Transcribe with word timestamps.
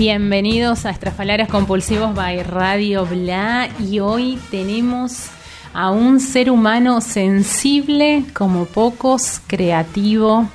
Bienvenidos 0.00 0.86
a 0.86 0.90
Estrafalarios 0.92 1.50
Compulsivos 1.50 2.14
by 2.14 2.42
Radio 2.44 3.04
Bla 3.04 3.68
y 3.78 4.00
hoy 4.00 4.38
tenemos 4.50 5.26
a 5.74 5.90
un 5.90 6.20
ser 6.20 6.50
humano 6.50 7.02
sensible 7.02 8.24
como 8.32 8.64
pocos, 8.64 9.42
creativo, 9.46 10.48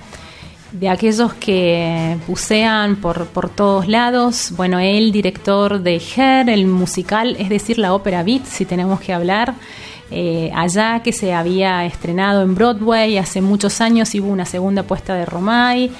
de 0.71 0.89
aquellos 0.89 1.35
que 1.35 2.17
bucean 2.27 2.95
por, 2.95 3.27
por 3.27 3.49
todos 3.49 3.87
lados. 3.87 4.51
Bueno, 4.55 4.79
él, 4.79 5.11
director 5.11 5.79
de 5.79 6.01
Her, 6.15 6.49
el 6.49 6.65
musical, 6.65 7.35
es 7.37 7.49
decir, 7.49 7.77
la 7.77 7.93
ópera 7.93 8.23
Beat, 8.23 8.45
si 8.45 8.65
tenemos 8.65 8.99
que 8.99 9.13
hablar. 9.13 9.53
Eh, 10.09 10.51
allá 10.55 11.01
que 11.03 11.13
se 11.13 11.33
había 11.33 11.85
estrenado 11.85 12.41
en 12.41 12.55
Broadway 12.55 13.17
hace 13.19 13.41
muchos 13.41 13.79
años 13.79 14.15
y 14.15 14.19
hubo 14.19 14.29
una 14.29 14.45
segunda 14.45 14.81
puesta 14.83 15.13
de 15.13 15.25
Romay 15.25 15.91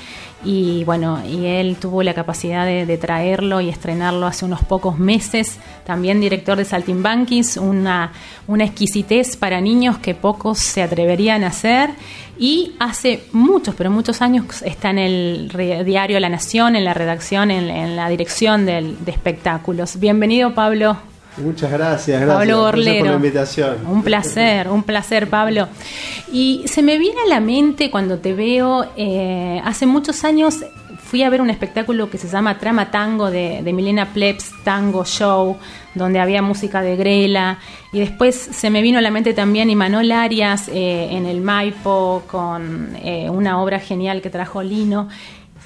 y 0.45 0.83
bueno, 0.83 1.21
y 1.25 1.45
él 1.45 1.77
tuvo 1.77 2.03
la 2.03 2.13
capacidad 2.13 2.65
de, 2.65 2.97
traerlo 2.97 3.61
y 3.61 3.69
estrenarlo 3.69 4.27
hace 4.27 4.45
unos 4.45 4.63
pocos 4.63 4.99
meses. 4.99 5.57
También 5.85 6.21
director 6.21 6.57
de 6.57 6.65
Saltimbanquis, 6.65 7.57
una, 7.57 8.11
una 8.47 8.63
exquisitez 8.63 9.35
para 9.35 9.59
niños 9.59 9.97
que 9.97 10.13
pocos 10.13 10.59
se 10.59 10.83
atreverían 10.83 11.43
a 11.43 11.47
hacer. 11.47 11.89
Y 12.37 12.75
hace 12.79 13.23
muchos, 13.31 13.75
pero 13.75 13.89
muchos 13.89 14.21
años 14.21 14.61
está 14.61 14.92
en 14.92 14.99
el 14.99 15.83
diario 15.86 16.20
La 16.20 16.30
Nación, 16.30 16.75
en 16.75 16.86
la 16.86 16.93
redacción, 16.93 17.49
en, 17.49 17.95
la 17.95 18.08
dirección 18.09 18.65
de 18.65 18.95
espectáculos. 19.08 19.99
Bienvenido, 19.99 20.53
Pablo. 20.53 20.97
Muchas 21.37 21.71
gracias, 21.71 22.21
gracias. 22.21 22.37
Pablo 22.37 22.61
Gorlero. 22.61 22.99
por 22.99 23.07
la 23.07 23.15
invitación. 23.15 23.77
Un 23.87 24.03
placer, 24.03 24.67
un 24.69 24.83
placer, 24.83 25.29
Pablo. 25.29 25.67
Y 26.31 26.63
se 26.67 26.81
me 26.81 26.97
viene 26.97 27.21
a 27.25 27.27
la 27.27 27.39
mente 27.39 27.91
cuando 27.91 28.19
te 28.19 28.33
veo, 28.33 28.85
eh, 28.95 29.61
hace 29.63 29.85
muchos 29.85 30.23
años 30.23 30.63
fui 31.05 31.23
a 31.23 31.29
ver 31.29 31.39
un 31.39 31.49
espectáculo 31.49 32.09
que 32.09 32.17
se 32.17 32.27
llama 32.27 32.57
Trama 32.57 32.89
Tango 32.89 33.29
de, 33.29 33.61
Milena 33.73 34.07
Plebs 34.11 34.51
Tango 34.63 35.05
Show, 35.05 35.57
donde 35.93 36.19
había 36.19 36.41
música 36.41 36.81
de 36.81 36.95
Grela. 36.95 37.59
Y 37.93 37.99
después 37.99 38.35
se 38.35 38.69
me 38.69 38.81
vino 38.81 38.97
a 38.97 39.02
la 39.02 39.11
mente 39.11 39.33
también 39.33 39.69
Imanol 39.69 40.11
Arias 40.11 40.67
eh, 40.67 41.09
en 41.11 41.25
el 41.25 41.41
Maipo 41.41 42.23
con 42.27 42.95
eh, 43.02 43.29
una 43.29 43.61
obra 43.61 43.79
genial 43.79 44.21
que 44.21 44.29
trajo 44.29 44.63
Lino. 44.63 45.07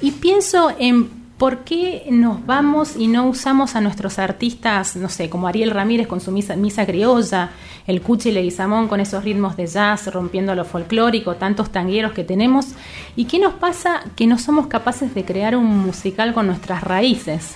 Y 0.01 0.12
pienso 0.12 0.72
en 0.78 1.19
¿Por 1.40 1.60
qué 1.60 2.04
nos 2.12 2.46
vamos 2.46 2.98
y 2.98 3.08
no 3.08 3.26
usamos 3.26 3.78
a 3.78 3.80
nuestros 3.80 4.20
artistas, 4.20 4.98
no 4.98 5.08
sé, 5.08 5.30
como 5.30 5.48
Ariel 5.48 5.72
Ramírez 5.72 6.06
con 6.06 6.20
su 6.20 6.32
misa, 6.32 6.86
criolla, 6.86 7.52
el 7.88 8.02
Cuchi 8.02 8.34
Leguizamón 8.34 8.90
con 8.90 9.00
esos 9.00 9.24
ritmos 9.24 9.56
de 9.56 9.66
jazz 9.66 10.14
rompiendo 10.14 10.54
lo 10.54 10.66
folclórico, 10.66 11.38
tantos 11.38 11.70
tangueros 11.72 12.12
que 12.12 12.26
tenemos? 12.26 12.74
¿Y 13.16 13.24
qué 13.24 13.40
nos 13.40 13.54
pasa 13.54 14.02
que 14.18 14.28
no 14.28 14.38
somos 14.38 14.68
capaces 14.68 15.16
de 15.16 15.24
crear 15.24 15.56
un 15.56 15.66
musical 15.78 16.34
con 16.34 16.46
nuestras 16.46 16.84
raíces? 16.84 17.56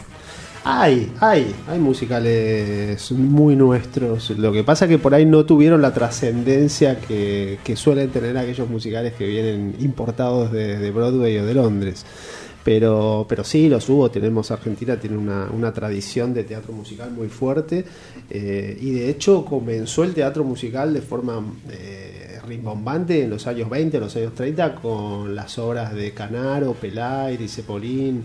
Hay, 0.63 1.11
hay, 1.19 1.53
hay 1.67 1.77
musicales 1.77 3.11
muy 3.11 3.57
nuestros. 3.57 4.29
Lo 4.29 4.53
que 4.53 4.63
pasa 4.63 4.85
es 4.85 4.91
que 4.91 4.97
por 4.97 5.13
ahí 5.13 5.25
no 5.25 5.45
tuvieron 5.45 5.81
la 5.81 5.93
trascendencia 5.93 6.99
que, 7.01 7.59
suelen 7.75 8.09
tener 8.11 8.37
aquellos 8.37 8.69
musicales 8.69 9.11
que 9.11 9.27
vienen 9.27 9.75
importados 9.81 10.53
de 10.53 10.89
Broadway 10.91 11.37
o 11.39 11.45
de 11.45 11.53
Londres. 11.53 12.05
Pero, 12.63 13.25
pero 13.27 13.43
sí, 13.43 13.67
los 13.67 13.87
hubo. 13.89 14.09
Tenemos 14.09 14.51
Argentina, 14.51 14.97
tiene 14.97 15.17
una, 15.17 15.49
una 15.51 15.73
tradición 15.73 16.33
de 16.33 16.43
teatro 16.43 16.73
musical 16.73 17.11
muy 17.11 17.27
fuerte. 17.27 17.85
Eh, 18.29 18.77
y 18.79 18.91
de 18.91 19.09
hecho 19.09 19.43
comenzó 19.45 20.03
el 20.03 20.13
teatro 20.13 20.43
musical 20.43 20.93
de 20.93 21.01
forma 21.01 21.43
eh, 21.69 22.39
rimbombante 22.47 23.23
en 23.23 23.29
los 23.29 23.47
años 23.47 23.69
20, 23.69 23.97
en 23.97 24.03
los 24.03 24.15
años 24.15 24.33
30, 24.33 24.75
con 24.75 25.35
las 25.35 25.57
obras 25.59 25.93
de 25.93 26.11
Canaro, 26.13 26.73
Pelaire 26.73 27.43
y 27.43 27.47
Cepolín. 27.47 28.23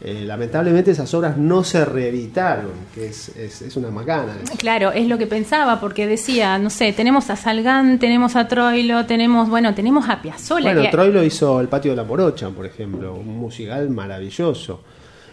Eh, 0.00 0.22
lamentablemente 0.24 0.92
esas 0.92 1.12
obras 1.14 1.36
no 1.36 1.64
se 1.64 1.84
reeditaron, 1.84 2.70
que 2.94 3.08
es, 3.08 3.30
es, 3.36 3.76
una 3.76 3.90
macana. 3.90 4.36
Claro, 4.56 4.92
es 4.92 5.08
lo 5.08 5.18
que 5.18 5.26
pensaba, 5.26 5.80
porque 5.80 6.06
decía, 6.06 6.56
no 6.58 6.70
sé, 6.70 6.92
tenemos 6.92 7.30
a 7.30 7.36
Salgán, 7.36 7.98
tenemos 7.98 8.36
a 8.36 8.46
Troilo, 8.46 9.06
tenemos, 9.06 9.50
bueno, 9.50 9.74
tenemos 9.74 10.08
a 10.08 10.22
Piazzolla. 10.22 10.72
Bueno, 10.72 10.88
Troilo 10.90 11.24
hizo 11.24 11.60
El 11.60 11.66
Patio 11.68 11.90
de 11.90 11.96
la 11.96 12.04
Morocha, 12.04 12.48
por 12.50 12.64
ejemplo, 12.64 13.14
un 13.14 13.38
musical 13.38 13.90
maravilloso. 13.90 14.82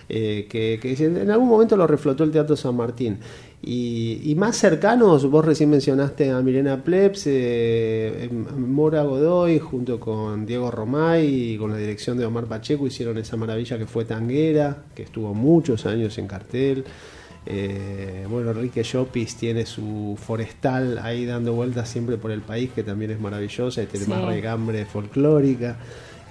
Eh, 0.08 0.48
que, 0.50 0.80
en 1.00 1.31
algún 1.31 1.48
momento 1.48 1.75
lo 1.75 1.88
reflotó 1.88 2.24
el 2.24 2.31
Teatro 2.31 2.56
San 2.56 2.75
Martín. 2.75 3.20
Y, 3.68 4.36
más 4.38 4.58
cercanos, 4.58 5.28
vos 5.28 5.44
recién 5.44 5.72
mencionaste 5.72 6.30
a 6.30 6.40
Milena 6.42 6.84
Plebs, 6.84 7.24
eh, 7.26 8.30
Mora 8.56 9.02
Godoy, 9.02 9.58
junto 9.58 10.00
con 10.00 10.46
Diego 10.46 10.70
Romay 10.70 11.53
y 11.53 11.58
con 11.58 11.72
la 11.72 11.78
dirección 11.78 12.16
de 12.16 12.28
Omar 12.28 12.46
Pacheco, 12.46 12.86
hicieron 12.86 13.18
esa 13.18 13.38
maravilla 13.38 13.80
que 13.80 13.88
fue 13.88 14.06
Tanguera, 14.06 14.84
que 14.94 15.02
estuvo 15.02 15.34
muchos 15.34 15.88
años 15.88 16.16
en 16.20 16.28
cartel. 16.28 16.84
Eh, 17.48 18.28
bueno, 18.30 18.52
Enrique 18.52 18.84
Llopis 18.84 19.36
tiene 19.36 19.66
su 19.66 20.16
forestal 20.16 21.00
ahí 21.00 21.25
dando 21.25 21.54
vueltas 21.54 21.90
siempre 21.90 22.18
por 22.18 22.30
el 22.30 22.42
país, 22.42 22.70
que 22.70 22.84
también 22.84 23.09
es 23.09 23.20
maravillosa 23.20 23.81
y 23.81 23.88
tiene 23.88 24.06
más 24.06 24.25
regambre 24.25 24.86
folclórica. 24.86 25.75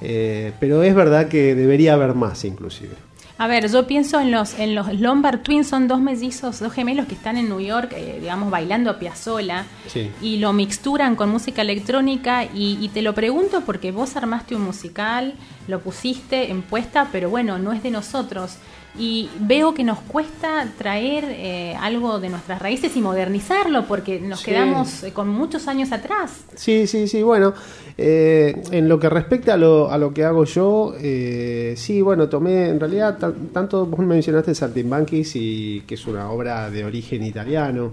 pero 0.00 0.84
es 0.84 0.94
verdad 0.94 1.26
que 1.26 1.56
debería 1.56 1.94
haber 1.94 2.14
más, 2.14 2.44
inclusive. 2.44 2.94
A 3.36 3.48
ver, 3.48 3.68
yo 3.68 3.84
pienso 3.86 4.20
en 4.20 4.30
los, 4.30 4.56
en 4.60 4.76
los 4.76 4.94
Lombard 5.00 5.40
Twins, 5.40 5.66
son 5.66 5.88
dos 5.88 6.00
mellizos, 6.00 6.60
dos 6.60 6.72
gemelos 6.72 7.06
que 7.06 7.14
están 7.14 7.36
en 7.36 7.48
New 7.48 7.60
York, 7.60 7.92
eh, 7.96 8.18
digamos, 8.20 8.48
bailando 8.48 8.90
a 8.90 8.98
Piazzola, 9.00 9.66
y 10.22 10.36
lo 10.36 10.52
mixturan 10.52 11.16
con 11.16 11.30
música 11.30 11.62
electrónica, 11.62 12.44
y, 12.44 12.78
y, 12.80 12.88
te 12.90 13.02
lo 13.02 13.12
pregunto 13.12 13.62
porque 13.62 13.90
vos 13.90 14.14
armaste 14.14 14.54
un 14.54 14.62
musical, 14.62 15.34
lo 15.66 15.80
pusiste 15.80 16.52
en 16.52 16.62
puesta, 16.62 17.08
pero 17.10 17.28
bueno, 17.28 17.58
no 17.58 17.72
es 17.72 17.82
de 17.82 17.90
nosotros 17.90 18.58
y 18.96 19.28
veo 19.40 19.74
que 19.74 19.82
nos 19.82 19.98
cuesta 20.00 20.68
traer 20.78 21.24
eh, 21.28 21.74
algo 21.80 22.20
de 22.20 22.28
nuestras 22.28 22.60
raíces 22.60 22.96
y 22.96 23.00
modernizarlo 23.00 23.86
porque 23.86 24.20
nos 24.20 24.42
quedamos 24.42 25.02
eh, 25.02 25.12
con 25.12 25.28
muchos 25.28 25.66
años 25.66 25.90
atrás. 25.90 26.44
Sí, 26.54 26.86
sí, 26.86 27.08
sí, 27.08 27.22
bueno, 27.22 27.54
eh, 27.98 28.62
en 28.70 28.88
lo 28.88 29.00
que 29.00 29.08
respecta 29.08 29.54
a 29.54 29.56
lo, 29.56 29.90
a 29.90 29.98
lo 29.98 30.14
que 30.14 30.24
hago 30.24 30.44
yo, 30.44 30.94
sí, 31.00 32.02
bueno, 32.02 32.28
tomé, 32.28 32.68
en 32.68 32.78
realidad, 32.78 33.18
tanto 33.52 33.86
vos 33.86 34.00
mencionaste 34.00 34.54
Saltimbanquis, 34.54 35.36
y 35.36 35.80
que 35.86 35.94
es 35.94 36.06
una 36.06 36.30
obra 36.30 36.70
de 36.70 36.84
origen 36.84 37.24
italiano, 37.24 37.92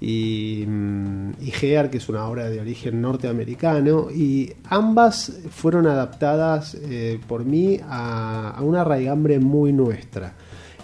y, 0.00 0.64
mm, 0.66 1.30
y 1.40 1.50
Gear, 1.52 1.90
que 1.90 1.98
es 1.98 2.08
una 2.08 2.26
obra 2.26 2.48
de 2.50 2.60
origen 2.60 3.00
norteamericano, 3.00 4.10
y 4.10 4.52
ambas 4.68 5.32
fueron 5.50 5.86
adaptadas 5.86 6.74
eh, 6.74 7.18
por 7.26 7.44
mí 7.44 7.80
a, 7.88 8.58
una 8.60 8.84
raigambre 8.84 9.38
muy 9.38 9.72
nuestra. 9.72 10.34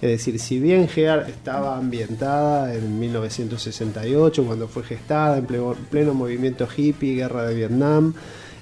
Es 0.01 0.11
decir, 0.11 0.41
si 0.41 0.59
bien 0.59 0.89
Gear 0.89 1.27
estaba 1.29 1.77
ambientada 1.77 2.75
en 2.75 2.99
1968, 2.99 4.45
cuando 4.45 4.67
fue 4.67 4.83
gestada, 4.83 5.39
en 5.39 5.47
pleno, 5.47 5.77
pleno 5.91 6.13
movimiento 6.13 6.67
hippie, 6.77 7.15
guerra 7.15 7.45
de 7.47 7.55
Vietnam, 7.55 8.13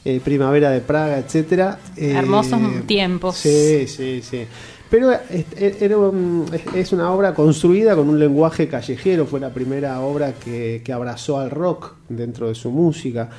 eh, 0.05 0.21
primavera 0.23 0.71
de 0.71 0.81
Praga, 0.81 1.19
etcétera. 1.19 1.79
eh, 1.97 2.13
Hermosos 2.15 2.61
tiempos. 2.87 3.37
Sí, 3.37 3.87
sí, 3.87 4.21
sí. 4.23 4.43
Pero 4.91 5.13
es, 5.13 5.47
era 5.83 5.97
un- 5.99 6.47
es- 6.75 6.93
una 6.93 7.13
obra 7.13 7.33
construida 7.33 7.95
con 7.95 8.09
un 8.09 8.19
lenguaje 8.19 8.67
callejero, 8.69 9.25
fue 9.27 9.39
la 9.41 9.51
primera 9.51 10.01
obra 10.01 10.33
que, 10.33 10.83
que 10.85 10.93
abrazó 10.93 11.39
al 11.39 11.51
rock 11.51 11.95
dentro 12.09 12.49
de 12.49 12.55
su 12.57 12.71
música. 12.71 13.31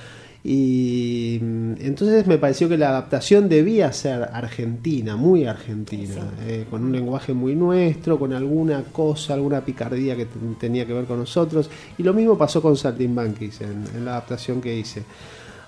Y 0.43 1.37
mm, 1.41 1.73
entonces 1.81 2.25
me 2.25 2.37
pareció 2.39 2.67
que 2.67 2.77
la 2.77 2.89
adaptación 2.89 3.47
debía 3.47 3.91
ser 3.93 4.23
argentina, 4.33 5.15
muy 5.15 5.45
argentina, 5.45 6.15
eh, 6.47 6.65
con 6.69 6.83
un 6.83 6.91
lenguaje 6.91 7.33
muy 7.33 7.53
nuestro, 7.53 8.17
con 8.17 8.33
alguna 8.33 8.83
cosa, 8.91 9.33
alguna 9.35 9.61
picardía 9.61 10.15
que 10.15 10.27
tenía 10.59 10.85
que 10.87 10.93
ver 10.93 11.05
con 11.05 11.19
nosotros. 11.19 11.69
Y 11.97 12.03
lo 12.03 12.13
mismo 12.13 12.37
pasó 12.37 12.61
con 12.61 12.75
Saltimbanquis 12.75 13.61
en, 13.61 13.83
en 13.95 14.05
la 14.05 14.11
adaptación 14.13 14.61
que 14.61 14.75
hice. 14.75 15.03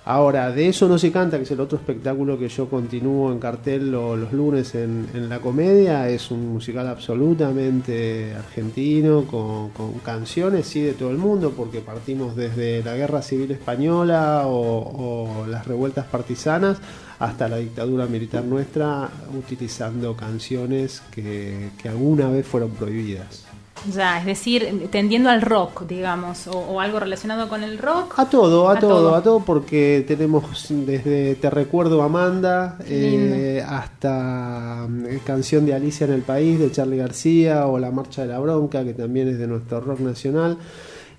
Ahora, 0.06 0.52
de 0.52 0.68
eso 0.68 0.86
no 0.86 0.98
se 0.98 1.10
canta, 1.10 1.38
que 1.38 1.44
es 1.44 1.50
el 1.50 1.60
otro 1.60 1.78
espectáculo 1.78 2.38
que 2.38 2.48
yo 2.50 2.68
continúo 2.68 3.32
en 3.32 3.38
cartel 3.38 3.90
lo- 3.90 4.16
los 4.16 4.34
lunes 4.34 4.74
en, 4.74 5.06
la 5.30 5.38
comedia. 5.40 6.08
Es 6.10 6.30
un 6.30 6.46
musical 6.52 6.86
absolutamente 6.88 8.34
argentino, 8.34 9.24
con, 9.24 9.70
canciones, 10.04 10.66
sí, 10.66 10.82
de 10.82 10.92
todo 10.92 11.10
el 11.10 11.16
mundo, 11.16 11.54
porque 11.56 11.80
partimos 11.80 12.36
desde 12.36 12.82
la 12.84 12.94
Guerra 12.96 13.22
Civil 13.22 13.50
Española 13.52 14.42
o, 14.46 15.38
o 15.42 15.46
las 15.46 15.66
revueltas 15.66 16.04
partisanas 16.04 16.78
hasta 17.18 17.48
la 17.48 17.56
dictadura 17.56 18.04
militar 18.06 18.44
nuestra, 18.44 19.08
utilizando 19.38 20.14
canciones 20.14 21.00
que, 21.12 21.70
que 21.80 21.88
alguna 21.88 22.28
vez 22.28 22.46
fueron 22.46 22.70
prohibidas. 22.72 23.46
Ya, 23.92 24.18
es 24.18 24.24
decir, 24.24 24.88
tendiendo 24.90 25.28
al 25.28 25.42
rock, 25.42 25.82
digamos, 25.86 26.46
o, 26.46 26.52
o 26.52 26.80
algo 26.80 27.00
relacionado 27.00 27.48
con 27.48 27.62
el 27.62 27.76
rock. 27.78 28.18
A 28.18 28.30
todo, 28.30 28.68
a, 28.70 28.76
A 28.76 28.78
todo, 28.78 28.90
todo. 28.96 29.14
a 29.14 29.22
todo, 29.22 29.40
porque 29.40 30.04
tenemos 30.08 30.66
desde 30.70 31.34
Te 31.34 31.50
recuerdo 31.50 32.02
Amanda 32.02 32.78
eh, 32.86 33.62
hasta 33.66 34.86
mm, 34.88 35.18
canción 35.26 35.66
de 35.66 35.74
Alicia 35.74 36.06
en 36.06 36.14
el 36.14 36.22
País 36.22 36.58
de 36.58 36.70
Charlie 36.70 36.96
García 36.96 37.66
o 37.66 37.78
La 37.78 37.90
Marcha 37.90 38.22
de 38.22 38.28
la 38.28 38.38
Bronca, 38.38 38.84
que 38.84 38.94
también 38.94 39.28
es 39.28 39.38
de 39.38 39.46
nuestro 39.46 39.80
rock 39.80 40.00
nacional. 40.00 40.56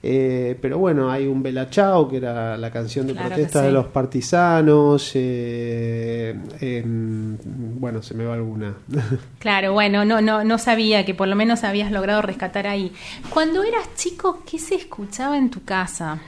Eh, 0.08 0.56
pero 0.62 0.78
bueno, 0.78 1.10
hay 1.10 1.26
un 1.26 1.42
Bella 1.42 1.68
Chao, 1.68 2.08
que 2.08 2.18
era 2.18 2.58
la 2.58 2.70
canción 2.70 3.08
de 3.08 3.14
Claro 3.14 3.30
protesta 3.30 3.64
de 3.64 3.72
los 3.72 3.88
partisanos. 3.88 5.12
eh, 5.16 6.38
em, 6.62 7.36
bueno, 7.80 8.04
se 8.04 8.14
me 8.14 8.24
va 8.24 8.36
alguna. 8.36 8.76
Claro, 9.40 9.74
bueno, 9.74 10.06
no, 10.06 10.22
no, 10.22 10.44
no 10.44 10.58
sabía 10.60 11.06
que 11.06 11.14
por 11.16 11.28
lo 11.28 11.36
menos 11.36 11.64
habías 11.64 11.92
logrado 11.92 12.22
rescatar 12.22 12.68
ahí. 12.68 12.92
Cuando 13.32 13.64
eras 13.64 13.96
chico, 13.96 14.44
¿qué 14.50 14.60
se 14.60 14.76
escuchaba 14.76 15.38
en 15.38 15.50
tu 15.50 15.64
casa? 15.64 16.20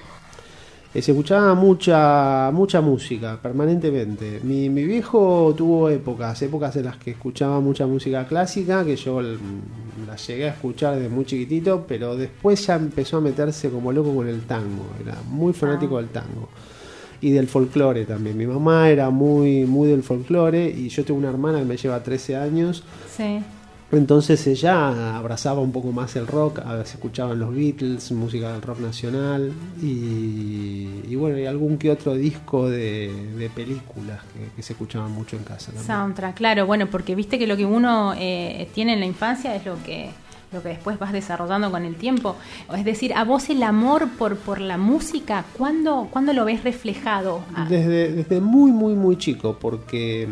Eh, 0.98 1.02
se 1.04 1.12
escuchaba 1.12 1.54
mucha 1.54 2.50
mucha 2.52 2.82
música 2.82 3.40
permanentemente. 3.40 4.40
Mi, 4.42 4.68
mi 4.68 4.84
viejo 4.84 5.54
tuvo 5.56 5.90
épocas, 5.92 6.42
épocas 6.42 6.76
en 6.78 6.86
las 6.86 6.98
que 6.98 7.12
escuchaba 7.12 7.60
mucha 7.60 7.86
música 7.86 8.26
clásica, 8.26 8.84
que 8.84 8.96
yo 8.96 9.22
la 9.22 10.16
llegué 10.16 10.46
a 10.46 10.54
escuchar 10.54 10.96
desde 10.96 11.10
muy 11.10 11.26
chiquitito, 11.26 11.86
pero 11.88 12.16
después 12.16 12.66
ya 12.66 12.78
empezó 12.78 13.18
a 13.18 13.22
meterse 13.22 13.70
como 13.70 13.92
loco 13.92 14.16
con 14.16 14.28
el 14.28 14.42
tango. 14.48 14.88
Era 15.00 15.16
muy 15.30 15.54
fanático 15.54 15.98
del 15.98 16.08
tango. 16.08 16.50
Y 17.22 17.30
del 17.30 17.48
folclore 17.48 18.06
también. 18.06 18.36
Mi 18.36 18.48
mamá 18.48 18.90
era 18.90 19.12
muy, 19.12 19.66
muy 19.66 19.90
del 19.90 20.02
folclore 20.02 20.68
y 20.68 20.90
yo 20.90 21.06
tengo 21.06 21.20
una 21.20 21.30
hermana 21.30 21.60
que 21.60 21.66
me 21.66 21.78
lleva 21.78 22.02
13 22.02 22.38
años. 22.38 22.84
Sí. 23.16 23.40
Entonces 23.92 24.46
ella 24.48 25.16
abrazaba 25.18 25.62
un 25.62 25.72
poco 25.72 25.94
más 25.94 26.16
el 26.18 26.28
rock, 26.28 26.60
a 26.60 26.74
veces 26.74 26.96
escuchaban 26.96 27.40
los 27.40 27.56
Beatles, 27.56 28.12
música 28.12 28.52
del 28.52 28.62
rock 28.62 28.80
nacional 28.80 29.54
y, 29.82 30.90
y 31.08 31.16
bueno, 31.16 31.38
y 31.38 31.46
algún 31.46 31.78
que 31.78 31.90
otro 31.90 32.14
disco 32.14 32.70
de, 32.70 33.14
de 33.38 33.50
películas 33.50 34.20
que, 34.34 34.54
que 34.56 34.62
se 34.62 34.74
escuchaban 34.74 35.12
mucho 35.12 35.38
en 35.38 35.44
casa 35.44 35.68
también. 35.68 35.86
Soundtrack, 35.86 36.36
claro, 36.36 36.66
bueno, 36.66 36.88
porque 36.88 37.16
viste 37.16 37.40
que 37.40 37.48
lo 37.48 37.56
que 37.56 37.66
uno 37.66 38.14
eh, 38.18 38.68
tiene 38.74 38.94
en 38.94 39.00
la 39.00 39.06
infancia 39.06 39.56
es 39.56 39.66
lo 39.66 39.82
que 39.84 40.10
lo 40.54 40.64
que 40.64 40.70
después 40.70 40.98
vas 40.98 41.12
desarrollando 41.12 41.70
con 41.72 41.84
el 41.84 41.96
tiempo. 41.96 42.38
Es 42.74 42.86
decir, 42.86 43.14
a 43.14 43.26
vos 43.26 43.50
el 43.50 43.62
amor 43.64 44.08
por, 44.18 44.38
por 44.38 44.62
la 44.62 44.78
música, 44.78 45.44
¿cuándo, 45.58 46.08
¿cuándo 46.10 46.32
lo 46.32 46.46
ves 46.46 46.64
reflejado? 46.64 47.42
Ah, 47.54 47.68
Desde, 47.70 48.14
desde 48.14 48.40
muy, 48.40 48.72
muy, 48.72 48.94
muy 48.96 49.18
chico, 49.18 49.58
porque 49.60 50.30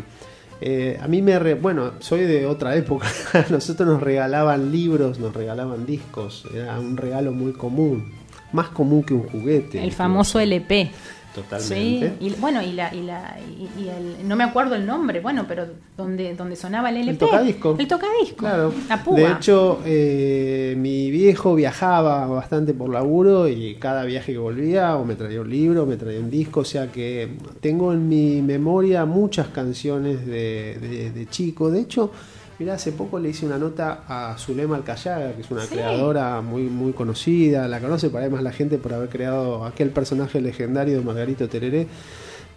eh, 0.60 0.98
a 1.00 1.08
mí 1.08 1.22
me... 1.22 1.38
re- 1.38 1.54
bueno, 1.54 1.92
soy 2.00 2.20
de 2.22 2.46
otra 2.46 2.76
época, 2.76 3.06
a 3.32 3.44
nosotros 3.50 3.88
nos 3.88 4.02
regalaban 4.02 4.72
libros, 4.72 5.18
nos 5.18 5.34
regalaban 5.34 5.86
discos, 5.86 6.44
era 6.54 6.78
un 6.78 6.96
regalo 6.96 7.32
muy 7.32 7.52
común, 7.52 8.12
más 8.52 8.68
común 8.68 9.02
que 9.02 9.14
un 9.14 9.28
juguete. 9.28 9.82
el 9.82 9.92
famoso 9.92 10.38
LP. 10.40 10.90
Totalmente. 11.36 12.14
Sí, 12.18 12.26
y 12.26 12.30
bueno, 12.40 12.60
y 12.62 12.72
la, 12.72 12.92
y 12.94 13.02
la 13.02 13.38
y, 13.46 13.82
y 13.84 13.88
el, 13.88 14.26
no 14.26 14.34
me 14.36 14.42
acuerdo 14.44 14.74
el 14.74 14.84
nombre, 14.86 15.20
bueno, 15.20 15.44
pero 15.46 15.66
donde, 15.96 16.34
donde 16.34 16.56
sonaba 16.56 16.88
el 16.88 16.96
LP. 16.96 17.10
El 17.10 17.18
tocadisco. 17.18 17.76
El 17.78 17.86
tocadisco. 17.86 18.36
Claro. 18.38 18.72
La 18.88 19.04
púa. 19.04 19.16
De 19.18 19.30
hecho, 19.32 19.80
eh, 19.84 20.74
mi 20.78 21.10
viejo 21.10 21.54
viajaba 21.54 22.26
bastante 22.26 22.72
por 22.74 22.88
laburo 22.90 23.48
y 23.48 23.74
cada 23.76 24.04
viaje 24.04 24.32
que 24.32 24.38
volvía 24.38 24.96
o 24.96 25.04
me 25.04 25.14
traía 25.14 25.40
un 25.42 25.50
libro, 25.50 25.82
o 25.82 25.86
me 25.86 25.96
traía 25.96 26.18
un 26.20 26.30
disco, 26.30 26.60
o 26.60 26.64
sea 26.64 26.90
que 26.90 27.28
tengo 27.60 27.92
en 27.92 28.08
mi 28.08 28.40
memoria 28.42 29.04
muchas 29.04 29.48
canciones 29.48 30.26
de, 30.26 30.78
de- 30.80 31.10
de 31.10 31.26
chico. 31.28 31.70
De 31.70 31.80
hecho, 31.80 32.10
mira, 32.58 32.74
hace 32.74 32.92
poco 32.92 33.18
le 33.18 33.30
hice 33.30 33.44
una 33.46 33.58
nota 33.58 34.02
a 34.08 34.36
Zulema 34.38 34.76
Alcayaga, 34.76 35.32
que 35.34 35.42
es 35.42 35.50
una 35.50 35.62
Sí. 35.62 35.74
creadora 35.74 36.40
muy 36.40 36.62
muy 36.64 36.92
conocida, 36.92 37.68
la 37.68 37.80
conoce 37.80 38.08
por 38.10 38.22
ahí 38.22 38.30
más 38.30 38.42
la 38.42 38.52
gente 38.52 38.78
por 38.78 38.94
haber 38.94 39.08
creado 39.08 39.64
aquel 39.64 39.90
personaje 39.90 40.40
legendario 40.40 40.98
de 40.98 41.04
Margarito 41.04 41.48
Tereré 41.48 41.86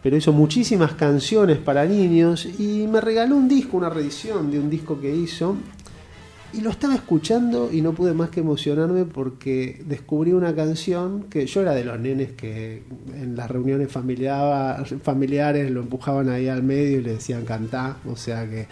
pero 0.01 0.15
hizo 0.15 0.31
muchísimas 0.31 0.93
canciones 0.93 1.57
para 1.57 1.83
niños 1.83 2.45
y 2.57 2.87
me 2.87 3.01
regaló 3.01 3.35
un 3.35 3.49
disco, 3.49 3.75
una 3.75 3.89
reedición 3.89 4.49
de 4.49 4.57
un 4.57 4.69
disco 4.69 4.97
que 5.01 5.13
hizo. 5.13 5.57
Y 6.53 6.61
lo 6.61 6.69
estaba 6.69 6.95
escuchando 6.95 7.69
y 7.71 7.81
no 7.81 7.91
pude 7.91 8.13
más 8.13 8.29
que 8.29 8.39
emocionarme 8.39 9.03
porque 9.03 9.83
descubrí 9.85 10.31
una 10.31 10.55
canción 10.55 11.23
que 11.29 11.45
yo 11.45 11.61
era 11.61 11.75
de 11.75 11.83
los 11.83 11.99
nenes 11.99 12.31
que 12.31 12.81
en 13.13 13.35
las 13.35 13.51
reuniones 13.51 13.91
familiar- 13.91 14.83
familiares 15.03 15.69
lo 15.69 15.81
empujaban 15.81 16.29
ahí 16.29 16.47
al 16.47 16.63
medio 16.63 16.99
y 16.99 17.03
le 17.03 17.11
decían 17.15 17.43
cantar. 17.43 17.97
O 18.09 18.15
sea 18.15 18.49
que 18.49 18.67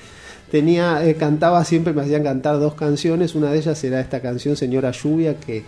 tenía, 0.52 1.06
eh, 1.06 1.16
cantaba 1.16 1.64
siempre, 1.66 1.94
me 1.94 2.02
hacían 2.02 2.24
cantar 2.24 2.60
dos 2.60 2.74
canciones. 2.76 3.36
Una 3.36 3.52
de 3.52 3.60
ellas 3.60 3.84
era 3.84 4.00
esta 4.00 4.22
canción, 4.22 4.56
Señora 4.56 4.92
Lluvia, 4.92 5.40
que 5.40 5.64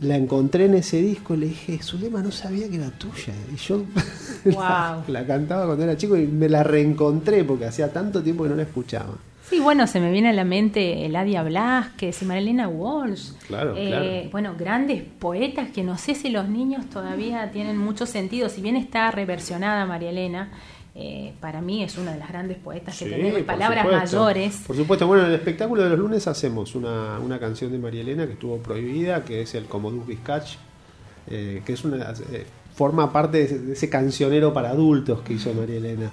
la 0.00 0.16
encontré 0.16 0.64
en 0.64 0.74
ese 0.74 1.02
disco 1.02 1.34
y 1.34 1.38
le 1.38 1.46
dije, 1.46 1.78
Zulema 1.82 2.22
no 2.22 2.30
sabía 2.32 2.68
que 2.68 2.76
era 2.76 2.90
tuya. 2.90 3.34
Y 3.52 3.56
yo 3.56 3.84
la, 4.44 4.96
Wow. 5.04 5.12
la 5.12 5.26
cantaba 5.26 5.66
cuando 5.66 5.84
era 5.84 5.96
chico 5.96 6.16
y 6.16 6.26
me 6.26 6.48
la 6.48 6.62
reencontré 6.62 7.44
porque 7.44 7.66
hacía 7.66 7.92
tanto 7.92 8.22
tiempo 8.22 8.44
que 8.44 8.50
no 8.50 8.56
la 8.56 8.62
escuchaba. 8.62 9.14
Sí, 9.50 9.60
bueno, 9.60 9.86
se 9.86 10.00
me 10.00 10.10
viene 10.10 10.30
a 10.30 10.32
la 10.32 10.44
mente 10.44 11.04
Eladia 11.04 11.42
Blasquez 11.42 12.22
y 12.22 12.24
Marilena 12.24 12.68
Walsh. 12.68 13.32
Claro, 13.48 13.74
Eh, 13.76 13.88
claro. 13.88 14.06
Bueno, 14.30 14.54
grandes 14.58 15.02
poetas 15.02 15.68
que 15.70 15.82
no 15.82 15.98
sé 15.98 16.14
si 16.14 16.30
los 16.30 16.48
niños 16.48 16.86
todavía 16.88 17.50
tienen 17.50 17.76
mucho 17.76 18.06
sentido. 18.06 18.48
Si 18.48 18.62
bien 18.62 18.76
está 18.76 19.10
reversionada 19.10 19.84
María 19.84 20.08
Elena, 20.10 20.48
eh, 20.94 21.32
para 21.40 21.62
mí 21.62 21.82
es 21.82 21.96
una 21.96 22.12
de 22.12 22.18
las 22.18 22.28
grandes 22.28 22.58
poetas 22.58 22.98
que 22.98 23.06
tenemos. 23.06 23.40
Palabras 23.42 23.84
supuesto. 23.84 24.16
mayores. 24.16 24.56
Por 24.66 24.76
supuesto, 24.76 25.06
bueno, 25.06 25.22
en 25.22 25.30
el 25.30 25.34
espectáculo 25.36 25.82
de 25.82 25.90
los 25.90 25.98
lunes 25.98 26.26
hacemos 26.26 26.74
una, 26.74 27.18
una 27.18 27.38
canción 27.38 27.72
de 27.72 27.78
María 27.78 28.02
Elena 28.02 28.26
que 28.26 28.34
estuvo 28.34 28.58
prohibida, 28.58 29.24
que 29.24 29.40
es 29.42 29.54
el 29.54 29.64
Comodus 29.64 30.06
Vizcach, 30.06 30.56
eh, 31.28 31.62
que 31.64 31.72
es 31.72 31.84
una 31.84 32.12
eh, 32.32 32.46
forma 32.74 33.10
parte 33.10 33.38
de 33.38 33.44
ese, 33.44 33.58
de 33.58 33.72
ese 33.72 33.88
cancionero 33.88 34.52
para 34.52 34.70
adultos 34.70 35.20
que 35.20 35.34
hizo 35.34 35.54
María 35.54 35.76
Elena. 35.76 36.10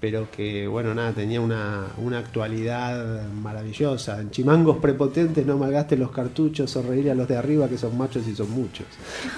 Pero 0.00 0.30
que, 0.30 0.66
bueno, 0.66 0.94
nada, 0.94 1.12
tenía 1.12 1.42
una, 1.42 1.88
una 1.98 2.18
actualidad 2.20 3.28
maravillosa. 3.32 4.18
En 4.20 4.30
chimangos 4.30 4.78
prepotentes 4.78 5.44
no 5.44 5.58
malgaste 5.58 5.94
los 5.96 6.10
cartuchos, 6.10 6.70
sonreír 6.70 7.10
a 7.10 7.14
los 7.14 7.28
de 7.28 7.36
arriba 7.36 7.68
que 7.68 7.76
son 7.76 7.98
machos 7.98 8.26
y 8.26 8.34
son 8.34 8.50
muchos. 8.50 8.86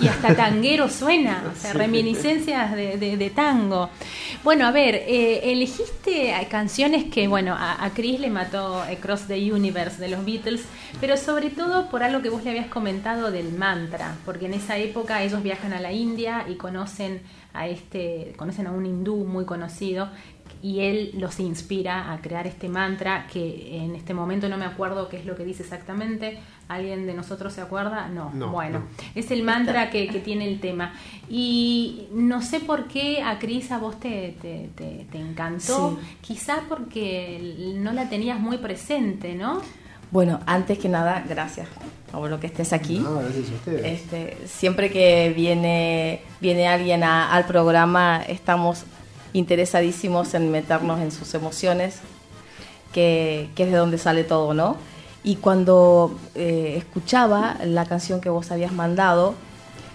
Y 0.01 0.07
hasta 0.07 0.35
tanguero 0.37 0.89
suena, 0.89 1.51
o 1.53 1.59
sea, 1.61 1.73
reminiscencias 1.73 2.77
de, 2.77 2.97
de- 2.97 3.17
de 3.17 3.31
tango. 3.31 3.91
Bueno, 4.45 4.65
a 4.67 4.71
ver, 4.71 4.95
eh, 4.95 5.53
elegiste 5.53 6.33
canciones 6.49 7.05
que, 7.13 7.27
bueno, 7.27 7.55
a, 7.59 7.85
a 7.85 7.91
Chris 7.91 8.21
le 8.21 8.31
mató 8.31 8.81
Across 8.83 9.23
the 9.27 9.53
Universe 9.53 10.01
de 10.01 10.09
los 10.11 10.25
Beatles, 10.25 10.63
pero 11.01 11.17
sobre 11.17 11.51
todo 11.51 11.89
por 11.91 12.05
algo 12.05 12.23
que 12.23 12.29
vos 12.29 12.45
le 12.45 12.51
habías 12.51 12.69
comentado 12.69 13.33
del 13.33 13.53
mantra, 13.53 14.15
porque 14.25 14.47
en 14.47 14.55
esa 14.55 14.79
época 14.79 15.25
ellos 15.25 15.43
viajan 15.43 15.73
a 15.73 15.81
la 15.81 15.93
India 15.93 16.45
y 16.49 16.55
conocen 16.55 17.21
a 17.55 17.67
este, 17.69 18.33
conocen 18.37 18.67
a 18.67 18.73
un 18.73 18.87
hindú 18.87 19.25
muy 19.25 19.45
conocido 19.45 20.09
y 20.63 20.81
él 20.81 21.11
los 21.19 21.41
inspira 21.41 22.13
a 22.13 22.21
crear 22.21 22.47
este 22.47 22.69
mantra 22.69 23.27
que 23.33 23.79
en 23.79 23.97
este 23.97 24.15
momento 24.15 24.49
no 24.49 24.57
me 24.59 24.65
acuerdo 24.65 25.09
qué 25.09 25.17
es 25.19 25.27
lo 25.27 25.35
que 25.35 25.45
dice 25.45 25.63
exactamente. 25.65 26.39
¿Alguien 26.69 27.05
de 27.07 27.15
nosotros 27.15 27.53
se 27.53 27.61
acuerda? 27.61 28.09
No. 28.09 28.31
No, 28.33 28.51
bueno, 28.51 28.79
no. 28.81 28.85
es 29.15 29.31
el 29.31 29.43
mantra 29.43 29.91
que, 29.91 30.07
que 30.09 30.21
tiene 30.21 30.47
el 30.49 30.61
tema. 30.61 30.95
Y 31.29 32.07
no 32.13 32.43
sé 32.43 32.61
por 32.61 32.87
qué 32.87 33.23
a 33.23 33.39
Cris 33.39 33.73
a 33.73 33.79
vos 33.79 33.99
te, 33.99 34.37
te, 34.41 34.71
te- 34.77 35.07
te 35.11 35.19
encantó. 35.19 35.99
Quizá 36.21 36.63
porque 36.69 37.75
no 37.77 37.93
la 37.93 38.09
tenías 38.09 38.39
muy 38.39 38.59
presente, 38.59 39.35
¿no? 39.35 39.61
Bueno, 40.13 40.39
antes 40.47 40.79
que 40.79 40.89
nada, 40.89 41.25
gracias 41.29 41.67
por 42.13 42.29
lo 42.31 42.39
que 42.39 42.47
estés 42.47 42.73
aquí. 42.73 42.99
No, 43.01 43.17
gracias 43.19 43.51
a 43.51 43.55
ustedes. 43.55 43.85
Este, 44.03 44.37
siempre 44.47 44.91
que 44.91 45.33
viene, 45.35 46.21
viene 46.41 46.69
alguien 46.69 47.03
a- 47.03 47.33
al 47.35 47.47
programa, 47.47 48.23
estamos 48.23 48.85
interesadísimos 49.33 50.35
en 50.35 50.51
meternos 50.53 51.01
en 51.01 51.11
sus 51.11 51.33
emociones, 51.35 51.97
que, 52.93 53.49
que 53.55 53.63
es 53.65 53.71
de 53.71 53.77
donde 53.79 53.97
sale 53.99 54.23
todo, 54.25 54.53
¿no? 54.55 54.77
Y 55.25 55.37
cuando 55.37 56.19
eh, 56.35 56.75
escuchaba 56.77 57.57
la 57.65 57.87
canción 57.87 58.21
que 58.21 58.29
vos 58.29 58.51
habías 58.51 58.73
mandado, 58.73 59.35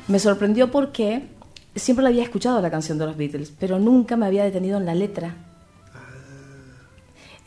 me 0.07 0.17
sorprendió 0.19 0.71
porque 0.71 1.27
siempre 1.75 2.01
la 2.01 2.09
había 2.09 2.23
escuchado 2.23 2.59
la 2.61 2.71
canción 2.71 2.97
de 2.97 3.05
los 3.05 3.15
Beatles, 3.17 3.53
pero 3.59 3.77
nunca 3.77 4.17
me 4.17 4.25
había 4.25 4.43
detenido 4.43 4.77
en 4.79 4.85
la 4.87 4.95
letra. 4.95 5.35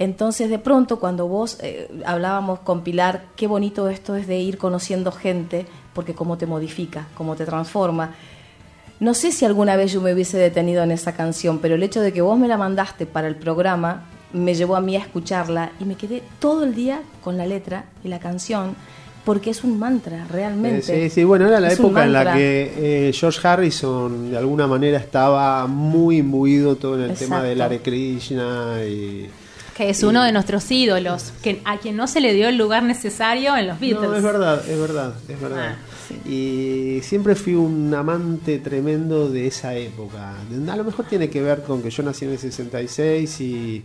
Entonces, 0.00 0.48
de 0.48 0.58
pronto, 0.58 0.98
cuando 0.98 1.28
vos 1.28 1.58
eh, 1.60 1.90
hablábamos 2.06 2.60
con 2.60 2.80
Pilar, 2.80 3.26
qué 3.36 3.46
bonito 3.46 3.90
esto 3.90 4.16
es 4.16 4.26
de 4.26 4.38
ir 4.38 4.56
conociendo 4.56 5.12
gente, 5.12 5.66
porque 5.92 6.14
cómo 6.14 6.38
te 6.38 6.46
modifica, 6.46 7.06
cómo 7.14 7.36
te 7.36 7.44
transforma. 7.44 8.14
No 8.98 9.12
sé 9.12 9.30
si 9.30 9.44
alguna 9.44 9.76
vez 9.76 9.92
yo 9.92 10.00
me 10.00 10.14
hubiese 10.14 10.38
detenido 10.38 10.82
en 10.82 10.90
esa 10.90 11.12
canción, 11.12 11.58
pero 11.58 11.74
el 11.74 11.82
hecho 11.82 12.00
de 12.00 12.14
que 12.14 12.22
vos 12.22 12.38
me 12.38 12.48
la 12.48 12.56
mandaste 12.56 13.04
para 13.04 13.28
el 13.28 13.36
programa 13.36 14.06
me 14.32 14.54
llevó 14.54 14.74
a 14.74 14.80
mí 14.80 14.96
a 14.96 15.00
escucharla 15.00 15.72
y 15.78 15.84
me 15.84 15.96
quedé 15.96 16.22
todo 16.38 16.64
el 16.64 16.74
día 16.74 17.02
con 17.22 17.36
la 17.36 17.44
letra 17.44 17.84
y 18.02 18.08
la 18.08 18.20
canción, 18.20 18.76
porque 19.26 19.50
es 19.50 19.64
un 19.64 19.78
mantra, 19.78 20.26
realmente. 20.30 21.04
Eh, 21.04 21.10
sí, 21.10 21.14
sí, 21.16 21.24
bueno, 21.24 21.46
era 21.46 21.60
la 21.60 21.68
Es 21.68 21.78
época 21.78 22.04
en 22.04 22.14
la 22.14 22.32
que 22.32 23.08
eh, 23.08 23.12
George 23.12 23.46
Harrison 23.46 24.30
de 24.30 24.38
alguna 24.38 24.66
manera 24.66 24.96
estaba 24.96 25.66
muy 25.66 26.18
imbuido 26.18 26.76
todo 26.76 26.94
en 26.94 27.10
el 27.10 27.18
tema 27.18 27.42
del 27.42 27.58
Exacto. 27.58 27.74
Hare 27.74 27.82
Krishna 27.82 28.76
y... 28.88 29.28
Que 29.80 29.88
es 29.88 30.02
uno 30.02 30.22
de 30.22 30.30
nuestros 30.30 30.70
ídolos, 30.70 31.32
que 31.42 31.62
a 31.64 31.78
quien 31.78 31.96
no 31.96 32.06
se 32.06 32.20
le 32.20 32.34
dio 32.34 32.48
el 32.48 32.58
lugar 32.58 32.82
necesario 32.82 33.56
en 33.56 33.66
los 33.66 33.80
Beatles. 33.80 34.10
No, 34.10 34.14
es 34.14 34.22
verdad, 34.22 34.62
es 34.68 34.78
verdad, 34.78 35.14
es 35.26 35.40
verdad. 35.40 35.74
Ah, 35.74 36.28
Y 36.28 36.98
siempre 37.00 37.34
fui 37.34 37.54
un 37.54 37.94
amante 37.94 38.58
tremendo 38.58 39.30
de 39.30 39.46
esa 39.46 39.74
época. 39.74 40.34
A 40.70 40.76
lo 40.76 40.84
mejor 40.84 41.06
tiene 41.06 41.30
que 41.30 41.40
ver 41.40 41.62
con 41.62 41.82
que 41.82 41.88
yo 41.88 42.02
nací 42.02 42.26
en 42.26 42.32
el 42.32 42.38
66 42.38 43.40
y 43.40 43.82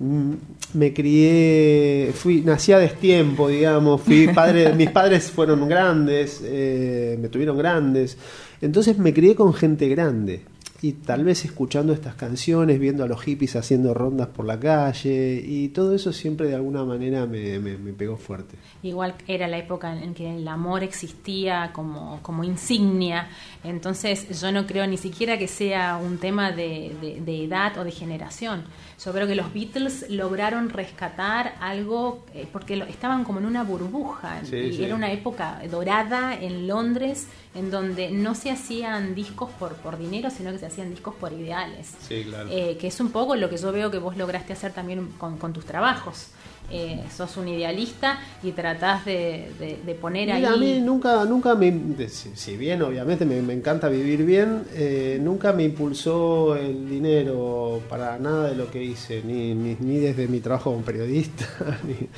mm, 0.00 0.32
me 0.74 0.92
crié, 0.92 2.12
fui, 2.12 2.40
nací 2.40 2.72
a 2.72 2.80
destiempo, 2.80 3.46
digamos, 3.46 4.00
fui 4.00 4.26
padre, 4.34 4.72
mis 4.72 4.90
padres 4.90 5.30
fueron 5.30 5.68
grandes, 5.68 6.40
eh, 6.42 7.16
me 7.22 7.28
tuvieron 7.28 7.56
grandes, 7.56 8.18
entonces 8.60 8.98
me 8.98 9.14
crié 9.14 9.36
con 9.36 9.54
gente 9.54 9.88
grande. 9.88 10.42
Y 10.82 10.92
tal 10.92 11.24
vez 11.24 11.44
escuchando 11.44 11.92
estas 11.94 12.14
canciones, 12.16 12.78
viendo 12.78 13.02
a 13.02 13.08
los 13.08 13.22
hippies 13.22 13.56
haciendo 13.56 13.94
rondas 13.94 14.28
por 14.28 14.44
la 14.44 14.60
calle, 14.60 15.42
y 15.44 15.68
todo 15.68 15.94
eso 15.94 16.12
siempre 16.12 16.48
de 16.48 16.54
alguna 16.54 16.84
manera 16.84 17.24
me, 17.26 17.58
me- 17.58 17.76
pegó 17.94 18.16
fuerte. 18.18 18.56
Igual 18.82 19.14
era 19.26 19.48
la 19.48 19.56
época 19.58 19.96
en 19.98 20.12
que 20.12 20.36
el 20.36 20.46
amor 20.46 20.82
existía 20.82 21.70
como, 21.72 22.20
como 22.22 22.44
insignia, 22.44 23.28
entonces 23.64 24.40
yo 24.40 24.52
no 24.52 24.66
creo 24.66 24.86
ni 24.86 24.98
siquiera 24.98 25.38
que 25.38 25.48
sea 25.48 25.96
un 25.96 26.18
tema 26.18 26.52
de- 26.52 27.20
de 27.24 27.44
edad 27.44 27.76
o 27.78 27.84
de 27.84 27.90
generación. 27.90 28.64
Yo 29.04 29.12
creo 29.12 29.26
que 29.26 29.34
los 29.34 29.52
Beatles 29.52 30.06
lograron 30.08 30.70
rescatar 30.70 31.54
algo 31.60 32.24
eh, 32.34 32.48
porque 32.50 32.76
lo- 32.76 32.86
estaban 32.86 33.24
como 33.24 33.38
en 33.40 33.44
una 33.46 33.62
burbuja 33.62 34.40
Sí, 34.44 34.56
y 34.56 34.72
sí. 34.72 34.84
era 34.84 34.94
una 34.94 35.12
época 35.12 35.60
dorada 35.70 36.34
en 36.34 36.66
Londres 36.66 37.26
en 37.54 37.70
donde 37.70 38.10
no 38.10 38.34
se 38.34 38.50
hacían 38.50 39.14
discos 39.14 39.50
por, 39.58 39.74
por 39.74 39.98
dinero, 39.98 40.30
sino 40.30 40.50
que 40.50 40.58
se 40.58 40.66
hacían 40.66 40.90
discos 40.90 41.14
por 41.14 41.32
ideales. 41.32 41.92
Sí, 42.00 42.24
claro. 42.24 42.48
Eh, 42.50 42.78
que 42.80 42.86
es 42.86 42.98
un 43.00 43.10
poco 43.10 43.36
lo 43.36 43.50
que 43.50 43.58
yo 43.58 43.70
veo 43.70 43.90
que 43.90 43.98
vos 43.98 44.16
lograste 44.16 44.54
hacer 44.54 44.72
también 44.72 45.08
con, 45.18 45.36
con 45.36 45.52
tus 45.52 45.66
trabajos. 45.66 46.28
Eh, 46.70 47.00
sos 47.16 47.36
un 47.36 47.46
idealista 47.46 48.18
y 48.42 48.50
tratás 48.50 49.04
de, 49.04 49.50
de- 49.60 49.78
de 49.86 49.94
poner 49.94 50.34
Mira, 50.34 50.52
a 50.52 50.56
mí 50.56 50.66
ahí. 50.72 50.80
nunca, 50.80 51.24
nunca 51.24 51.54
me, 51.54 51.72
si, 52.08 52.30
si 52.34 52.56
bien 52.56 52.82
obviamente 52.82 53.24
me, 53.24 53.40
me 53.40 53.52
encanta 53.52 53.88
vivir 53.88 54.24
bien, 54.24 54.64
eh, 54.74 55.18
nunca 55.22 55.52
me 55.52 55.62
impulsó 55.62 56.56
el 56.56 56.88
dinero 56.90 57.80
para 57.88 58.18
nada 58.18 58.48
de 58.50 58.56
lo 58.56 58.68
que 58.70 58.82
hice, 58.82 59.22
ni, 59.24 59.54
ni, 59.54 59.76
ni 59.78 59.98
desde 59.98 60.26
mi 60.26 60.40
trabajo 60.40 60.72
como 60.72 60.84
periodista, 60.84 61.46
ni, 61.86 62.08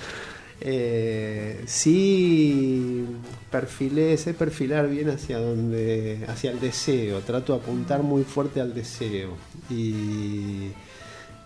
eh, 0.61 1.62
sí 1.67 3.05
perfilé, 3.50 4.17
sé 4.17 4.35
perfilar 4.35 4.88
bien 4.88 5.11
hacia 5.11 5.38
donde, 5.38 6.25
hacia 6.26 6.50
el 6.50 6.59
deseo, 6.61 7.21
trato 7.21 7.52
de 7.52 7.61
apuntar 7.61 8.02
muy 8.02 8.25
fuerte 8.25 8.61
al 8.61 8.75
deseo 8.75 9.35
y, 9.71 10.69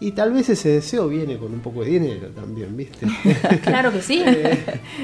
y 0.07 0.13
tal 0.13 0.33
vez 0.33 0.49
ese 0.49 0.69
deseo 0.71 1.09
viene 1.09 1.37
con 1.39 1.53
un 1.53 1.61
poco 1.61 1.83
de 1.85 1.91
dinero 1.91 2.29
también, 2.29 2.77
¿viste? 2.77 3.07
Claro 3.63 3.93
que 3.93 4.03
sí. 4.03 4.23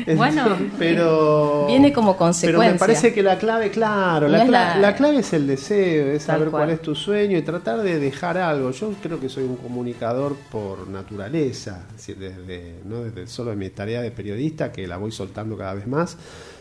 Eh, 0.07 0.15
bueno, 0.15 0.57
pero 0.79 1.67
Viene 1.67 1.93
como 1.93 2.13
Pero 2.13 2.19
consecuencia. 2.19 2.73
me 2.73 2.79
parece 2.79 3.13
que 3.13 3.23
la 3.23 3.39
clave, 3.39 3.71
claro, 3.71 4.29
la, 4.29 4.39
No 4.39 4.45
es 4.45 4.49
cla- 4.51 4.75
la- 4.75 4.77
la 4.79 4.95
clave 4.95 5.19
es 5.19 5.33
el 5.33 5.47
deseo, 5.47 6.13
es 6.13 6.23
saber 6.23 6.49
cual. 6.51 6.65
cuál 6.65 6.71
es 6.75 6.83
tu 6.83 6.95
sueño 6.95 7.37
y 7.37 7.43
tratar 7.43 7.83
de 7.83 7.99
dejar 7.99 8.39
algo. 8.39 8.71
Yo 8.71 8.93
creo 9.03 9.19
que 9.21 9.29
soy 9.29 9.45
un 9.45 9.57
comunicador 9.57 10.37
por 10.51 10.89
naturaleza, 10.89 11.87
es 11.91 11.97
decir, 11.97 12.17
desde, 12.19 12.75
no 12.85 13.03
desde 13.05 13.27
solo 13.27 13.51
de 13.51 13.57
mi 13.57 13.71
tarea 13.71 14.01
de 14.03 14.11
periodista, 14.11 14.71
que 14.73 14.87
la 14.87 14.97
voy 14.97 15.11
soltando 15.13 15.57
cada 15.57 15.75
vez 15.75 15.87
más, 15.87 16.17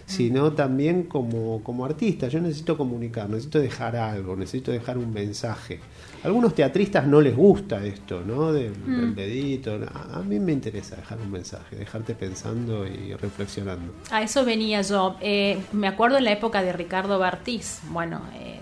sino 0.08 0.54
también 0.54 1.04
como, 1.04 1.62
como 1.64 1.86
artista. 1.86 2.30
Yo 2.30 2.40
necesito 2.40 2.78
comunicar, 2.78 3.30
necesito 3.30 3.60
dejar 3.60 3.96
algo, 3.98 4.36
necesito 4.38 4.72
dejar 4.72 4.98
un 4.98 5.12
mensaje. 5.14 5.80
A 6.24 6.28
algunos 6.28 6.56
teatristas 6.56 7.06
no 7.06 7.20
les 7.22 7.36
gusta 7.36 7.86
esto, 7.86 8.22
¿no? 8.26 8.52
Del, 8.54 8.74
del 8.86 9.14
dedito. 9.14 9.78
A, 9.94 10.20
a 10.20 10.22
mí 10.24 10.40
me 10.40 10.54
interesa 10.54 10.96
dejar 10.96 11.20
un 11.20 11.30
mensaje, 11.30 11.76
dejarte 11.76 12.16
pensando 12.16 12.88
y 12.88 13.14
reflexionando. 13.16 13.94
a 14.10 14.22
eso 14.24 14.44
venía 14.46 14.82
yo. 14.82 15.18
Eh, 15.22 15.60
me 15.74 15.88
acuerdo 15.88 16.18
en 16.18 16.24
la 16.24 16.32
época 16.32 16.64
de 16.64 16.72
Ricardo 16.72 17.20
Bartiz. 17.20 17.82
Bueno, 17.90 18.22
eh, 18.36 18.60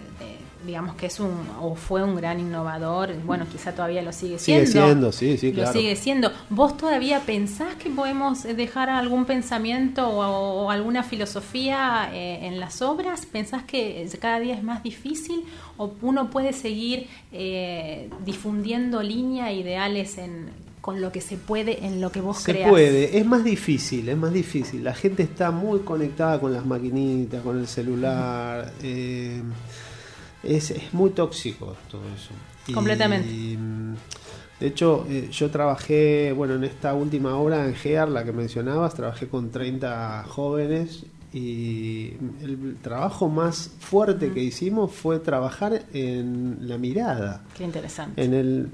digamos 0.66 0.96
que 0.96 1.06
es 1.08 1.20
un 1.20 1.32
o 1.62 1.76
fue 1.76 2.04
un 2.04 2.16
gran 2.16 2.40
innovador. 2.40 3.14
Bueno, 3.26 3.46
quizá 3.52 3.74
todavía 3.74 4.02
lo 4.02 4.12
sigue 4.12 4.40
Sigue 4.40 4.66
siendo. 4.66 4.88
siendo, 4.88 5.12
sí, 5.12 5.38
sí, 5.38 5.48
Lo 5.52 5.64
claro. 5.64 5.74
sigue 5.74 5.96
siendo. 5.96 6.32
¿Vos 6.50 6.78
todavía 6.78 7.20
pensás 7.22 7.76
que 7.76 7.90
podemos 7.90 8.44
dejar 8.44 8.90
algún 8.90 9.26
pensamiento 9.26 10.08
o, 10.08 10.64
o 10.66 10.72
alguna 10.72 11.04
filosofía 11.04 12.10
eh, 12.14 12.40
en 12.48 12.60
las 12.60 12.82
obras? 12.82 13.26
¿Pensás 13.26 13.64
que 13.64 14.08
cada 14.20 14.40
día 14.40 14.56
es 14.56 14.64
más 14.64 14.84
difícil 14.84 15.44
o 15.78 15.92
uno 16.02 16.30
puede 16.30 16.54
seguir 16.54 17.08
eh, 17.32 18.10
difundiendo 18.26 19.02
línea, 19.04 19.52
ideales 19.52 20.18
en, 20.18 20.50
con 20.82 21.02
lo 21.02 21.12
que 21.12 21.20
se 21.20 21.36
puede, 21.38 21.86
en 21.86 22.00
lo 22.00 22.12
que 22.12 22.22
vos 22.22 22.38
Se 22.38 22.52
creas? 22.54 22.70
puede, 22.70 23.18
es 23.18 23.26
más 23.26 23.44
difícil, 23.44 24.08
es 24.08 24.18
más 24.18 24.32
difícil. 24.32 24.84
La 24.84 24.94
gente 24.94 25.24
está 25.24 25.52
muy 25.52 25.80
conectada 25.80 26.40
con 26.40 26.54
las 26.54 26.66
maquinitas, 26.66 27.42
con 27.44 27.60
el 27.60 27.68
celular. 27.68 28.72
eh, 28.82 29.42
es, 30.46 30.72
es 30.72 30.94
muy 30.94 31.12
tóxico 31.12 31.76
todo 31.90 32.02
eso. 32.16 32.32
Completamente. 32.74 33.30
mm, 33.30 33.96
de 34.60 34.68
hecho, 34.68 35.06
eh, 35.10 35.28
yo 35.32 35.52
trabajé, 35.52 36.32
bueno, 36.32 36.56
en 36.56 36.64
esta 36.64 36.94
última 36.94 37.36
obra 37.36 37.66
en 37.66 37.76
GEAR, 37.76 38.08
la 38.08 38.24
que 38.24 38.32
mencionabas, 38.32 38.96
trabajé 38.96 39.28
con 39.28 39.52
30 39.52 40.24
jóvenes 40.28 41.06
y 41.38 42.14
el 42.42 42.78
trabajo 42.82 43.28
más 43.28 43.70
fuerte 43.80 44.32
que 44.32 44.42
hicimos 44.42 44.92
fue 44.94 45.20
trabajar 45.20 45.84
en 45.94 46.60
la 46.62 46.78
mirada 46.78 47.44
Qué 47.58 47.66
interesante. 47.66 48.24
en 48.24 48.34
el 48.34 48.70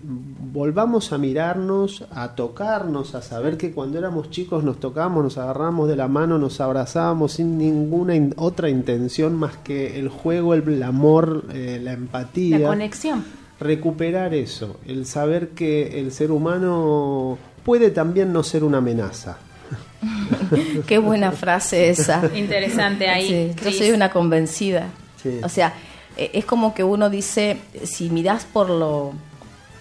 volvamos 0.54 1.12
a 1.12 1.18
mirarnos, 1.18 2.06
a 2.12 2.36
tocarnos, 2.36 3.16
a 3.16 3.24
saber 3.24 3.58
que 3.58 3.72
cuando 3.72 3.98
éramos 3.98 4.30
chicos 4.30 4.64
nos 4.64 4.80
tocábamos, 4.80 5.24
nos 5.24 5.38
agarramos 5.40 5.90
de 5.90 5.96
la 5.96 6.08
mano, 6.08 6.38
nos 6.38 6.62
abrazábamos 6.62 7.34
sin 7.34 7.58
ninguna 7.58 8.16
in- 8.16 8.36
otra 8.38 8.70
intención 8.70 9.36
más 9.36 9.58
que 9.58 10.00
el 10.00 10.10
juego, 10.10 10.54
el, 10.54 10.62
el 10.70 10.84
amor, 10.84 11.46
eh, 11.52 11.80
la 11.82 11.94
empatía. 11.94 12.60
La 12.60 12.68
conexión. 12.68 13.24
Recuperar 13.60 14.34
eso, 14.36 14.78
el 14.86 15.06
saber 15.08 15.50
que 15.50 16.00
el 16.00 16.12
ser 16.12 16.32
humano 16.32 17.38
puede 17.64 17.90
también 17.92 18.32
no 18.34 18.44
ser 18.44 18.64
una 18.64 18.78
amenaza. 18.80 19.38
Qué 20.88 20.98
buena 20.98 21.32
frase 21.32 21.90
esa. 21.90 22.30
Interesante 22.36 23.10
ahí. 23.10 23.54
Sí, 23.58 23.64
yo 23.64 23.72
soy 23.72 23.92
una 23.92 24.12
convencida. 24.12 24.88
Sí. 25.22 25.40
O 25.44 25.50
sea, 25.50 25.74
eh, 26.18 26.32
es 26.34 26.46
como 26.46 26.74
que 26.74 26.84
uno 26.84 27.10
dice, 27.10 27.58
si 27.84 28.10
mirás 28.10 28.46
por 28.46 28.70
lo 28.70 29.14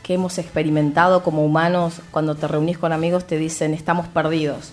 que 0.02 0.14
hemos 0.14 0.38
experimentado 0.38 1.23
como 1.23 1.45
humanos, 1.45 2.00
cuando 2.11 2.35
te 2.35 2.49
reunís 2.49 2.78
con 2.78 2.92
amigos 2.92 3.26
te 3.26 3.38
dicen, 3.38 3.75
estamos 3.75 4.09
perdidos. 4.09 4.73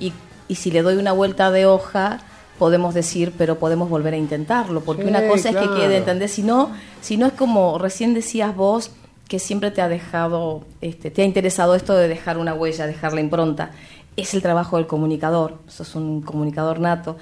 Y, 0.00 0.12
y 0.48 0.54
si 0.56 0.70
le 0.70 0.82
doy 0.82 0.96
una 0.96 1.12
vuelta 1.12 1.50
de 1.50 1.66
hoja, 1.66 2.20
podemos 2.58 2.94
decir, 2.94 3.32
pero 3.36 3.58
podemos 3.58 3.88
volver 3.88 4.14
a 4.14 4.16
intentarlo, 4.16 4.80
porque 4.80 5.02
Sí, 5.02 5.08
una 5.08 5.26
cosa 5.28 5.50
es 5.50 5.56
que 5.56 5.68
quede, 5.74 5.98
¿entendés? 5.98 6.32
Si 6.32 6.42
no, 6.42 6.70
si 7.00 7.16
no 7.16 7.26
es 7.26 7.32
como 7.32 7.78
recién 7.78 8.14
decías 8.14 8.54
vos, 8.54 8.90
que 9.28 9.38
siempre 9.38 9.70
te 9.70 9.82
ha 9.82 9.88
dejado, 9.88 10.64
este, 10.80 11.10
te 11.10 11.22
ha 11.22 11.24
interesado 11.24 11.74
esto 11.74 11.94
de 11.94 12.06
dejar 12.08 12.38
una 12.38 12.54
huella, 12.54 12.86
dejar 12.86 13.12
la 13.12 13.20
impronta. 13.20 13.72
Es 14.16 14.34
el 14.34 14.42
trabajo 14.42 14.76
del 14.76 14.86
comunicador, 14.86 15.58
sos 15.68 15.94
un 15.94 16.22
comunicador 16.22 16.80
nato. 16.80 17.16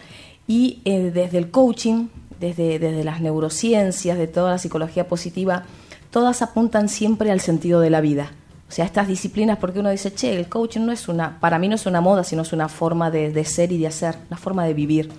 Y 0.46 0.80
eh, 0.84 1.10
desde 1.12 1.38
el 1.38 1.50
coaching, 1.50 2.08
desde, 2.38 2.78
desde 2.78 3.04
las 3.04 3.20
neurociencias, 3.20 4.18
de 4.18 4.26
toda 4.26 4.52
la 4.52 4.58
psicología 4.58 5.08
positiva, 5.08 5.64
todas 6.10 6.42
apuntan 6.42 6.88
siempre 6.88 7.30
al 7.30 7.40
sentido 7.40 7.80
de 7.80 7.90
la 7.90 8.00
vida. 8.00 8.32
O 8.68 8.72
sea, 8.72 8.84
estas 8.84 9.08
disciplinas, 9.08 9.58
porque 9.58 9.80
uno 9.80 9.90
dice, 9.90 10.12
che, 10.12 10.36
el 10.36 10.48
coaching 10.48 10.82
no 10.82 10.92
es 10.92 11.08
una, 11.08 11.38
para 11.40 11.58
mí 11.58 11.68
no 11.68 11.74
es 11.74 11.86
una 11.86 12.00
moda, 12.00 12.24
sino 12.24 12.42
es 12.42 12.52
una 12.52 12.68
forma 12.68 13.10
de, 13.10 13.30
de 13.30 13.44
ser 13.44 13.72
y 13.72 13.78
de 13.78 13.86
hacer, 13.86 14.16
una 14.28 14.38
forma 14.38 14.64
de 14.64 14.74
vivir. 14.74 15.10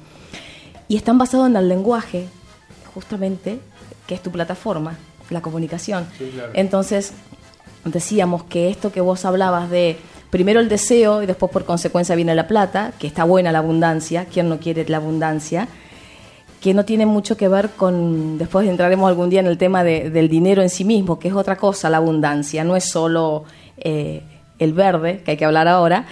Y 0.87 0.97
están 0.97 1.17
basados 1.17 1.47
en 1.47 1.55
el 1.55 1.67
lenguaje, 1.67 2.27
justamente, 2.93 3.59
que 4.07 4.15
es 4.15 4.21
tu 4.21 4.31
plataforma, 4.31 4.97
la 5.29 5.41
comunicación. 5.41 6.07
Entonces, 6.53 7.13
decíamos 7.83 8.43
que 8.43 8.69
esto 8.69 8.91
que 8.91 9.01
vos 9.01 9.25
hablabas 9.25 9.69
de 9.69 9.97
primero 10.35 10.59
el 10.59 10.67
deseo 10.67 11.23
y 11.23 11.25
después 11.25 11.49
por 11.49 11.63
consecuencia 11.63 12.13
viene 12.13 12.35
la 12.35 12.45
plata, 12.45 12.91
que 12.99 13.07
está 13.07 13.23
buena 13.23 13.53
la 13.53 13.59
abundancia, 13.59 14.25
¿quién 14.25 14.49
no 14.49 14.59
quiere 14.59 14.85
la 14.89 14.97
abundancia? 14.97 15.69
que 16.59 16.73
no 16.73 16.83
tiene 16.83 17.05
mucho 17.05 17.37
que 17.37 17.47
ver 17.47 17.69
con, 17.77 18.37
después 18.39 18.67
entraremos 18.67 19.07
algún 19.07 19.29
día 19.29 19.39
en 19.39 19.45
el 19.45 19.55
tema 19.57 19.83
de- 19.83 20.09
del 20.09 20.27
dinero 20.29 20.63
en 20.63 20.69
sí 20.71 20.83
mismo, 20.83 21.19
que 21.19 21.27
es 21.27 21.33
otra 21.35 21.57
cosa 21.57 21.91
la 21.91 21.97
abundancia, 21.97 22.63
no 22.63 22.75
es 22.75 22.85
solo 22.89 23.43
eh, 23.77 24.23
el 24.57 24.73
verde, 24.73 25.21
que 25.23 25.31
hay 25.31 25.37
que 25.37 25.45
hablar 25.45 25.67
ahora, 25.67 26.05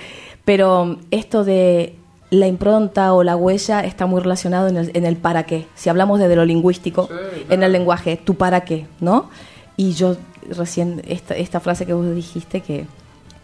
pero 0.46 0.98
esto 1.10 1.44
de 1.44 1.96
la 2.30 2.46
impronta 2.46 3.14
o 3.14 3.24
la 3.24 3.36
huella 3.36 3.80
está 3.84 4.06
muy 4.06 4.22
relacionado 4.22 4.68
en 4.68 4.78
el, 4.78 4.92
en 4.94 5.06
el 5.08 5.16
para 5.18 5.44
qué. 5.44 5.66
Si 5.74 5.90
hablamos 5.90 6.20
desde 6.20 6.36
lo 6.36 6.46
lingüístico, 6.46 7.10
en 7.50 7.64
el 7.64 7.72
lenguaje, 7.72 8.18
tu 8.18 8.36
para 8.36 8.62
qué, 8.62 8.86
¿no? 9.00 9.32
Y 9.76 9.94
yo 9.94 10.18
recién, 10.50 11.02
esta, 11.08 11.36
esta 11.36 11.62
frase 11.62 11.88
que 11.88 11.94
vos 11.94 12.14
dijiste 12.14 12.62
que, 12.62 12.86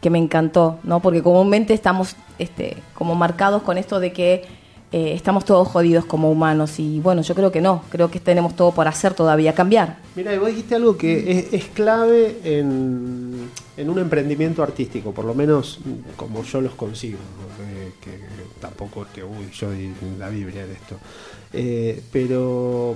que 0.02 0.10
me 0.10 0.18
encantó, 0.18 0.80
¿no? 0.84 1.02
Porque 1.02 1.22
comúnmente 1.22 1.74
estamos 1.74 2.16
este, 2.38 2.78
como 2.94 3.16
marcados 3.16 3.64
con 3.64 3.78
esto 3.78 4.00
de 4.00 4.14
que 4.14 4.46
eh, 4.92 5.14
estamos 5.14 5.46
todos 5.46 5.68
jodidos 5.68 6.06
como 6.06 6.32
humanos 6.32 6.80
y 6.80 7.00
bueno, 7.00 7.22
yo 7.22 7.36
creo 7.36 7.52
que 7.52 7.62
no, 7.62 7.84
creo 7.92 8.10
que 8.10 8.20
tenemos 8.20 8.56
todo 8.56 8.72
por 8.72 8.88
hacer 8.88 9.14
todavía, 9.14 9.54
cambiar. 9.54 9.98
Mira, 10.16 10.34
y 10.34 10.40
vos 10.40 10.50
dijiste 10.50 10.74
algo 10.74 10.98
que 10.98 11.40
es, 11.40 11.54
es 11.54 11.66
clave 11.66 12.40
en, 12.44 13.50
en 13.78 13.90
un 13.90 14.00
emprendimiento 14.00 14.64
artístico, 14.64 15.12
por 15.12 15.26
lo 15.26 15.36
menos 15.36 15.80
como 16.16 16.44
yo 16.44 16.62
los 16.62 16.74
consigo, 16.74 17.20
¿no? 17.20 18.04
que, 18.04 18.12
que 18.12 18.18
tampoco 18.60 19.04
es 19.04 19.10
que, 19.10 19.24
uy, 19.24 19.50
yo 19.54 19.70
la 20.18 20.30
Biblia 20.30 20.66
de 20.66 20.74
esto. 20.74 20.96
Eh, 21.52 22.02
pero 22.12 22.96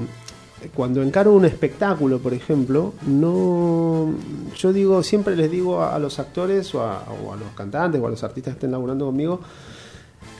cuando 0.75 1.01
encaro 1.01 1.33
un 1.33 1.45
espectáculo, 1.45 2.19
por 2.19 2.33
ejemplo, 2.33 2.93
no, 3.07 4.13
yo 4.55 4.73
digo, 4.73 5.03
siempre 5.03 5.35
les 5.35 5.49
digo 5.49 5.83
a, 5.83 5.97
los 5.99 6.19
actores 6.19 6.73
o 6.75 6.83
a, 6.83 7.03
o 7.23 7.33
a 7.33 7.35
los 7.35 7.49
cantantes 7.55 8.01
o 8.01 8.07
a 8.07 8.09
los 8.09 8.23
artistas 8.23 8.53
que 8.53 8.57
estén 8.57 8.71
laburando 8.71 9.05
conmigo, 9.05 9.39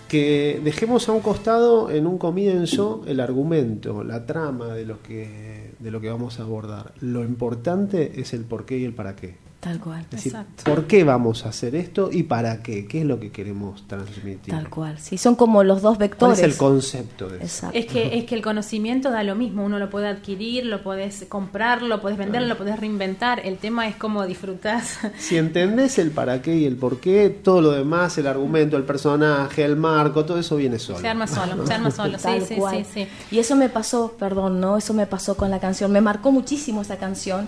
que 0.08 0.62
dejemos 0.64 1.10
a 1.10 1.12
un 1.12 1.22
costado 1.22 1.90
en 1.90 2.06
un 2.06 2.18
comienzo 2.18 3.02
el 3.08 3.20
argumento, 3.20 4.04
la 4.04 4.26
trama 4.26 4.68
de 4.68 4.86
lo 4.86 5.02
que 5.02 5.64
de 5.80 5.92
lo 5.92 6.00
que 6.00 6.10
vamos 6.10 6.40
a 6.40 6.44
abordar. 6.44 6.94
Lo 7.02 7.24
importante 7.24 8.20
es 8.20 8.34
el 8.34 8.46
por 8.46 8.66
qué 8.66 8.78
y 8.78 8.86
el 8.86 8.94
para 8.94 9.16
qué. 9.16 9.36
Tal 9.64 9.80
cual. 9.80 10.02
Es 10.02 10.10
decir, 10.12 10.34
Exacto. 10.34 10.64
¿por 10.66 10.88
qué 10.88 11.06
vamos 11.06 11.46
a 11.46 11.50
hacer 11.50 11.74
esto 11.76 12.10
y 12.12 12.24
para 12.24 12.62
qué? 12.62 12.86
¿Qué 12.86 13.00
es 13.00 13.06
lo 13.06 13.18
que 13.18 13.32
queremos 13.32 13.88
transmitir? 13.88 14.54
Tal 14.54 14.70
cual. 14.70 15.00
Sí, 15.00 15.18
son 15.18 15.36
como 15.36 15.64
los 15.64 15.82
dos 15.82 15.96
¿Cuál 15.96 16.10
vectores. 16.10 16.40
es 16.40 16.44
el 16.44 16.58
concepto 16.58 17.30
de 17.30 17.46
eso? 17.46 17.70
Es 17.74 17.86
que, 17.86 18.18
es 18.18 18.26
que 18.26 18.36
el 18.36 18.42
conocimiento 18.42 19.10
da 19.10 19.24
lo 19.24 19.36
mismo, 19.36 19.64
uno 19.64 19.80
lo 19.80 19.90
puede 19.90 20.08
adquirir, 20.10 20.66
lo 20.66 20.84
puedes 20.84 21.24
comprar, 21.30 21.82
lo 21.82 22.02
puedes 22.02 22.18
vender, 22.18 22.42
lo 22.42 22.58
puedes 22.58 22.78
reinventar. 22.78 23.40
El 23.46 23.58
tema 23.58 23.88
es 23.88 23.96
cómo 23.96 24.26
disfrutas. 24.26 25.00
Si 25.18 25.38
entendés 25.38 25.98
el 25.98 26.12
para 26.12 26.42
qué 26.42 26.56
y 26.58 26.66
el 26.66 26.76
por 26.76 27.00
qué, 27.00 27.30
todo 27.30 27.62
lo 27.62 27.72
demás, 27.72 28.18
el 28.18 28.28
argumento, 28.28 28.76
el 28.76 28.84
personaje, 28.84 29.64
el 29.64 29.78
marco, 29.78 30.26
todo 30.26 30.40
eso 30.40 30.58
viene 30.58 30.78
solo. 30.78 31.00
Se 31.00 31.08
arma 31.08 31.26
solo, 31.26 31.66
se 31.66 31.74
arma 31.74 31.90
solo. 31.90 32.18
Sí, 32.24 32.24
Tal 32.24 32.42
sí, 32.46 32.56
cual. 32.56 32.86
sí, 32.86 33.06
sí. 33.06 33.08
Y 33.32 33.40
eso 33.40 33.56
me 33.56 33.70
pasó, 33.70 34.16
perdón, 34.20 34.60
¿no? 34.60 34.78
Eso 34.78 34.94
me 34.94 35.08
pasó 35.08 35.38
con 35.38 35.50
la 35.50 35.60
canción. 35.60 35.92
Me 35.92 36.02
marcó 36.02 36.32
muchísimo 36.34 36.82
esa 36.82 36.98
canción. 36.98 37.48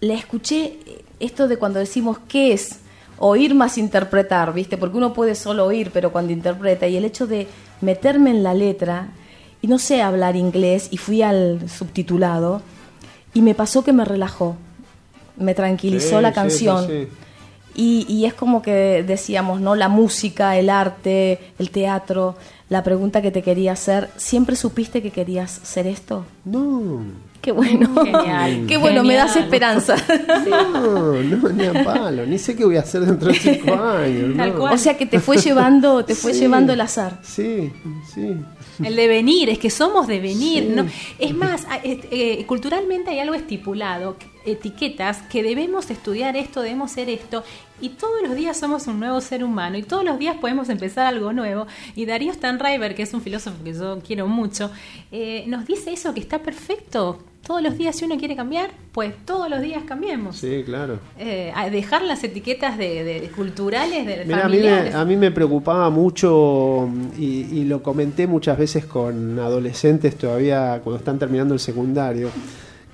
La 0.00 0.14
escuché, 0.14 0.78
esto 1.20 1.48
de 1.48 1.56
cuando 1.56 1.78
decimos 1.78 2.18
qué 2.28 2.52
es 2.52 2.78
oír 3.18 3.54
más 3.54 3.78
interpretar, 3.78 4.52
¿viste? 4.52 4.76
Porque 4.76 4.96
uno 4.96 5.12
puede 5.12 5.34
solo 5.34 5.64
oír, 5.66 5.90
pero 5.92 6.10
cuando 6.12 6.32
interpreta. 6.32 6.86
Y 6.88 6.96
el 6.96 7.04
hecho 7.04 7.26
de 7.26 7.46
meterme 7.80 8.30
en 8.30 8.42
la 8.42 8.54
letra, 8.54 9.08
y 9.62 9.66
no 9.68 9.78
sé 9.78 10.02
hablar 10.02 10.36
inglés, 10.36 10.88
y 10.90 10.96
fui 10.98 11.22
al 11.22 11.68
subtitulado, 11.70 12.60
y 13.32 13.42
me 13.42 13.54
pasó 13.54 13.82
que 13.84 13.92
me 13.92 14.04
relajó. 14.04 14.56
Me 15.36 15.54
tranquilizó 15.54 16.16
Sí, 16.18 16.22
la 16.22 16.32
canción. 16.32 16.86
sí, 16.86 17.04
sí. 17.04 17.08
Y, 17.76 18.06
y 18.08 18.24
es 18.26 18.34
como 18.34 18.62
que 18.62 19.02
decíamos, 19.04 19.60
¿no? 19.60 19.74
La 19.74 19.88
música, 19.88 20.56
el 20.56 20.70
arte, 20.70 21.40
el 21.58 21.70
teatro. 21.70 22.36
La 22.68 22.84
pregunta 22.84 23.20
que 23.20 23.30
te 23.32 23.42
quería 23.42 23.72
hacer, 23.72 24.10
¿siempre 24.16 24.54
supiste 24.54 25.02
que 25.02 25.10
querías 25.10 25.50
ser 25.50 25.86
esto? 25.88 26.24
No, 26.44 27.02
Qué 27.44 27.52
bueno. 27.52 27.90
Genial, 28.02 28.64
Qué 28.66 28.76
bueno, 28.78 29.04
me 29.04 29.14
das 29.14 29.36
esperanza. 29.36 29.96
no, 30.48 31.12
no, 31.22 31.48
ni 31.50 31.64
a 31.66 31.84
palo, 31.84 32.24
ni 32.24 32.38
sé 32.38 32.56
qué 32.56 32.64
voy 32.64 32.76
a 32.76 32.80
hacer 32.80 33.02
dentro 33.04 33.28
de 33.28 33.34
cinco 33.38 33.74
años. 33.74 34.36
Tal 34.36 34.52
no. 34.54 34.58
cual. 34.58 34.74
o 34.74 34.78
sea 34.78 34.96
que 34.96 35.04
te 35.06 35.20
fue 35.20 35.36
llevando, 35.36 36.04
te 36.04 36.14
fue 36.14 36.32
Sí. 36.32 36.40
llevando 36.40 36.72
el 36.72 36.80
azar. 36.80 37.18
Sí, 37.22 37.70
sí. 38.14 38.34
El 38.82 38.96
devenir, 38.96 39.50
es 39.50 39.58
que 39.58 39.68
somos 39.70 40.06
devenir. 40.06 40.64
Sí. 40.64 40.72
¿no? 40.74 40.86
Es 41.18 41.34
más, 41.36 41.66
et- 41.82 42.06
eh, 42.10 42.44
culturalmente 42.46 43.10
hay 43.10 43.18
algo 43.20 43.34
estipulado, 43.34 44.16
etiquetas, 44.46 45.22
que 45.22 45.42
debemos 45.42 45.90
estudiar 45.90 46.36
esto, 46.36 46.62
debemos 46.62 46.90
ser 46.92 47.08
esto, 47.08 47.42
y 47.80 47.90
todos 47.90 48.22
los 48.22 48.34
días 48.36 48.56
somos 48.58 48.86
un 48.86 49.00
nuevo 49.00 49.20
ser 49.20 49.42
humano, 49.44 49.76
y 49.78 49.82
todos 49.82 50.04
los 50.04 50.18
días 50.18 50.36
podemos 50.40 50.68
empezar 50.68 51.06
algo 51.06 51.32
nuevo. 51.32 51.66
Y 51.96 52.06
Darío 52.06 52.32
Stanriver, 52.32 52.94
que 52.94 53.02
es 53.02 53.12
un 53.14 53.20
filósofo 53.20 53.56
que 53.64 53.72
yo 53.72 53.98
quiero 54.06 54.26
mucho, 54.26 54.70
eh, 55.12 55.44
nos 55.48 55.66
dice 55.66 55.92
eso, 55.92 56.14
que 56.14 56.20
está 56.20 56.38
perfecto. 56.38 57.18
Todos 57.46 57.60
los 57.60 57.76
días, 57.76 57.94
si 57.96 58.06
uno 58.06 58.16
quiere 58.16 58.34
cambiar, 58.34 58.70
pues 58.92 59.12
todos 59.26 59.50
los 59.50 59.60
días 59.60 59.82
cambiemos. 59.84 60.38
Sí, 60.38 60.62
claro. 60.64 60.98
Eh, 61.18 61.52
a 61.54 61.68
dejar 61.68 62.00
las 62.00 62.24
etiquetas 62.24 62.78
de, 62.78 63.04
de- 63.04 63.20
de 63.20 63.28
culturales, 63.28 64.06
de 64.06 64.24
Mira, 64.24 64.46
a 64.46 64.48
mí, 64.48 64.56
me, 64.58 64.92
a 64.94 65.04
mí 65.04 65.16
me 65.16 65.30
preocupaba 65.30 65.90
mucho 65.90 66.88
y, 67.18 67.24
y 67.52 67.64
lo 67.66 67.82
comenté 67.82 68.26
muchas 68.26 68.56
veces 68.56 68.86
con 68.86 69.38
adolescentes 69.38 70.16
todavía 70.16 70.80
cuando 70.82 70.96
están 71.00 71.18
terminando 71.18 71.52
el 71.52 71.60
secundario, 71.60 72.30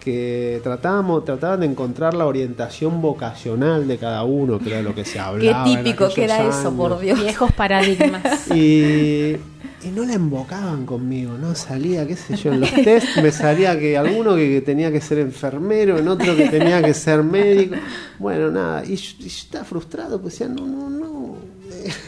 que 0.01 0.61
tratábamos, 0.65 1.25
trataban 1.25 1.61
de 1.61 1.67
encontrar 1.67 2.15
la 2.15 2.27
orientación 2.27 3.01
vocacional 3.01 3.87
de 3.87 3.99
cada 3.99 4.25
uno, 4.25 4.59
que 4.59 4.71
era 4.71 4.83
lo 4.83 4.95
que 4.95 5.05
se 5.05 5.13
Qué 5.15 5.21
hablaba. 5.21 5.69
en 5.71 5.77
típico 5.85 6.09
que 6.13 6.25
era 6.25 6.49
eso, 6.49 6.73
por. 6.73 6.99
Dios. 6.99 7.21
Viejos 7.21 7.53
paradigmas. 7.53 8.49
Y, 8.55 9.37
y 9.83 9.89
no 9.95 10.05
la 10.05 10.15
embocaban 10.15 10.85
conmigo, 10.87 11.39
¿no? 11.39 11.55
Salía, 11.55 12.07
qué 12.07 12.17
sé 12.17 12.37
yo, 12.37 12.53
en 12.53 12.61
los 12.61 12.73
test 12.73 13.19
me 13.19 13.31
salía 13.31 13.79
que 13.79 13.97
alguno 13.97 14.35
que, 14.35 14.49
que 14.51 14.61
tenía 14.63 14.91
que 14.91 15.01
ser 15.01 15.19
enfermero, 15.19 15.99
en 15.99 16.09
otro 16.09 16.35
que 16.37 16.49
tenía 16.49 16.83
que 16.83 16.95
ser 16.95 17.23
médico. 17.23 17.77
Bueno, 18.19 18.51
nada, 18.51 18.85
y 18.85 18.97
yo, 18.97 19.15
y 19.21 19.23
yo 19.23 19.29
estaba 19.29 19.65
frustrado, 19.65 20.21
pues 20.21 20.39
decía, 20.39 20.49
no, 20.53 20.67
no, 20.67 20.91
no. 20.91 21.37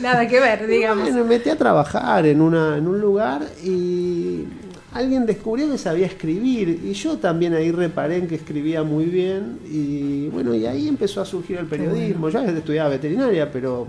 Nada 0.02 0.26
que 0.26 0.40
ver, 0.40 0.66
digamos. 0.66 1.04
bueno, 1.04 1.18
me 1.22 1.24
metí 1.38 1.48
a 1.48 1.56
trabajar 1.56 2.26
en, 2.26 2.40
una, 2.40 2.76
en 2.76 2.86
un 2.86 3.00
lugar 3.00 3.42
y 3.64 4.44
alguien 4.92 5.26
descubrió 5.26 5.70
que 5.70 5.78
sabía 5.78 6.06
escribir 6.06 6.80
y 6.84 6.92
yo 6.92 7.18
también 7.18 7.54
ahí 7.54 7.70
reparé 7.70 8.18
en 8.18 8.28
que 8.28 8.34
escribía 8.34 8.82
muy 8.82 9.06
bien 9.06 9.58
y 9.70 10.28
bueno, 10.28 10.54
y 10.54 10.66
ahí 10.66 10.88
empezó 10.88 11.20
a 11.20 11.24
surgir 11.24 11.58
el 11.58 11.66
periodismo. 11.66 12.28
Yo 12.28 12.40
estudiaba 12.40 12.90
veterinaria, 12.90 13.50
pero 13.50 13.86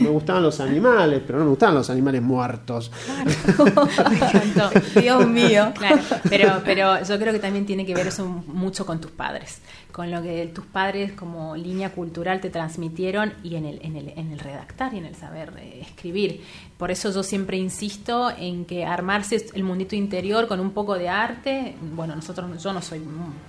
me 0.00 0.08
gustaban 0.08 0.42
los 0.42 0.60
animales, 0.60 1.22
pero 1.26 1.38
no 1.38 1.44
me 1.44 1.50
gustaban 1.50 1.74
los 1.74 1.88
animales 1.90 2.22
muertos. 2.22 2.90
Me 4.10 4.16
encantó. 4.16 4.70
Dios 5.00 5.26
mío. 5.28 5.72
Claro, 5.74 6.02
pero, 6.28 6.62
pero 6.64 7.02
yo 7.04 7.18
creo 7.18 7.32
que 7.32 7.38
también 7.38 7.64
tiene 7.64 7.86
que 7.86 7.94
ver 7.94 8.08
eso 8.08 8.26
mucho 8.26 8.84
con 8.84 9.00
tus 9.00 9.10
padres, 9.10 9.60
con 9.92 10.10
lo 10.10 10.22
que 10.22 10.50
tus 10.54 10.64
padres 10.66 11.12
como 11.12 11.56
línea 11.56 11.92
cultural 11.92 12.40
te 12.40 12.50
transmitieron 12.50 13.34
y 13.42 13.56
en 13.56 13.66
el, 13.66 13.80
en 13.82 13.96
el, 13.96 14.08
en 14.16 14.32
el 14.32 14.38
redactar 14.38 14.94
y 14.94 14.98
en 14.98 15.04
el 15.04 15.14
saber 15.14 15.52
eh, 15.58 15.80
escribir. 15.82 16.42
Por 16.78 16.92
eso 16.92 17.12
yo 17.12 17.24
siempre 17.24 17.56
insisto 17.56 18.30
en 18.38 18.64
que 18.64 18.84
armarse 18.84 19.44
el 19.52 19.64
mundito 19.64 19.96
interior 19.96 20.46
con 20.46 20.60
un 20.60 20.70
poco 20.70 20.96
de 20.96 21.08
arte, 21.08 21.74
bueno, 21.94 22.14
nosotros, 22.14 22.62
yo 22.62 22.72
no 22.72 22.80
soy 22.80 23.00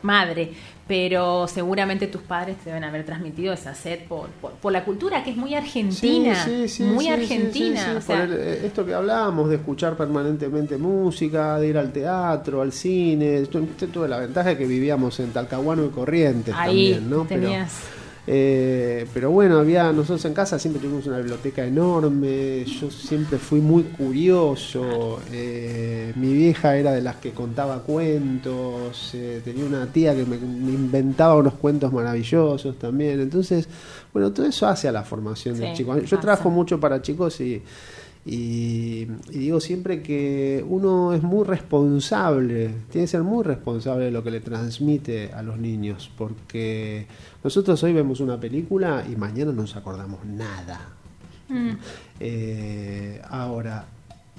madre, 0.02 0.52
pero 0.88 1.48
seguramente 1.48 2.08
tus 2.08 2.24
padres 2.24 2.58
te 2.58 2.72
deben 2.72 2.84
haber 2.84 3.06
transmitido 3.06 3.54
esa 3.54 3.76
sed 3.76 4.00
por, 4.10 4.30
por, 4.42 4.54
por 4.54 4.74
la 4.74 4.84
cultura 4.84 5.24
que 5.24 5.30
es 5.30 5.38
muy 5.38 5.54
argentina, 5.54 6.44
Sí, 6.44 6.68
sí, 6.68 6.68
sí, 6.70 6.84
muy 6.84 7.08
argentina. 7.08 7.94
o 7.98 8.02
sea, 8.02 8.16
por 8.26 8.30
el- 8.34 8.40
eh, 8.40 8.66
esto 8.66 8.84
que 8.84 8.96
hablábamos 8.96 9.48
de 9.50 9.58
escuchar 9.58 9.96
permanentemente 9.96 10.78
música, 10.78 11.60
de 11.60 11.68
ir 11.68 11.78
al 11.78 11.92
teatro, 11.94 12.64
al 12.64 12.72
cine. 12.72 13.44
Tu- 13.46 13.64
tu- 13.68 13.88
Tuve 13.90 14.08
la 14.08 14.18
ventaja 14.18 14.50
de 14.50 14.58
que 14.58 14.66
vivíamos 14.66 15.20
en 15.20 15.32
Talcahuano 15.32 15.86
y 15.86 15.90
Corrientes 15.90 16.56
ahí 16.58 16.94
también, 16.94 17.10
¿no? 17.12 17.26
Pero- 17.30 17.42
tenías... 17.44 17.74
Eh, 18.32 19.08
pero 19.12 19.32
bueno, 19.32 19.58
había 19.58 19.92
nosotros 19.92 20.24
en 20.26 20.36
casa 20.36 20.60
siempre 20.60 20.80
tuvimos 20.80 21.08
una 21.08 21.18
biblioteca 21.18 21.66
enorme, 21.66 22.64
yo 22.64 22.92
siempre 22.92 23.40
fui 23.40 23.60
muy 23.60 23.82
curioso, 23.82 25.20
eh, 25.32 26.14
mi 26.16 26.32
vieja 26.34 26.76
era 26.76 26.92
de 26.92 27.02
las 27.02 27.16
que 27.16 27.32
contaba 27.32 27.80
cuentos, 27.82 29.16
eh, 29.16 29.42
tenía 29.44 29.66
una 29.66 29.88
tía 29.88 30.14
que 30.14 30.26
me, 30.26 30.38
me 30.38 30.74
inventaba 30.74 31.38
unos 31.38 31.56
cuentos 31.56 31.92
maravillosos 31.92 32.78
también, 32.78 33.20
entonces, 33.20 33.68
bueno, 34.14 34.32
todo 34.32 34.46
eso 34.46 34.68
hace 34.68 34.88
a 34.88 34.92
la 34.92 35.02
formación 35.02 35.58
del 35.58 35.74
chico. 35.74 35.96
Yo 35.98 36.02
pasa. 36.04 36.20
trabajo 36.20 36.52
mucho 36.52 36.80
para 36.80 37.02
chicos 37.02 37.42
y, 37.42 37.64
Y, 38.32 39.08
y 39.32 39.40
digo 39.40 39.60
siempre 39.60 40.04
que 40.04 40.64
uno 40.68 41.14
es 41.14 41.24
muy 41.24 41.44
responsable, 41.46 42.70
tiene 42.92 43.06
que 43.06 43.08
ser 43.08 43.24
muy 43.24 43.44
responsable 43.44 44.06
de 44.06 44.12
lo 44.12 44.24
que 44.24 44.30
le 44.30 44.40
transmite 44.40 45.32
a 45.34 45.42
los 45.42 45.58
niños, 45.58 46.12
porque 46.16 47.08
nosotros 47.44 47.82
hoy 47.82 47.94
vemos 47.94 48.20
una 48.20 48.40
película 48.40 49.04
y 49.12 49.16
mañana 49.16 49.52
no 49.52 49.64
nos 49.64 49.76
acordamos 49.76 50.24
nada. 50.26 50.80
Mm. 51.48 51.72
Eh, 52.20 53.20
ahora, 53.30 53.88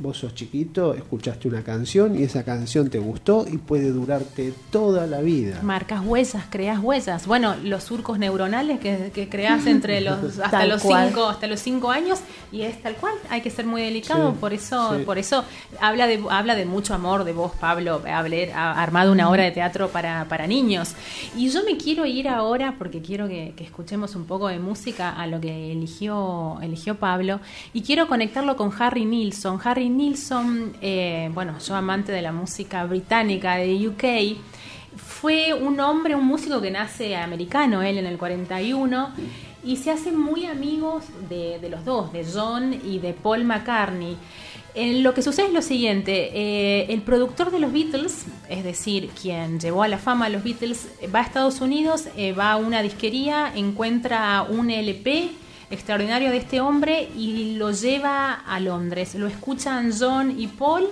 vos 0.00 0.18
sos 0.18 0.34
chiquito, 0.34 0.94
escuchaste 0.94 1.46
una 1.46 1.62
canción 1.62 2.18
y 2.18 2.22
esa 2.22 2.44
canción 2.44 2.88
te 2.88 2.98
gustó 2.98 3.46
y 3.50 3.58
puede 3.58 3.90
durarte 3.90 4.52
toda 4.70 5.06
la 5.06 5.20
vida. 5.20 5.60
Marcas 5.62 6.00
huellas, 6.04 6.44
creas 6.48 6.78
huellas. 6.82 7.26
Bueno, 7.26 7.54
los 7.62 7.84
surcos 7.84 8.18
neuronales 8.18 8.80
que, 8.80 9.10
que 9.14 9.28
creas 9.28 9.66
entre 9.66 10.00
los 10.02 10.38
hasta 10.38 10.66
los 10.66 10.82
cual. 10.82 11.08
cinco 11.08 11.26
hasta 11.26 11.46
los 11.46 11.60
cinco 11.60 11.90
años 11.90 12.20
y 12.50 12.62
es 12.62 12.80
tal 12.82 12.96
cual. 12.96 13.14
Hay 13.28 13.42
que 13.42 13.50
ser 13.50 13.66
muy 13.66 13.82
delicado. 13.82 14.30
Sí, 14.30 14.36
por 14.40 14.52
eso, 14.52 14.96
sí. 14.96 15.04
por 15.04 15.18
eso 15.18 15.44
habla 15.80 16.06
de 16.06 16.22
habla 16.30 16.54
de 16.54 16.64
mucho 16.64 16.94
amor 16.94 17.24
de 17.24 17.32
vos, 17.32 17.52
Pablo, 17.60 18.02
haber 18.06 18.52
ha 18.52 18.82
armado 18.82 19.12
una 19.12 19.28
obra 19.28 19.44
de 19.44 19.50
teatro 19.50 19.88
para, 19.88 20.26
para 20.28 20.46
niños. 20.46 20.94
Y 21.36 21.50
yo 21.50 21.62
me 21.64 21.76
quiero 21.76 22.06
ir 22.06 22.28
ahora 22.28 22.76
porque 22.78 23.02
quiero 23.02 23.28
que, 23.28 23.52
que 23.56 23.64
escuchemos 23.64 24.14
un 24.14 24.24
poco 24.24 24.48
de 24.48 24.58
música 24.58 25.10
a 25.10 25.26
lo 25.26 25.40
que 25.40 25.72
eligió 25.72 26.58
eligió 26.62 26.96
Pablo 26.96 27.40
y 27.72 27.82
quiero 27.82 28.08
conectarlo 28.08 28.56
con 28.56 28.72
Harry 28.78 29.04
Nilsson. 29.04 29.60
Harry 29.62 29.89
Nilsson, 29.96 30.72
eh, 30.80 31.30
bueno, 31.34 31.58
yo 31.58 31.74
amante 31.74 32.12
de 32.12 32.22
la 32.22 32.32
música 32.32 32.84
británica 32.84 33.56
de 33.56 33.88
UK. 33.88 34.38
Fue 34.96 35.54
un 35.54 35.78
hombre, 35.80 36.14
un 36.14 36.26
músico 36.26 36.60
que 36.60 36.70
nace 36.70 37.16
americano, 37.16 37.82
él 37.82 37.98
en 37.98 38.06
el 38.06 38.18
41, 38.18 39.10
y 39.62 39.76
se 39.76 39.90
hacen 39.90 40.18
muy 40.18 40.46
amigos 40.46 41.04
de, 41.28 41.58
de 41.58 41.68
los 41.68 41.84
dos, 41.84 42.12
de 42.12 42.24
John 42.24 42.74
y 42.84 42.98
de 42.98 43.12
Paul 43.12 43.44
McCartney. 43.44 44.16
Eh, 44.74 45.00
lo 45.00 45.14
que 45.14 45.22
sucede 45.22 45.48
es 45.48 45.52
lo 45.52 45.62
siguiente, 45.62 46.30
eh, 46.32 46.86
el 46.90 47.02
productor 47.02 47.50
de 47.50 47.58
los 47.58 47.72
Beatles, 47.72 48.26
es 48.48 48.62
decir, 48.62 49.10
quien 49.20 49.58
llevó 49.58 49.82
a 49.82 49.88
la 49.88 49.98
fama 49.98 50.26
a 50.26 50.28
los 50.28 50.44
Beatles, 50.44 50.88
va 51.12 51.20
a 51.20 51.22
Estados 51.22 51.60
Unidos, 51.60 52.04
eh, 52.16 52.32
va 52.32 52.52
a 52.52 52.56
una 52.56 52.80
disquería, 52.80 53.52
encuentra 53.54 54.46
un 54.48 54.70
LP 54.70 55.30
extraordinario 55.70 56.30
de 56.30 56.38
este 56.38 56.60
hombre 56.60 57.08
y 57.16 57.54
lo 57.56 57.70
lleva 57.70 58.32
a 58.32 58.60
Londres. 58.60 59.14
Lo 59.14 59.26
escuchan 59.26 59.92
John 59.98 60.38
y 60.38 60.48
Paul 60.48 60.88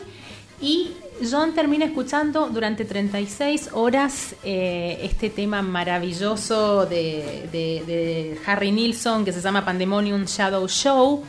y 0.61 0.93
John 1.29 1.53
termina 1.53 1.85
escuchando 1.85 2.49
durante 2.49 2.85
36 2.85 3.71
horas 3.73 4.37
eh, 4.45 5.01
este 5.03 5.31
tema 5.31 5.63
maravilloso 5.63 6.87
de, 6.87 8.39
Harry 8.47 8.71
Nilsson 8.71 9.25
que 9.25 9.33
se 9.33 9.41
llama 9.41 9.65
Pandemonium 9.65 10.25
Shadow 10.25 10.67
Show. 10.69 11.25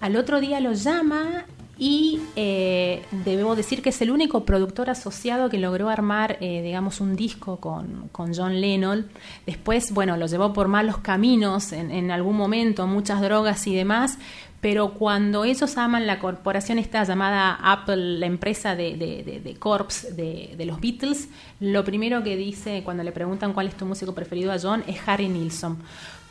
Al 0.00 0.16
otro 0.16 0.40
día 0.40 0.60
lo 0.60 0.72
llama 0.72 1.46
y 1.76 2.20
eh, 2.36 3.02
debo 3.10 3.56
decir 3.56 3.82
que 3.82 3.88
es 3.88 4.00
el 4.00 4.10
único 4.10 4.44
productor 4.44 4.90
asociado 4.90 5.50
que 5.50 5.58
logró 5.58 5.88
armar, 5.88 6.36
eh, 6.40 6.62
digamos, 6.62 7.00
un 7.00 7.16
disco 7.16 7.56
con, 7.58 8.08
con 8.12 8.32
John 8.34 8.60
Lennon. 8.60 9.06
Después, 9.46 9.92
bueno, 9.92 10.16
lo 10.16 10.26
llevó 10.26 10.52
por 10.52 10.68
malos 10.68 10.98
caminos 10.98 11.72
en, 11.72 12.10
algún 12.10 12.36
momento, 12.36 12.86
muchas 12.86 13.20
drogas 13.20 13.66
y 13.66 13.74
demás. 13.74 14.18
Pero 14.60 14.94
cuando 14.94 15.44
ellos 15.44 15.76
aman 15.76 16.06
la 16.06 16.18
corporación 16.20 16.78
esta 16.78 17.04
llamada 17.04 17.58
Apple, 17.60 18.18
la 18.18 18.24
empresa 18.26 18.74
de, 18.74 18.96
de, 18.96 19.22
de- 19.22 19.40
de 19.40 19.54
Corps 19.56 20.16
de, 20.16 20.54
de 20.56 20.64
los 20.64 20.80
Beatles, 20.80 21.28
lo 21.60 21.84
primero 21.84 22.22
que 22.22 22.34
dice 22.36 22.80
cuando 22.82 23.02
le 23.02 23.12
preguntan 23.12 23.52
cuál 23.52 23.66
es 23.66 23.76
tu 23.76 23.84
músico 23.84 24.14
preferido 24.14 24.52
a 24.52 24.58
John 24.58 24.82
es 24.86 24.96
Harry 25.06 25.28
Nilsson. 25.28 25.76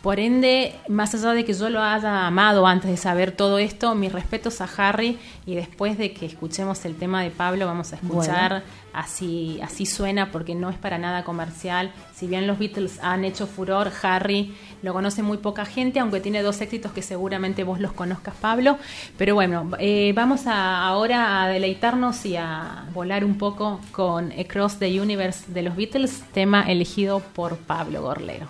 Por 0.04 0.20
ende, 0.20 0.76
más 0.90 1.16
allá 1.16 1.32
de 1.32 1.46
que 1.46 1.54
yo 1.54 1.70
lo 1.70 1.82
haya 1.82 2.28
amado 2.28 2.68
antes 2.68 2.92
de 2.92 2.98
saber 2.98 3.32
todo 3.32 3.58
esto, 3.58 3.96
mis 3.96 4.12
respetos 4.12 4.60
a 4.60 4.68
Harry 4.76 5.18
y 5.46 5.56
después 5.56 5.98
de 5.98 6.12
que 6.12 6.26
escuchemos 6.26 6.84
el 6.84 6.98
tema 6.98 7.24
de 7.24 7.32
Pablo 7.32 7.68
vamos 7.68 7.94
a 7.94 7.96
escuchar 7.96 8.64
así 8.92 9.62
así 9.64 9.86
suena 9.86 10.30
porque 10.30 10.56
no 10.56 10.70
es 10.70 10.76
para 10.76 10.98
nada 10.98 11.24
comercial. 11.24 11.94
Si 12.14 12.28
bien 12.28 12.48
los 12.48 12.60
Beatles 12.60 13.00
han 13.02 13.24
hecho 13.24 13.48
furor, 13.48 13.94
Harry 14.02 14.54
lo 14.82 14.92
conoce 14.92 15.24
muy 15.24 15.38
poca 15.38 15.64
gente, 15.64 16.02
aunque 16.02 16.20
tiene 16.20 16.42
dos 16.42 16.60
éxitos 16.60 16.92
que 16.92 17.02
seguramente 17.02 17.64
vos 17.64 17.80
los 17.80 17.94
conozcas, 17.94 18.36
Pablo. 18.36 18.78
Pero 19.18 19.36
bueno, 19.36 19.72
eh, 19.80 20.12
vamos 20.14 20.48
a, 20.48 20.86
ahora 20.86 21.44
a 21.44 21.48
deleitarnos 21.48 22.26
y 22.26 22.36
a 22.36 22.84
volar 22.94 23.24
un 23.24 23.38
poco 23.38 23.80
con 23.94 24.34
Across 24.34 24.80
the 24.80 25.00
Universe 25.00 25.50
de 25.50 25.62
los 25.62 25.78
Beatles, 25.78 26.24
tema 26.34 26.70
elegido 26.70 27.22
por 27.22 27.56
Pablo 27.56 28.02
Gorlero. 28.02 28.50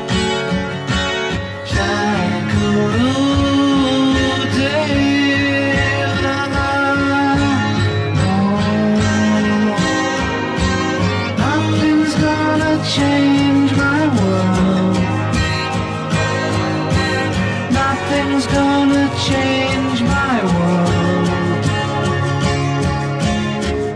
Nothing's 18.41 18.57
gonna 18.57 19.07
change 19.29 20.01
my 20.01 20.41
world. 20.55 21.27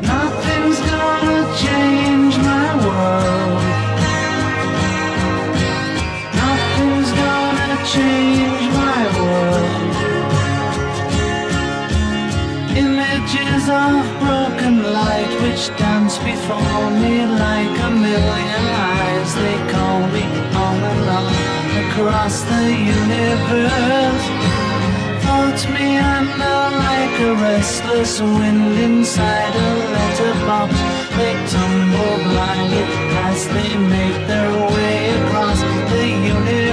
Nothing's 0.03 0.79
gonna 0.91 1.41
change 1.57 2.37
my 2.37 2.69
world. 2.85 3.61
Nothing's 6.41 7.11
gonna 7.23 7.77
change 7.95 8.65
my 8.81 9.01
world. 9.17 9.95
Images 12.77 13.63
of 13.67 14.05
broken 14.19 14.75
light 14.93 15.33
which 15.41 15.75
dance 15.75 16.19
before 16.19 16.91
me 17.01 17.25
like 17.25 17.79
a 17.79 17.89
million 17.89 18.65
eyes. 18.93 19.33
They 19.33 19.57
call 19.71 20.01
me 20.09 20.23
on 20.53 20.83
and 20.83 21.09
on 21.09 21.54
across 21.83 22.41
the 22.51 22.65
universe. 22.97 24.25
Float 25.23 25.61
me 25.75 25.97
under 25.97 26.59
like 26.85 27.15
a 27.29 27.33
restless 27.47 28.21
wind 28.21 28.77
inside 28.87 29.53
a 29.55 29.69
letterbox. 29.93 30.71
They 31.17 31.33
tumble 31.53 32.17
blindly 32.29 32.83
as 33.27 33.47
they 33.55 33.71
make 33.95 34.19
their 34.27 34.51
way 34.75 34.95
across 35.19 35.59
the 35.91 36.05
universe. 36.07 36.64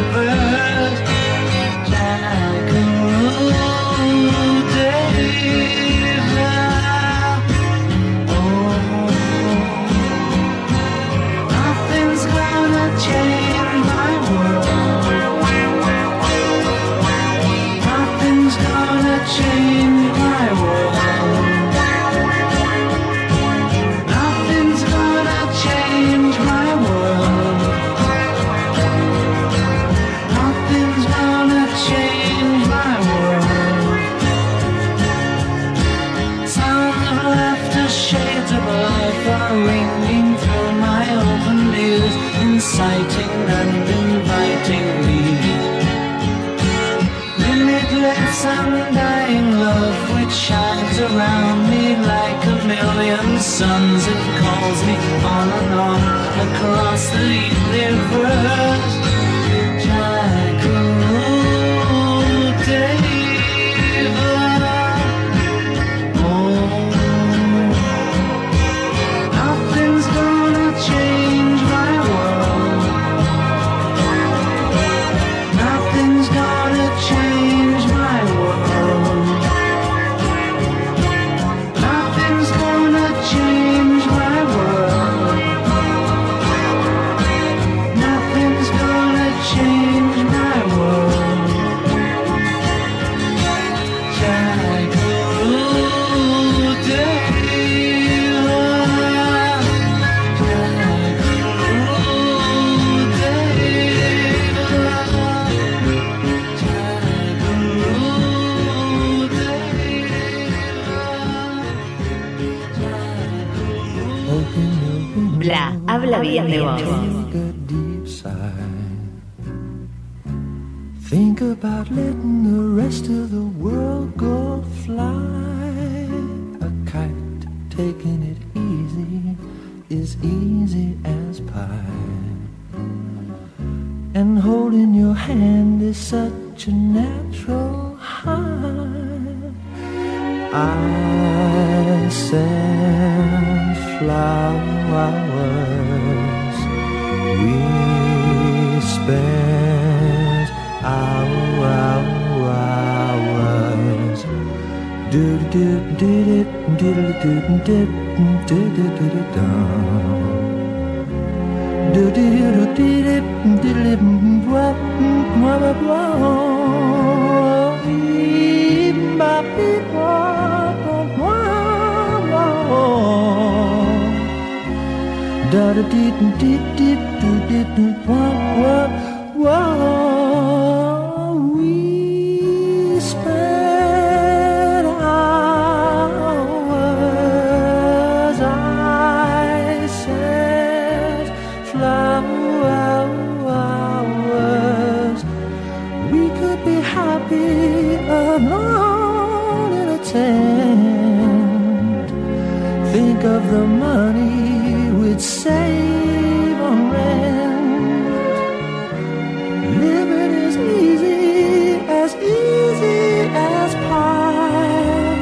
Living 209.81 210.35
is 210.47 210.57
easy, 210.57 211.81
as 211.89 212.15
easy 212.17 213.29
as 213.35 213.75
pie. 213.89 215.17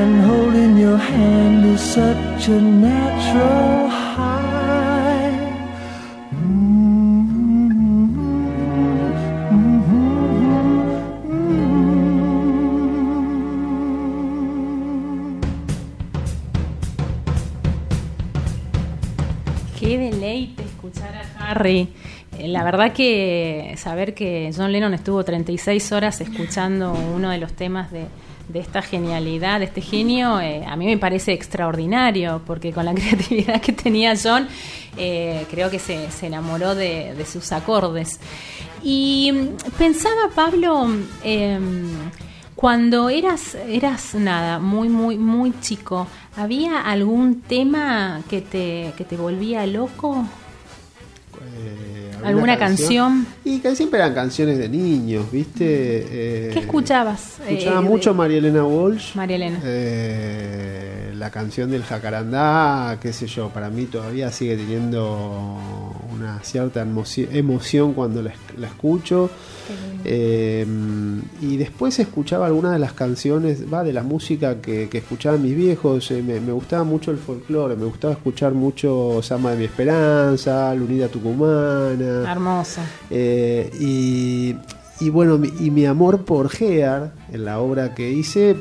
And 0.00 0.22
holding 0.22 0.76
your 0.76 0.98
hand 0.98 1.64
is 1.64 1.80
such 1.80 2.48
a 2.48 2.60
natural 2.60 3.88
high. 3.88 5.32
Mmm, 6.32 7.24
mmm, 7.60 8.16
mmm. 9.50 9.78
Qué 19.78 19.96
deleite 19.96 20.62
escuchar 20.64 21.14
a 21.14 21.24
Harry. 21.44 21.88
Eh, 22.58 22.60
La 22.60 22.64
verdad 22.64 22.92
que 22.92 23.74
saber 23.76 24.14
que 24.14 24.50
John 24.56 24.72
Lennon 24.72 24.94
estuvo 24.94 25.24
36 25.24 25.92
horas 25.92 26.20
escuchando 26.20 26.92
uno 26.92 27.30
de 27.30 27.38
los 27.38 27.52
temas 27.52 27.90
de, 27.90 28.06
esta 28.54 28.82
genialidad, 28.82 29.60
de 29.60 29.66
este 29.66 29.80
genio, 29.80 30.40
eh, 30.40 30.64
a 30.66 30.74
mí 30.74 30.86
me 30.86 30.98
parece 30.98 31.32
extraordinario, 31.32 32.42
porque 32.46 32.72
con 32.72 32.84
la 32.84 32.94
creatividad 32.94 33.60
que 33.60 33.72
tenía 33.72 34.14
John, 34.20 34.48
eh, 34.96 35.46
creo 35.50 35.70
que 35.70 35.78
se, 35.78 36.08
enamoró 36.22 36.74
de, 36.74 37.14
sus 37.30 37.52
acordes. 37.52 38.18
Y 38.82 39.32
pensaba, 39.76 40.30
Pablo, 40.34 40.88
em, 41.22 41.90
cuando 42.56 43.10
eras, 43.10 43.54
eras 43.68 44.14
nada, 44.14 44.58
muy, 44.58 44.88
muy, 44.88 45.18
muy 45.18 45.52
chico, 45.60 46.06
¿había 46.36 46.80
algún 46.80 47.42
tema 47.42 48.22
que 48.28 48.40
te, 48.40 48.94
que 48.96 49.04
te 49.04 49.16
volvía 49.16 49.66
loco? 49.66 50.24
Eh, 52.22 52.26
¿Alguna 52.26 52.58
canción? 52.58 53.26
Y 53.44 53.58
que 53.60 53.74
siempre 53.76 53.98
eran 54.00 54.14
canciones 54.14 54.58
de 54.58 54.68
niños, 54.68 55.30
¿viste? 55.30 55.64
Eh, 55.66 56.50
¿Qué 56.52 56.60
escuchabas? 56.60 57.38
Escuchaba 57.48 57.80
Eh, 57.80 57.82
de- 57.82 57.88
mucho 57.88 58.14
María 58.14 58.38
Elena 58.38 58.64
Walsh. 58.64 59.14
María 59.14 59.36
Elena. 59.36 59.60
Eh, 59.64 61.12
la 61.16 61.30
canción 61.30 61.70
del 61.70 61.82
jacarandá, 61.82 62.98
qué 63.00 63.12
sé 63.12 63.26
yo, 63.26 63.48
para 63.50 63.70
mí 63.70 63.86
todavía 63.86 64.30
sigue 64.30 64.56
teniendo 64.56 65.56
una 66.14 66.40
cierta 66.42 66.84
emoci- 66.84 67.28
emoción 67.32 67.92
cuando 67.94 68.22
la 68.22 68.32
escucho. 68.66 69.30
Eh, 70.04 70.66
y 71.40 71.56
después 71.56 71.98
escuchaba 71.98 72.46
algunas 72.46 72.72
de 72.72 72.78
las 72.78 72.92
canciones, 72.92 73.64
va, 73.72 73.82
de 73.84 73.92
la 73.92 74.02
música 74.02 74.60
que, 74.60 74.88
que 74.88 74.98
escuchaban 74.98 75.42
mis 75.42 75.56
viejos. 75.56 76.10
eh, 76.10 76.22
me, 76.22 76.40
me 76.40 76.52
gustaba 76.52 76.84
mucho 76.84 77.10
el 77.10 77.18
folclore, 77.18 77.76
me 77.76 77.84
gustaba 77.84 78.14
escuchar 78.14 78.52
mucho 78.52 79.20
Sama 79.22 79.52
de 79.52 79.58
mi 79.58 79.64
Esperanza, 79.64 80.74
Lunida 80.74 81.08
Tucumana. 81.08 82.30
Hermoso. 82.30 82.80
Eh, 83.10 83.70
y, 83.80 84.54
y 85.00 85.10
bueno, 85.10 85.38
mi, 85.38 85.50
y 85.60 85.70
mi 85.70 85.86
amor 85.86 86.24
por 86.24 86.48
Gear, 86.48 87.12
en 87.32 87.44
la 87.44 87.60
obra 87.60 87.94
que 87.94 88.10
hice, 88.10 88.56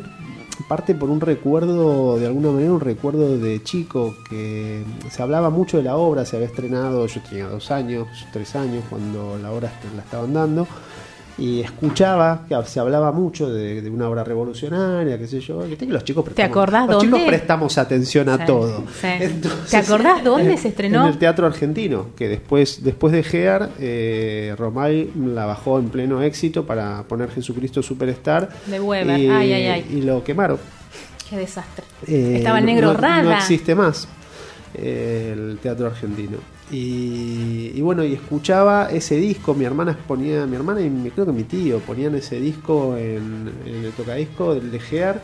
parte 0.67 0.95
por 0.95 1.09
un 1.09 1.21
recuerdo, 1.21 2.17
de 2.19 2.25
alguna 2.25 2.49
manera, 2.51 2.71
un 2.73 2.79
recuerdo 2.81 3.37
de 3.37 3.63
chico, 3.63 4.15
que 4.29 4.83
se 5.09 5.21
hablaba 5.21 5.49
mucho 5.49 5.77
de 5.77 5.83
la 5.83 5.95
obra, 5.95 6.25
se 6.25 6.35
había 6.35 6.47
estrenado, 6.47 7.05
yo 7.07 7.21
tenía 7.21 7.47
dos 7.47 7.71
años, 7.71 8.07
tres 8.33 8.55
años, 8.55 8.83
cuando 8.89 9.37
la 9.41 9.51
obra 9.51 9.71
la 9.95 10.01
estaban 10.01 10.33
dando. 10.33 10.67
Y 11.39 11.61
escuchaba 11.61 12.45
que 12.49 12.55
se 12.65 12.79
hablaba 12.79 13.11
mucho 13.11 13.47
de, 13.47 13.81
de 13.83 13.89
una 13.91 14.09
obra 14.09 14.23
revolucionaria, 14.23 15.19
qué 15.19 15.27
sé 15.27 15.39
yo. 15.39 15.63
Que 15.77 15.85
los 15.85 16.03
chicos 16.03 16.23
prestamos, 16.25 16.49
acordás 16.49 16.89
los 16.89 17.03
chicos 17.03 17.21
prestamos 17.27 17.77
atención 17.77 18.27
a 18.29 18.37
Sí, 18.37 18.43
todo. 18.47 18.83
sí. 18.99 19.07
¿Te 19.69 19.77
acordás 19.77 20.23
dónde 20.23 20.57
se 20.57 20.69
estrenó? 20.69 21.03
En 21.05 21.11
el 21.11 21.17
Teatro 21.19 21.45
Argentino, 21.45 22.07
que 22.15 22.27
después, 22.27 22.83
después 22.83 23.13
de 23.13 23.21
Gear, 23.21 23.69
eh, 23.79 24.55
Romay 24.57 25.11
la 25.15 25.45
bajó 25.45 25.77
en 25.77 25.89
pleno 25.89 26.23
éxito 26.23 26.65
para 26.65 27.03
poner 27.03 27.29
Jesucristo 27.29 27.83
Superstar. 27.83 28.49
De 28.65 28.79
Weber. 28.79 29.19
Y, 29.19 29.29
Ay, 29.29 29.53
ay, 29.53 29.65
ay. 29.67 29.85
y 29.91 30.01
lo 30.01 30.23
quemaron. 30.23 30.57
Qué 31.29 31.37
desastre. 31.37 31.83
Eh, 32.07 32.37
Estaba 32.37 32.57
el 32.57 32.65
negro 32.65 32.93
no. 32.93 33.23
No 33.23 33.31
existe 33.33 33.75
más 33.75 34.07
eh, 34.73 35.35
el 35.37 35.59
teatro 35.61 35.85
argentino. 35.85 36.37
Y, 36.71 37.71
y 37.75 37.81
bueno, 37.81 38.03
y 38.03 38.13
escuchaba 38.13 38.89
ese 38.91 39.15
disco, 39.15 39.53
mi 39.53 39.63
hermana 39.65 39.97
ponía, 40.07 40.45
mi 40.45 40.55
hermana 40.57 40.81
y 40.81 40.89
creo 41.11 41.25
que 41.25 41.31
mi 41.31 41.43
tío 41.43 41.79
ponían 41.79 42.15
ese 42.15 42.39
disco 42.41 42.97
en, 42.97 43.49
en 43.65 43.85
el 43.85 43.91
tocadisco 43.93 44.53
del 44.53 44.69
de 44.71 44.79
Gear 44.79 45.21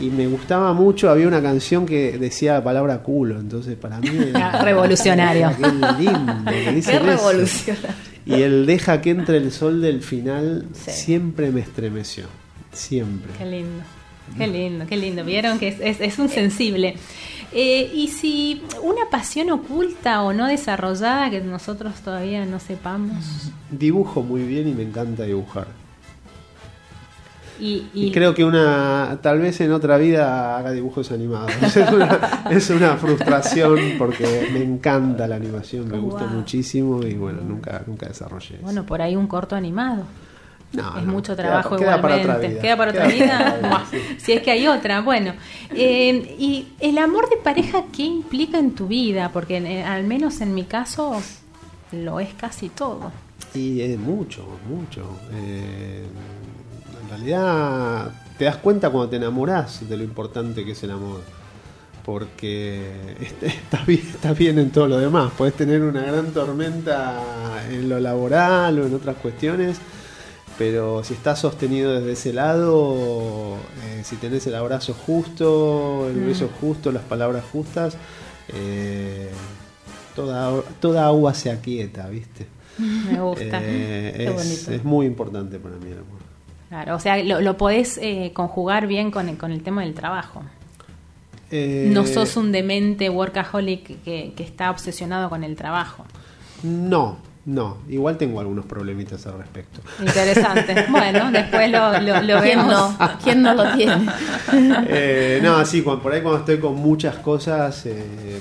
y 0.00 0.10
me 0.10 0.26
gustaba 0.26 0.72
mucho, 0.74 1.10
había 1.10 1.26
una 1.28 1.42
canción 1.42 1.86
que 1.86 2.18
decía 2.18 2.54
la 2.54 2.64
palabra 2.64 2.98
culo, 3.02 3.38
entonces 3.40 3.76
para 3.76 3.98
mí 4.00 4.08
era- 4.28 4.62
Revolucionario. 4.64 5.48
era 5.48 5.56
Qué 5.56 6.02
lindo 6.02 6.50
que 6.50 6.72
dicen 6.72 7.00
Qué 7.02 7.12
eso. 7.12 7.28
revolucionario. 7.30 7.90
Y 8.26 8.32
el 8.42 8.64
deja 8.66 9.00
que 9.02 9.10
entre 9.10 9.36
el 9.38 9.52
sol 9.52 9.80
del 9.82 10.02
final 10.02 10.66
Sí. 10.72 10.90
siempre 10.90 11.50
me 11.50 11.60
estremeció, 11.60 12.24
siempre. 12.72 13.32
Qué 13.38 13.44
lindo. 13.46 13.82
Qué 14.38 14.46
lindo, 14.46 14.86
qué 14.86 14.96
lindo. 14.96 15.22
Vieron 15.22 15.58
que 15.58 15.68
es, 15.68 15.76
es- 15.80 16.00
es 16.00 16.18
un 16.18 16.30
sensible. 16.30 16.96
Eh, 17.56 17.90
y 17.94 18.08
si 18.08 18.62
una 18.82 19.02
pasión 19.10 19.48
oculta 19.50 20.22
o 20.22 20.32
no 20.32 20.46
desarrollada 20.48 21.30
que 21.30 21.40
nosotros 21.40 21.94
todavía 22.00 22.44
no 22.44 22.58
sepamos. 22.58 23.52
Dibujo 23.70 24.22
muy 24.22 24.42
bien 24.42 24.66
y 24.68 24.72
me 24.74 24.82
encanta 24.82 25.22
dibujar. 25.22 25.68
Y, 27.60 27.86
Y 27.94 28.06
y- 28.06 28.12
creo 28.12 28.34
que 28.34 28.44
una, 28.44 29.20
tal 29.22 29.38
vez 29.38 29.60
en 29.60 29.70
otra 29.70 29.96
vida 29.96 30.58
haga 30.58 30.72
dibujos 30.72 31.12
animados. 31.12 31.52
Es 31.62 31.76
una, 31.92 32.18
es 32.50 32.70
una 32.70 32.96
frustración 32.96 33.78
porque 33.98 34.48
me 34.52 34.60
encanta 34.62 35.28
la 35.28 35.36
animación, 35.36 35.88
me 35.88 35.98
gusta 35.98 36.24
Wow. 36.24 36.34
muchísimo 36.34 37.02
y 37.04 37.14
bueno, 37.14 37.42
nunca, 37.42 37.82
nunca 37.86 38.08
desarrollé 38.08 38.56
eso. 38.56 38.62
bueno, 38.64 38.84
por 38.84 39.00
ahí 39.00 39.14
un 39.14 39.28
corto 39.28 39.54
animado. 39.54 40.02
No, 40.74 40.98
es 40.98 41.04
no, 41.04 41.12
mucho 41.12 41.36
trabajo 41.36 41.76
queda 41.76 41.96
igualmente. 41.98 42.58
Queda 42.58 42.76
para 42.76 42.90
otra 42.90 43.06
vida. 43.06 43.26
para 43.30 43.46
otra 43.46 43.60
vida, 43.60 43.68
Buah, 43.68 43.84
sí. 43.90 43.98
Si 44.18 44.32
es 44.32 44.42
que 44.42 44.50
hay 44.50 44.66
otra. 44.66 45.00
Bueno, 45.02 45.34
eh, 45.70 46.34
y 46.38 46.68
el 46.80 46.98
amor 46.98 47.30
de 47.30 47.36
pareja, 47.36 47.84
¿qué 47.94 48.02
implica 48.02 48.58
en 48.58 48.74
tu 48.74 48.86
vida? 48.88 49.30
Porque 49.32 49.58
eh, 49.58 49.84
al 49.84 50.04
menos 50.04 50.40
en 50.40 50.52
mi 50.54 50.64
caso 50.64 51.20
lo 51.92 52.18
es 52.20 52.34
casi 52.34 52.68
todo. 52.70 53.12
Y 53.54 53.80
es 53.82 53.98
mucho, 53.98 54.44
mucho. 54.68 55.02
Eh, 55.32 56.04
en 57.02 57.08
realidad 57.08 58.10
te 58.36 58.46
das 58.46 58.56
cuenta 58.56 58.90
cuando 58.90 59.10
te 59.10 59.16
enamorás 59.16 59.88
de 59.88 59.96
lo 59.96 60.02
importante 60.02 60.64
que 60.64 60.72
es 60.72 60.82
el 60.82 60.90
amor. 60.90 61.20
porque 62.04 63.14
est- 63.20 63.42
estás 63.44 63.86
bien, 63.86 64.00
estás 64.00 64.36
bien 64.36 64.58
en 64.58 64.70
todo 64.70 64.88
lo 64.88 64.98
demás. 64.98 65.32
Puedes 65.38 65.54
tener 65.54 65.82
una 65.82 66.02
gran 66.02 66.32
tormenta 66.32 67.22
en 67.70 67.88
lo 67.88 67.98
laboral 68.00 68.78
o 68.80 68.86
en 68.86 68.94
otras 68.94 69.16
cuestiones, 69.16 69.78
pero 70.56 71.02
si 71.02 71.14
estás 71.14 71.40
sostenido 71.40 71.92
desde 71.92 72.12
ese 72.12 72.32
lado, 72.32 73.56
eh, 73.84 74.02
si 74.04 74.16
tenés 74.16 74.46
el 74.46 74.54
abrazo 74.54 74.94
justo, 74.94 76.08
el 76.08 76.20
beso 76.20 76.48
justo, 76.60 76.92
las 76.92 77.02
palabras 77.02 77.44
justas, 77.50 77.96
eh, 78.48 79.30
toda, 80.14 80.62
toda 80.80 81.06
agua 81.06 81.34
se 81.34 81.50
aquieta, 81.50 82.08
¿viste? 82.08 82.46
Me 82.78 83.20
gusta. 83.20 83.60
Eh, 83.62 84.12
Qué 84.16 84.24
es, 84.26 84.34
bonito. 84.34 84.72
es 84.72 84.84
muy 84.84 85.06
importante 85.06 85.58
para 85.58 85.76
mí 85.76 85.86
el 85.86 85.98
amor. 85.98 86.24
Claro, 86.68 86.96
o 86.96 87.00
sea, 87.00 87.22
lo, 87.22 87.40
lo 87.40 87.56
podés 87.56 88.00
conjugar 88.32 88.86
bien 88.86 89.10
con 89.10 89.28
el, 89.28 89.36
con 89.36 89.52
el 89.52 89.62
tema 89.62 89.82
del 89.82 89.94
trabajo. 89.94 90.42
No 91.52 92.04
sos 92.04 92.36
un 92.36 92.50
demente 92.50 93.08
workaholic 93.10 94.02
que, 94.02 94.32
que 94.36 94.42
está 94.42 94.70
obsesionado 94.72 95.30
con 95.30 95.44
el 95.44 95.54
trabajo. 95.54 96.04
No, 96.64 97.18
no. 97.46 97.78
Igual 97.88 98.16
tengo 98.16 98.40
algunos 98.40 98.64
problemitas 98.64 99.26
al 99.26 99.38
respecto. 99.38 99.80
Interesante. 100.00 100.86
bueno, 100.90 101.30
después 101.30 101.70
lo, 101.70 101.92
lo, 102.00 102.22
lo 102.22 102.40
¿Quién 102.40 102.58
vemos. 102.58 102.72
no? 102.72 102.98
¿Quién 103.22 103.42
no 103.42 103.54
lo 103.54 103.74
tiene? 103.76 104.06
Eh, 104.86 105.40
no, 105.42 105.64
sí, 105.64 105.82
cuando, 105.82 106.02
por 106.02 106.12
ahí 106.12 106.22
cuando 106.22 106.40
estoy 106.40 106.58
con 106.58 106.76
muchas 106.76 107.16
cosas, 107.16 107.86
eh, 107.86 108.38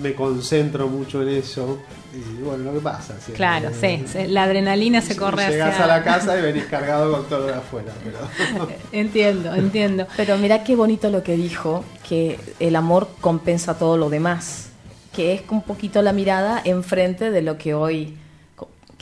me 0.00 0.14
concentro 0.14 0.86
mucho 0.88 1.22
en 1.22 1.28
eso. 1.28 1.80
Y 2.14 2.42
bueno, 2.42 2.64
lo 2.64 2.72
que 2.74 2.80
pasa. 2.80 3.14
sí, 3.24 3.32
Claro, 3.32 3.70
eh, 3.70 4.04
sí, 4.04 4.04
sí, 4.06 4.26
la 4.28 4.44
adrenalina 4.44 5.00
se 5.02 5.16
corre 5.16 5.48
Llegás 5.48 5.74
hacia... 5.74 5.84
a 5.84 5.88
la 5.88 6.02
casa 6.02 6.38
y 6.38 6.42
venís 6.42 6.64
cargado 6.64 7.12
con 7.12 7.24
todo 7.26 7.40
lo 7.40 7.46
de 7.46 7.54
afuera. 7.54 7.92
Pero... 8.04 8.68
Entiendo, 8.92 9.54
entiendo. 9.54 10.06
Pero 10.16 10.38
mira 10.38 10.64
qué 10.64 10.76
bonito 10.76 11.10
lo 11.10 11.22
que 11.22 11.36
dijo, 11.36 11.84
que 12.08 12.38
el 12.60 12.76
amor 12.76 13.08
compensa 13.20 13.78
todo 13.78 13.96
lo 13.96 14.08
demás, 14.08 14.68
que 15.14 15.34
es 15.34 15.42
un 15.50 15.62
poquito 15.62 16.00
la 16.00 16.12
mirada 16.12 16.60
enfrente 16.64 17.30
de 17.30 17.42
lo 17.42 17.58
que 17.58 17.74
hoy, 17.74 18.16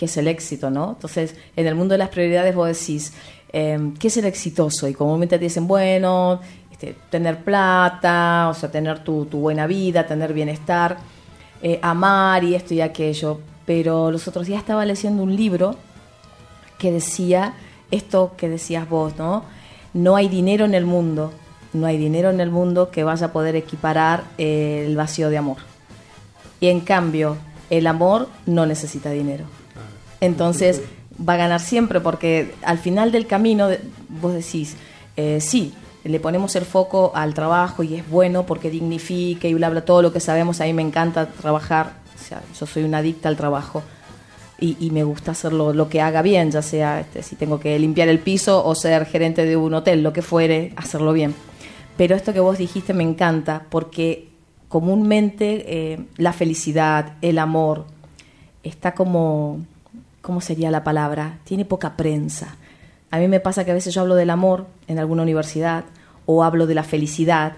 es 0.04 0.16
el 0.16 0.28
éxito, 0.28 0.70
¿no? 0.70 0.90
Entonces, 0.90 1.34
en 1.56 1.66
el 1.66 1.74
mundo 1.74 1.94
de 1.94 1.98
las 1.98 2.08
prioridades 2.08 2.54
vos 2.54 2.68
decís, 2.68 3.12
eh, 3.52 3.92
¿qué 3.98 4.08
es 4.08 4.16
el 4.16 4.24
exitoso? 4.24 4.88
Y 4.88 4.94
comúnmente 4.94 5.38
te 5.38 5.44
dicen, 5.44 5.66
bueno, 5.66 6.40
este, 6.70 6.96
tener 7.10 7.44
plata, 7.44 8.48
o 8.50 8.54
sea, 8.54 8.70
tener 8.70 9.04
tu, 9.04 9.26
tu 9.26 9.38
buena 9.38 9.66
vida, 9.66 10.06
tener 10.06 10.32
bienestar, 10.32 10.96
eh, 11.62 11.78
amar 11.82 12.44
y 12.44 12.54
esto 12.54 12.74
y 12.74 12.80
aquello. 12.80 13.40
Pero 13.64 14.10
los 14.10 14.28
otros 14.28 14.46
días 14.46 14.60
estaba 14.60 14.84
leyendo 14.84 15.22
un 15.22 15.34
libro 15.34 15.76
que 16.78 16.92
decía 16.92 17.54
esto 17.90 18.32
que 18.36 18.48
decías 18.48 18.88
vos, 18.88 19.16
¿no? 19.16 19.44
No 19.92 20.16
hay 20.16 20.28
dinero 20.28 20.64
en 20.64 20.74
el 20.74 20.84
mundo, 20.84 21.32
no 21.72 21.86
hay 21.86 21.96
dinero 21.96 22.30
en 22.30 22.40
el 22.40 22.50
mundo 22.50 22.90
que 22.90 23.04
vaya 23.04 23.26
a 23.26 23.32
poder 23.32 23.56
equiparar 23.56 24.24
eh, 24.36 24.84
el 24.86 24.96
vacío 24.96 25.30
de 25.30 25.38
amor. 25.38 25.58
Y 26.60 26.68
en 26.68 26.80
cambio, 26.80 27.36
el 27.70 27.86
amor 27.86 28.28
no 28.46 28.66
necesita 28.66 29.10
dinero. 29.10 29.44
Entonces 30.24 30.82
va 31.16 31.34
a 31.34 31.36
ganar 31.36 31.60
siempre 31.60 32.00
porque 32.00 32.54
al 32.62 32.78
final 32.78 33.12
del 33.12 33.26
camino 33.26 33.68
vos 34.08 34.34
decís, 34.34 34.76
eh, 35.16 35.38
sí, 35.40 35.72
le 36.04 36.20
ponemos 36.20 36.56
el 36.56 36.64
foco 36.64 37.12
al 37.14 37.34
trabajo 37.34 37.82
y 37.82 37.94
es 37.94 38.08
bueno 38.08 38.46
porque 38.46 38.70
dignifica 38.70 39.48
y 39.48 39.54
bla, 39.54 39.70
bla, 39.70 39.84
todo 39.84 40.02
lo 40.02 40.12
que 40.12 40.20
sabemos, 40.20 40.60
a 40.60 40.64
mí 40.64 40.72
me 40.72 40.82
encanta 40.82 41.26
trabajar, 41.26 41.94
o 42.14 42.18
sea, 42.18 42.42
yo 42.58 42.66
soy 42.66 42.84
una 42.84 42.98
adicta 42.98 43.28
al 43.28 43.36
trabajo 43.36 43.82
y, 44.58 44.76
y 44.80 44.90
me 44.90 45.04
gusta 45.04 45.32
hacerlo 45.32 45.72
lo 45.72 45.88
que 45.88 46.00
haga 46.00 46.22
bien, 46.22 46.50
ya 46.50 46.62
sea 46.62 47.00
este, 47.00 47.22
si 47.22 47.36
tengo 47.36 47.60
que 47.60 47.78
limpiar 47.78 48.08
el 48.08 48.18
piso 48.18 48.64
o 48.64 48.74
ser 48.74 49.06
gerente 49.06 49.44
de 49.44 49.56
un 49.56 49.74
hotel, 49.74 50.02
lo 50.02 50.12
que 50.12 50.22
fuere, 50.22 50.72
hacerlo 50.76 51.12
bien. 51.12 51.34
Pero 51.96 52.16
esto 52.16 52.32
que 52.32 52.40
vos 52.40 52.58
dijiste 52.58 52.92
me 52.92 53.04
encanta 53.04 53.66
porque 53.70 54.28
comúnmente 54.68 55.64
eh, 55.66 56.00
la 56.16 56.32
felicidad, 56.32 57.14
el 57.22 57.38
amor, 57.38 57.86
está 58.64 58.94
como, 58.94 59.60
¿cómo 60.24 60.40
sería 60.40 60.70
la 60.70 60.82
palabra? 60.84 61.38
Tiene 61.44 61.66
poca 61.66 61.98
prensa. 61.98 62.56
A 63.10 63.18
mí 63.18 63.28
me 63.28 63.40
pasa 63.40 63.64
que 63.64 63.72
a 63.72 63.74
veces 63.74 63.92
yo 63.92 64.00
hablo 64.00 64.14
del 64.14 64.30
amor 64.30 64.66
en 64.88 64.98
alguna 64.98 65.22
universidad 65.22 65.84
o 66.24 66.42
hablo 66.42 66.66
de 66.66 66.74
la 66.74 66.82
felicidad 66.82 67.52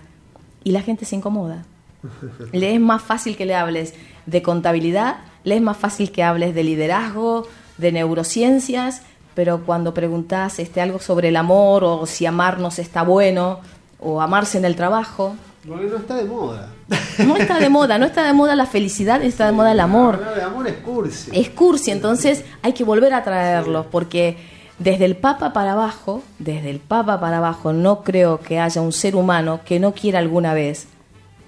y 0.65 0.73
la 0.73 0.83
gente 0.83 1.05
se 1.05 1.15
incomoda. 1.15 1.65
Le 2.53 2.75
es 2.75 2.81
más 2.81 3.03
fácil 3.03 3.37
que 3.37 3.47
le 3.47 3.55
hables 3.55 3.95
de 4.27 4.43
contabilidad, 4.43 5.19
le 5.45 5.55
es 5.55 5.63
más 5.63 5.77
fácil 5.77 6.11
que 6.11 6.25
hables 6.25 6.57
de 6.57 6.65
liderazgo, 6.65 7.47
de 7.79 7.93
neurociencias, 7.93 9.03
pero 9.35 9.65
cuando 9.65 9.95
preguntas 9.95 10.59
este, 10.59 10.81
algo 10.81 10.99
sobre 10.99 11.29
el 11.29 11.37
amor 11.37 11.85
o 11.85 12.05
si 12.07 12.27
amarnos 12.27 12.81
está 12.81 13.03
bueno 13.03 13.61
o 14.01 14.21
amarse 14.21 14.59
en 14.59 14.65
el 14.65 14.75
trabajo, 14.75 15.37
Porque 15.67 15.87
no 15.87 15.97
está 15.97 16.15
de 16.15 16.25
moda. 16.25 16.73
no 17.19 17.37
está 17.37 17.59
de 17.59 17.69
moda, 17.69 17.99
no 17.99 18.07
está 18.07 18.25
de 18.25 18.33
moda 18.33 18.55
la 18.55 18.67
felicidad, 18.67 19.23
está 19.23 19.47
de 19.47 19.53
moda 19.53 19.73
el 19.73 19.81
amor. 19.81 20.25
De 20.35 20.43
amor 20.43 20.69
es 20.69 20.77
cursi. 20.77 21.31
Es 21.33 21.51
cursi, 21.51 21.91
entonces 21.91 22.45
hay 22.63 22.73
que 22.73 22.85
volver 22.85 23.13
a 23.15 23.25
traerlo, 23.25 23.87
porque 23.91 24.37
desde 24.79 25.07
el 25.07 25.17
Papa 25.17 25.53
para 25.53 25.73
abajo, 25.73 26.23
desde 26.39 26.71
el 26.71 26.79
Papa 26.79 27.19
para 27.19 27.39
abajo, 27.39 27.73
no 27.73 28.03
creo 28.03 28.41
que 28.41 28.61
haya 28.61 28.81
un 28.81 28.93
ser 28.93 29.17
humano 29.17 29.61
que 29.65 29.81
no 29.81 29.93
quiera 29.93 30.19
alguna 30.19 30.55
vez 30.55 30.87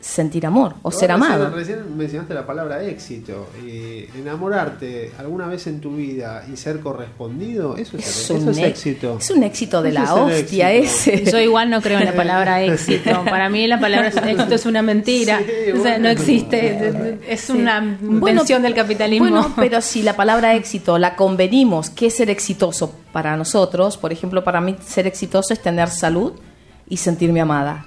sentir 0.01 0.47
amor 0.47 0.75
o 0.83 0.91
ser 0.93 1.11
recién- 1.11 1.13
amado. 1.33 1.51
Recién 1.51 1.97
mencionaste 1.97 2.33
la 2.33 2.47
palabra 2.47 2.83
éxito. 2.85 3.49
Y 3.67 4.05
enamorarte 4.19 5.11
alguna 5.19 5.47
vez 5.49 5.67
en 5.67 5.81
tu 5.81 5.97
vida 5.97 6.45
y 6.53 6.57
ser 6.57 6.79
correspondido, 6.81 7.77
eso 7.77 7.97
es, 7.97 8.07
Es 8.07 8.19
eso 8.31 8.35
un, 8.37 8.49
es 8.51 8.59
e- 8.59 8.67
éxito. 8.67 9.17
es 9.21 9.31
un 9.31 9.43
éxito 9.43 9.83
de 9.83 9.93
la 9.93 10.05
es 10.05 10.11
hostia 10.11 10.73
éxito. 10.73 11.17
ese. 11.17 11.31
Yo 11.33 11.39
igual 11.41 11.69
no 11.71 11.81
creo 11.83 11.99
en 11.99 12.05
la 12.05 12.13
palabra 12.15 12.63
éxito. 12.65 13.25
Para 13.25 13.49
mí 13.51 13.67
la 13.67 13.81
palabra 13.81 14.09
éxito 14.09 14.55
es 14.55 14.67
una 14.67 14.83
mentira. 14.83 15.41
Sí, 15.41 15.73
O 15.73 15.83
sea, 15.83 15.99
no 15.99 16.09
existe. 16.09 17.19
Es 17.29 17.51
una 17.51 17.81
Bueno, 17.81 18.29
invención 18.29 18.63
del 18.63 18.75
capitalismo. 18.75 19.29
Bueno, 19.29 19.53
pero 19.57 19.81
si 19.81 20.03
la 20.03 20.15
palabra 20.17 20.55
éxito 20.55 20.97
la 20.99 21.17
convenimos, 21.17 21.91
¿qué 21.91 22.07
es 22.07 22.15
ser 22.17 22.31
exitoso 22.31 22.95
para 23.13 23.37
nosotros? 23.37 23.97
Por 23.97 24.13
ejemplo, 24.13 24.45
para 24.45 24.61
mí 24.61 24.77
ser 24.87 25.07
exitoso 25.07 25.53
es 25.53 25.61
tener 25.61 25.89
salud 25.89 26.35
y 26.89 26.97
sentirme 26.99 27.41
amada, 27.41 27.87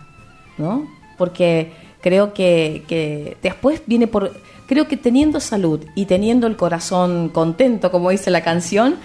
¿no? 0.58 0.86
Porque 1.18 1.72
creo 2.02 2.34
que, 2.34 2.84
que 2.88 3.38
después 3.42 3.82
viene 3.86 4.08
por... 4.08 4.32
Creo 4.68 4.88
que 4.88 4.96
teniendo 4.98 5.40
salud 5.42 5.82
y 5.96 6.06
teniendo 6.06 6.48
el 6.48 6.56
corazón 6.56 7.30
contento, 7.30 7.92
como 7.92 8.10
dice 8.10 8.32
la 8.32 8.42
canción, 8.42 8.96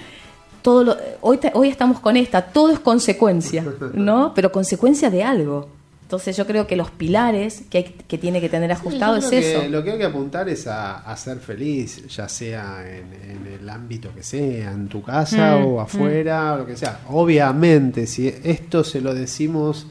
todo 0.63 0.85
lo, 0.85 0.97
hoy, 1.23 1.39
te- 1.39 1.51
hoy 1.55 1.69
estamos 1.69 1.99
con 2.01 2.17
esta, 2.17 2.43
todo 2.43 2.73
es 2.73 2.79
consecuencia, 2.79 3.65
¿no? 3.93 4.33
Pero 4.35 4.53
consecuencia 4.53 5.11
de 5.11 5.25
algo. 5.25 5.69
Entonces 6.03 6.37
yo 6.37 6.47
creo 6.47 6.69
que 6.69 6.77
los 6.77 6.93
pilares 6.93 7.65
que, 7.69 7.79
hay, 7.79 7.85
que 8.07 8.17
tiene 8.17 8.41
que 8.41 8.49
tener 8.49 8.71
ajustado 8.71 9.17
es 9.17 9.27
que 9.27 9.39
eso. 9.57 9.69
Lo 9.69 9.83
que 9.83 9.91
hay 9.91 9.99
que 9.99 10.05
apuntar 10.05 10.49
es 10.49 10.69
a, 10.69 10.99
a 10.99 11.17
ser 11.17 11.39
feliz, 11.39 12.07
ya 12.07 12.29
sea 12.29 12.85
en, 12.89 13.13
en 13.13 13.59
el 13.61 13.69
ámbito 13.69 14.11
que 14.15 14.23
sea, 14.23 14.71
en 14.71 14.87
tu 14.87 15.03
casa 15.03 15.57
Mm, 15.59 15.67
o 15.67 15.81
afuera, 15.81 16.53
o 16.55 16.59
lo 16.59 16.67
que 16.67 16.77
sea. 16.77 17.01
Obviamente, 17.09 18.07
si 18.07 18.29
esto 18.45 18.85
se 18.85 19.01
lo 19.01 19.15
decimos 19.15 19.89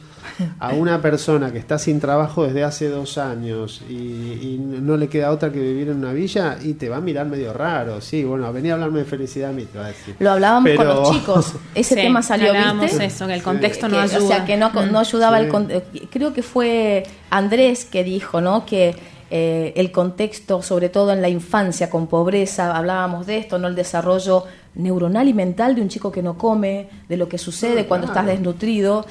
a 0.60 0.70
una 0.74 1.02
persona 1.02 1.52
que 1.52 1.58
está 1.60 1.78
sin 1.80 2.00
trabajo 2.00 2.46
desde 2.46 2.64
hace 2.64 2.90
dos 2.90 3.18
años 3.18 3.82
y, 3.90 3.94
y 3.94 4.58
no 4.60 4.98
le 4.98 5.08
queda 5.08 5.32
otra 5.32 5.52
que 5.52 5.60
vivir 5.60 5.90
en 5.90 5.98
una 5.98 6.14
villa 6.14 6.58
y 6.62 6.74
te 6.74 6.90
va 6.90 6.98
a 6.98 7.02
mirar 7.02 7.26
medio 7.28 7.54
raro, 7.54 8.02
sí, 8.02 8.24
bueno, 8.24 8.52
venía 8.54 8.72
a 8.74 8.76
hablarme 8.76 9.00
de 9.00 9.06
felicidad 9.06 9.50
a 9.50 9.54
mí, 9.54 9.66
te 9.66 9.78
va 9.80 9.86
a 9.86 9.88
decir. 9.90 10.16
Lo 10.20 10.32
hablábamos 10.32 10.72
con 10.76 10.88
los 10.88 11.12
chicos. 11.12 11.54
Ese 11.74 11.96
Sí, 11.96 12.02
tema 12.02 12.22
salió, 12.22 12.50
hablábamos 12.50 12.86
¿viste? 12.86 13.06
eso, 13.06 13.28
que 13.28 13.34
el 13.34 13.40
Sí. 13.40 13.46
contexto 13.46 13.88
no 13.88 14.00
ayuda. 14.00 14.24
O 14.24 14.28
sea, 14.28 14.46
que 14.46 14.58
no, 14.58 14.72
no 14.72 15.00
ayudaba 15.00 15.38
Sí. 15.40 15.44
el 15.46 15.50
con- 15.52 15.70
Creo 16.10 16.34
que 16.34 16.44
fue 16.44 17.04
Andrés 17.30 17.86
que 17.86 18.04
dijo, 18.04 18.42
¿no? 18.42 18.66
Que 18.66 18.96
eh, 19.32 19.74
el 19.76 19.92
contexto, 19.92 20.62
sobre 20.62 20.90
todo 20.90 21.12
en 21.12 21.20
la 21.22 21.30
infancia 21.30 21.90
con 21.90 22.06
pobreza, 22.08 22.76
hablábamos 22.78 23.26
de 23.26 23.40
esto, 23.40 23.58
¿no? 23.58 23.68
El 23.68 23.74
desarrollo 23.76 24.44
neuronal 24.76 25.28
y 25.28 25.34
mental 25.34 25.74
de 25.74 25.82
un 25.82 25.90
chico 25.90 26.12
que 26.12 26.22
no 26.22 26.38
come, 26.38 26.90
de 27.10 27.18
lo 27.18 27.28
que 27.28 27.38
sucede 27.40 27.82
Ah, 27.82 27.86
cuando 27.88 28.06
claro. 28.08 28.22
estás 28.22 28.36
desnutrido. 28.38 29.06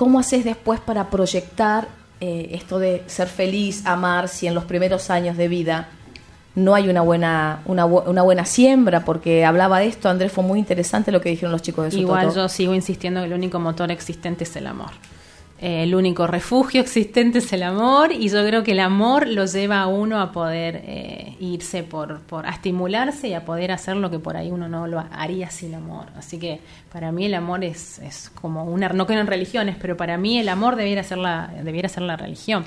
¿Cómo 0.00 0.18
haces 0.18 0.44
después 0.44 0.80
para 0.80 1.10
proyectar 1.10 1.86
eh, 2.22 2.48
esto 2.52 2.78
de 2.78 3.02
ser 3.06 3.28
feliz, 3.28 3.84
amar, 3.84 4.28
si 4.28 4.46
en 4.46 4.54
los 4.54 4.64
primeros 4.64 5.10
años 5.10 5.36
de 5.36 5.46
vida 5.48 5.88
no 6.54 6.74
hay 6.74 6.88
una 6.88 7.02
buena, 7.02 7.60
una, 7.66 7.84
bu- 7.86 8.04
una 8.06 8.22
buena 8.22 8.46
siembra? 8.46 9.04
Porque 9.04 9.44
hablaba 9.44 9.78
de 9.78 9.88
esto, 9.88 10.08
Andrés, 10.08 10.32
fue 10.32 10.42
muy 10.42 10.58
interesante 10.58 11.12
lo 11.12 11.20
que 11.20 11.28
dijeron 11.28 11.52
los 11.52 11.60
chicos 11.60 11.84
de 11.84 11.90
su 11.90 11.98
Igual 11.98 12.34
yo 12.34 12.48
sigo 12.48 12.74
insistiendo 12.74 13.20
que 13.20 13.26
el 13.26 13.34
único 13.34 13.58
motor 13.60 13.90
existente 13.90 14.44
es 14.44 14.56
el 14.56 14.66
amor. 14.68 14.90
Eh, 15.60 15.82
el 15.82 15.94
único 15.94 16.26
refugio 16.26 16.80
existente 16.82 17.38
es 17.38 17.52
el 17.52 17.62
amor 17.62 18.12
y 18.12 18.28
yo 18.30 18.44
creo 18.46 18.62
que 18.62 18.72
el 18.72 18.80
amor 18.80 19.28
lo 19.28 19.44
lleva 19.44 19.80
a 19.80 19.86
uno 19.86 20.20
a 20.20 20.32
poder 20.32 20.82
eh, 20.86 21.36
irse 21.38 21.82
por, 21.82 22.20
por 22.20 22.46
a 22.46 22.50
estimularse 22.50 23.28
y 23.28 23.34
a 23.34 23.44
poder 23.44 23.70
hacer 23.70 23.96
lo 23.96 24.10
que 24.10 24.18
por 24.18 24.36
ahí 24.36 24.50
uno 24.50 24.68
no 24.68 24.86
lo 24.86 25.04
haría 25.12 25.50
sin 25.50 25.74
amor. 25.74 26.06
Así 26.16 26.38
que 26.38 26.60
para 26.90 27.12
mí 27.12 27.26
el 27.26 27.34
amor 27.34 27.62
es, 27.62 27.98
es 27.98 28.30
como 28.30 28.64
una 28.64 28.88
no 28.88 29.06
creo 29.06 29.20
en 29.20 29.26
religiones, 29.26 29.76
pero 29.80 29.96
para 29.96 30.16
mí 30.16 30.38
el 30.38 30.48
amor 30.48 30.76
debiera 30.76 31.02
ser 31.02 31.18
la 31.18 31.52
debiera 31.62 31.88
ser 31.88 32.04
la 32.04 32.16
religión. 32.16 32.64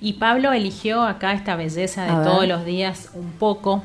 Y 0.00 0.14
Pablo 0.14 0.52
eligió 0.52 1.02
acá 1.02 1.32
esta 1.32 1.56
belleza 1.56 2.04
de 2.04 2.24
todos 2.24 2.46
los 2.46 2.64
días 2.64 3.10
un 3.14 3.32
poco 3.32 3.82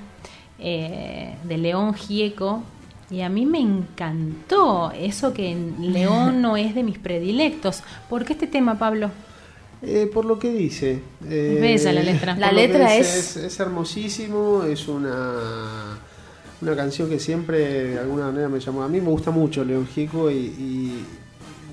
eh, 0.60 1.36
de 1.44 1.58
León 1.58 1.96
Gieco 1.96 2.62
y 3.12 3.22
a 3.22 3.30
mí 3.30 3.46
me 3.46 3.60
encantó 3.60 4.92
eso 4.92 5.34
que 5.34 5.56
León 5.80 6.42
no 6.42 6.58
es 6.58 6.74
de 6.74 6.84
mis 6.84 6.98
predilectos. 6.98 7.84
¿Por 8.10 8.26
qué 8.26 8.34
este 8.34 8.48
tema, 8.48 8.80
Pablo? 8.80 9.10
Eh, 9.84 10.10
por 10.14 10.26
lo 10.26 10.38
que 10.40 10.52
dice. 10.52 11.02
Eh, 11.28 11.58
bella 11.60 11.92
la 11.92 12.04
letra. 12.04 12.34
por 12.34 12.42
La 12.42 12.52
letra 12.52 12.92
dice, 12.92 13.20
es- 13.20 13.36
es... 13.38 13.60
hermosísimo, 13.60 14.64
es 14.64 14.88
una, 14.88 15.98
una 16.62 16.76
canción 16.76 17.10
que 17.10 17.20
siempre 17.20 17.58
de 17.90 18.00
alguna 18.00 18.28
manera 18.28 18.48
me 18.48 18.60
llamó. 18.60 18.84
A 18.84 18.88
mí 18.88 19.02
me 19.02 19.10
gusta 19.10 19.32
mucho 19.32 19.64
León 19.66 19.88
Gieco 19.88 20.30
y, 20.32 20.36
y, 20.36 21.06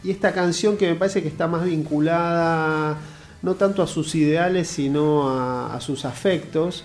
y 0.02 0.10
esta 0.10 0.32
canción 0.32 0.76
que 0.76 0.88
me 0.88 0.94
parece 0.94 1.22
que 1.22 1.28
está 1.28 1.46
más 1.46 1.64
vinculada 1.64 2.96
no 3.42 3.54
tanto 3.54 3.82
a 3.82 3.86
sus 3.86 4.14
ideales, 4.14 4.66
sino 4.68 5.28
a, 5.28 5.74
a 5.76 5.80
sus 5.80 6.04
afectos. 6.04 6.84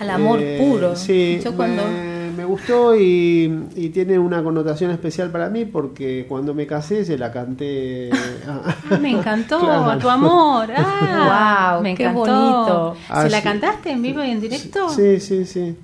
Al 0.00 0.10
amor 0.10 0.40
puro. 0.58 0.96
Sí, 0.96 1.40
Yo 1.42 1.54
cuando- 1.56 1.82
me, 1.86 2.13
me 2.36 2.44
gustó 2.44 2.94
y, 2.96 3.66
y 3.76 3.88
tiene 3.90 4.18
una 4.18 4.42
connotación 4.42 4.90
especial 4.90 5.30
para 5.30 5.48
mí 5.48 5.64
porque 5.64 6.26
cuando 6.28 6.52
me 6.54 6.66
casé 6.66 7.04
se 7.04 7.16
la 7.18 7.32
canté. 7.32 8.10
Ah, 8.46 8.74
me 9.00 9.10
encantó, 9.10 9.58
Claro. 9.64 9.90
a 9.90 9.98
tu 9.98 10.08
amor. 10.10 10.68
Ah, 10.76 11.72
Guau, 11.74 11.82
me 11.82 11.94
qué 11.94 12.04
encantó. 12.04 12.20
bonito. 12.20 12.96
¿Se 13.22 13.30
la 13.30 13.38
Así- 13.38 13.44
cantaste 13.44 13.90
en 13.90 14.02
vivo 14.02 14.22
y 14.24 14.30
en 14.30 14.40
directo? 14.40 14.88
Sí, 14.88 15.20
sí, 15.20 15.44
sí. 15.44 15.76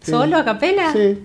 Sí. 0.00 0.10
¿Solo 0.10 0.36
a 0.36 0.44
capela? 0.44 0.92
Sí. 0.92 1.18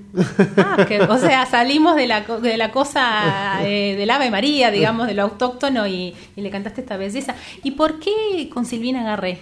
Ah, 0.56 0.86
que- 0.88 1.02
o 1.02 1.18
sea, 1.18 1.46
salimos 1.46 1.98
de 1.98 2.08
la, 2.08 2.24
co- 2.24 2.40
de 2.40 2.56
la 2.56 2.72
cosa 2.72 3.60
eh, 3.68 3.96
del 3.98 4.10
Ave 4.10 4.32
María, 4.32 4.72
digamos, 4.72 5.06
de 5.08 5.16
lo 5.16 5.24
autóctono 5.24 5.86
y, 5.86 6.16
y 6.38 6.42
le 6.42 6.50
cantaste 6.50 6.80
esta 6.82 6.96
belleza. 6.96 7.36
¿Y 7.62 7.72
por 7.72 8.00
qué 8.00 8.50
con 8.54 8.66
Silvina 8.66 9.04
Garré? 9.04 9.40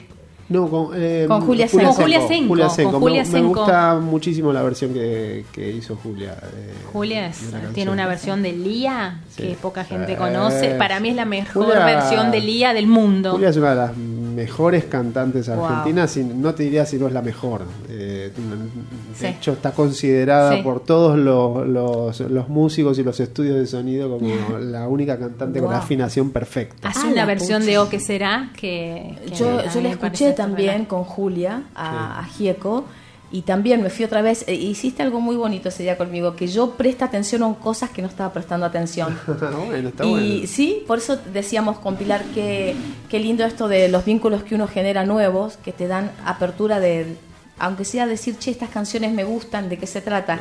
No, 0.49 0.69
con, 0.69 0.91
eh, 0.95 1.25
Con 1.27 1.41
Julia 1.41 1.67
Senco. 1.67 1.87
Con 1.87 1.95
Julia 2.03 2.21
Senco, 2.27 2.47
Julia 2.47 2.67
con 2.67 2.75
Senco. 2.75 2.99
Julia 2.99 3.23
me, 3.23 3.29
me 3.29 3.37
Senco. 3.39 3.59
gusta 3.59 3.95
muchísimo 3.95 4.53
la 4.53 4.61
versión 4.63 4.93
que, 4.93 5.43
que 5.51 5.71
hizo 5.71 5.97
Julia. 6.01 6.37
eh, 6.41 6.73
Julia 6.93 7.27
es- 7.27 7.51
tiene 7.73 7.91
una 7.91 8.07
versión 8.07 8.41
de 8.43 8.53
Lía 8.53 9.19
Sí. 9.29 9.43
que 9.43 9.49
poca 9.61 9.83
gente 9.83 10.13
Sí. 10.13 10.17
conoce. 10.17 10.75
Para 10.75 11.01
mí 11.01 11.09
es 11.09 11.15
la 11.17 11.25
mejor 11.25 11.65
Julia- 11.65 11.85
versión 11.85 12.31
de 12.31 12.39
Lía 12.39 12.73
del 12.73 12.87
mundo. 12.87 13.31
Julia 13.33 13.49
es 13.49 13.57
una 13.57 13.71
de 13.71 13.75
las 13.75 13.91
mejores 14.37 14.85
cantantes 14.85 15.47
Wow. 15.49 15.65
argentinas, 15.65 16.15
y 16.17 16.23
no 16.23 16.53
te 16.53 16.63
diría 16.63 16.85
si 16.85 16.97
no 16.97 17.07
es 17.07 17.13
la 17.13 17.21
mejor. 17.23 17.63
Eh, 17.89 18.31
de 18.35 19.15
Sí. 19.15 19.25
hecho, 19.25 19.53
está 19.53 19.71
considerada 19.71 20.55
Sí. 20.57 20.61
por 20.61 20.81
todos 20.83 21.17
los, 21.17 21.67
los, 21.67 22.19
los 22.19 22.47
músicos 22.49 22.99
y 22.99 23.03
los 23.03 23.19
estudios 23.19 23.55
de 23.55 23.65
sonido 23.65 24.09
como 24.09 24.29
la 24.59 24.87
única 24.87 25.17
cantante 25.17 25.59
con 25.59 25.69
la 25.71 25.77
Wow. 25.77 25.83
afinación 25.85 26.29
perfecta. 26.31 26.89
Hace 26.89 26.99
Ah, 26.99 27.05
una 27.07 27.15
la 27.15 27.25
versión 27.25 27.61
pucha. 27.61 27.71
de 27.71 27.77
O 27.79 27.89
que 27.89 27.99
será 27.99 28.51
que, 28.55 29.15
que 29.27 29.35
Yo, 29.35 29.59
yo 29.73 29.81
la 29.81 29.89
escuché 29.89 30.33
también 30.33 30.85
con 30.85 31.03
Julia 31.03 31.63
a, 31.75 32.19
a 32.19 32.23
Gieco 32.25 32.85
y 33.31 33.41
también 33.41 33.83
me 33.83 33.89
fui 33.89 34.05
otra 34.05 34.21
vez. 34.21 34.45
eh, 34.47 34.53
hiciste 34.53 35.03
algo 35.03 35.19
muy 35.19 35.35
bonito 35.35 35.69
ese 35.69 35.83
día 35.83 35.97
conmigo, 35.97 36.35
que 36.35 36.47
yo 36.47 36.71
presta 36.71 37.05
atención 37.05 37.43
a 37.43 37.53
cosas 37.55 37.89
que 37.89 38.01
no 38.01 38.07
estaba 38.07 38.31
prestando 38.31 38.65
atención. 38.65 39.17
bueno, 39.67 39.89
está 39.89 40.05
y 40.05 40.09
bueno. 40.09 40.47
sí, 40.47 40.83
por 40.87 40.99
eso 40.99 41.17
decíamos 41.33 41.79
con 41.79 41.97
Pilar 41.97 42.23
que 42.33 42.75
qué 43.09 43.19
lindo 43.19 43.43
esto 43.43 43.67
de 43.67 43.89
los 43.89 44.05
vínculos 44.05 44.43
que 44.43 44.55
uno 44.55 44.67
genera 44.67 45.05
nuevos, 45.05 45.57
que 45.57 45.73
te 45.73 45.87
dan 45.87 46.11
apertura 46.25 46.79
de, 46.79 47.17
aunque 47.59 47.85
sea 47.85 48.07
decir, 48.07 48.37
che, 48.37 48.51
estas 48.51 48.69
canciones 48.69 49.13
me 49.13 49.23
gustan, 49.23 49.69
¿de 49.69 49.77
qué 49.77 49.87
se 49.87 50.01
trata? 50.01 50.39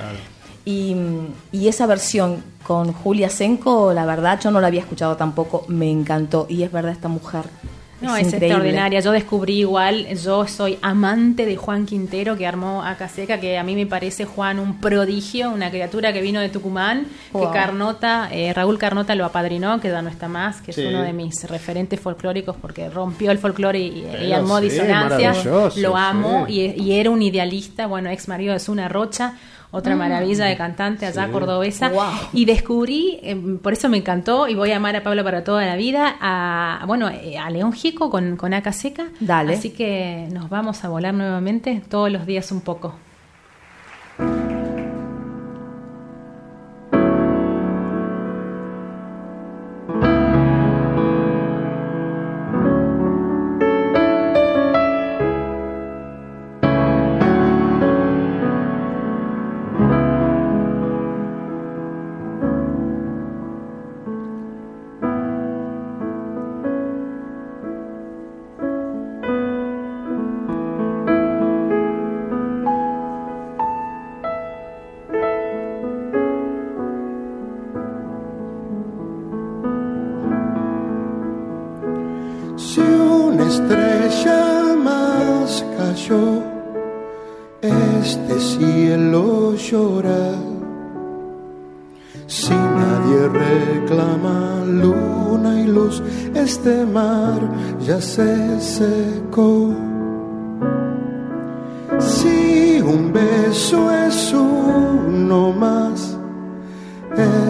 Y, 0.65 0.97
y 1.53 1.69
esa 1.69 1.87
versión 1.87 2.43
con 2.67 2.93
Julia 2.93 3.31
Senco, 3.31 3.93
la 3.93 4.05
verdad, 4.05 4.41
yo 4.41 4.51
no 4.51 4.61
la 4.61 4.67
había 4.67 4.81
escuchado 4.81 5.17
tampoco, 5.17 5.65
me 5.69 5.89
encantó. 5.91 6.47
Y 6.49 6.65
es 6.65 6.73
verdad, 6.73 6.93
esta 6.93 7.09
mujer. 7.09 7.45
No, 8.01 8.15
es, 8.17 8.33
extraordinaria. 8.33 9.01
Yo 9.01 9.13
descubrí 9.13 9.61
igual, 9.61 10.07
yo 10.23 10.47
soy 10.47 10.79
amante 10.83 11.47
de 11.47 11.57
Juan 11.57 11.87
Quintero, 11.87 12.37
que 12.37 12.47
armó 12.47 12.83
Acaseca, 12.85 13.41
que 13.41 13.57
a 13.57 13.63
mí 13.63 13.75
me 13.75 13.87
parece 13.87 14.27
Juan 14.27 14.59
un 14.59 14.81
prodigio, 14.81 15.51
una 15.51 15.71
criatura 15.71 16.13
que 16.13 16.21
vino 16.21 16.41
de 16.41 16.49
Tucumán, 16.51 17.07
Wow. 17.33 17.47
que 17.47 17.59
Carnota, 17.59 18.29
eh, 18.31 18.53
Raúl 18.53 18.79
Carnota 18.79 19.15
lo 19.15 19.25
apadrinó, 19.25 19.81
que 19.81 19.89
ya 19.89 20.03
no 20.03 20.11
está 20.11 20.29
más, 20.29 20.61
que 20.61 20.73
Sí. 20.73 20.83
es 20.83 20.89
uno 20.89 21.03
de 21.03 21.13
mis 21.13 21.43
referentes 21.49 21.99
folclóricos 21.99 22.57
porque 22.61 22.91
rompió 22.91 23.31
el 23.31 23.39
folclore 23.39 23.79
y, 23.81 24.33
armó 24.33 24.59
sí, 24.59 24.65
disonancias. 24.69 25.45
Lo 25.77 25.97
amo 25.97 26.45
sí. 26.47 26.75
y, 26.77 26.83
y 26.83 26.93
era 27.01 27.11
un 27.11 27.23
idealista, 27.23 27.87
bueno, 27.87 28.11
ex 28.11 28.29
marido 28.29 28.53
de 28.53 28.61
Zuna 28.61 28.89
Rocha. 28.89 29.35
Otra 29.71 29.97
maravilla 29.97 30.45
de 30.47 30.57
cantante 30.57 31.07
allá 31.07 31.27
Sí. 31.27 31.33
cordobesa. 31.33 31.89
Wow. 31.91 32.05
Y 32.33 32.45
descubrí, 32.45 33.19
eh, 33.23 33.37
por 33.63 33.73
eso 33.73 33.89
me 33.89 33.99
encantó, 33.99 34.49
y 34.49 34.55
voy 34.55 34.71
a 34.73 34.77
amar 34.77 34.97
a 34.97 35.03
Pablo 35.03 35.23
para 35.25 35.45
toda 35.45 35.65
la 35.67 35.77
vida, 35.77 36.17
a, 36.21 36.85
bueno, 36.87 37.09
eh, 37.09 37.37
a 37.39 37.51
León 37.51 37.73
Gico 37.73 38.11
con, 38.11 38.37
con 38.37 38.55
Aca 38.55 38.73
Seca. 38.73 39.09
Dale. 39.21 39.55
Así 39.55 39.71
que 39.71 40.29
nos 40.33 40.49
vamos 40.49 40.85
a 40.85 40.89
volar 40.89 41.15
nuevamente 41.15 41.83
todos 41.89 42.11
los 42.11 42.27
días 42.27 42.51
un 42.53 42.61
poco. 42.61 42.95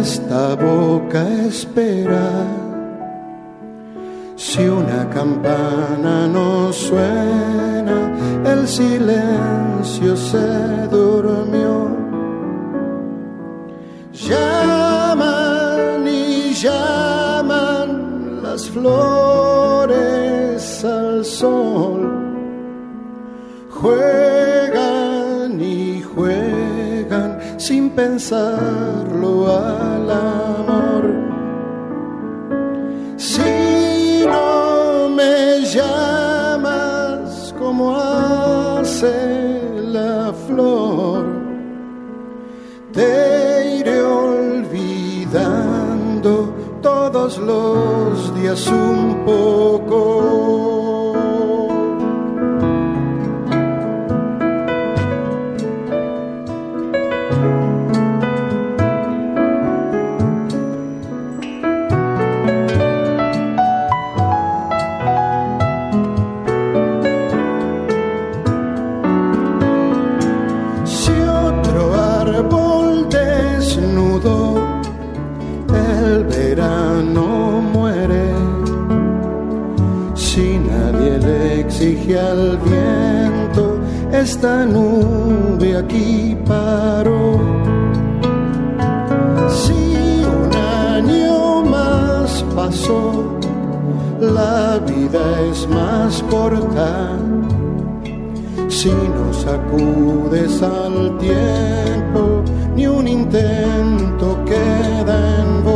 Esta 0.06 0.54
boca 0.54 1.20
espera. 1.48 2.28
Si 4.36 4.62
una 4.80 5.02
campana 5.10 6.28
no 6.28 6.72
suena, 6.72 7.98
el 8.52 8.68
silencio 8.68 10.16
se 10.16 10.48
durmió. 10.96 11.74
Llaman 14.28 16.06
y 16.06 16.54
llaman 16.54 17.88
las 18.44 18.62
flores 18.70 19.64
al 20.84 21.24
sol. 21.24 22.00
Sin 27.66 27.90
pensarlo 27.90 29.48
al 29.48 30.08
amor. 30.08 31.04
Si 33.16 34.24
no 34.24 35.08
me 35.08 35.64
llamas 35.74 37.52
como 37.58 37.96
hace 37.96 39.12
la 39.82 40.32
flor, 40.46 41.26
te 42.92 43.78
iré 43.80 44.00
olvidando 44.00 45.34
todos 46.80 47.38
los 47.38 48.32
días 48.36 48.64
un 48.68 49.24
poco. 49.24 50.75
Esta 84.36 84.66
nube 84.66 85.78
aquí 85.78 86.36
paró. 86.46 87.40
Si 89.48 90.24
un 90.40 90.50
año 90.54 91.62
más 91.62 92.44
pasó, 92.54 93.38
la 94.20 94.78
vida 94.86 95.22
es 95.50 95.66
más 95.68 96.22
corta 96.30 97.18
si 98.68 98.90
no 98.90 99.32
sacudes 99.32 100.62
al 100.62 101.16
tiempo, 101.16 102.42
ni 102.74 102.86
un 102.86 103.08
intento 103.08 104.38
queda 104.44 105.16
en 105.40 105.64
vos. 105.64 105.75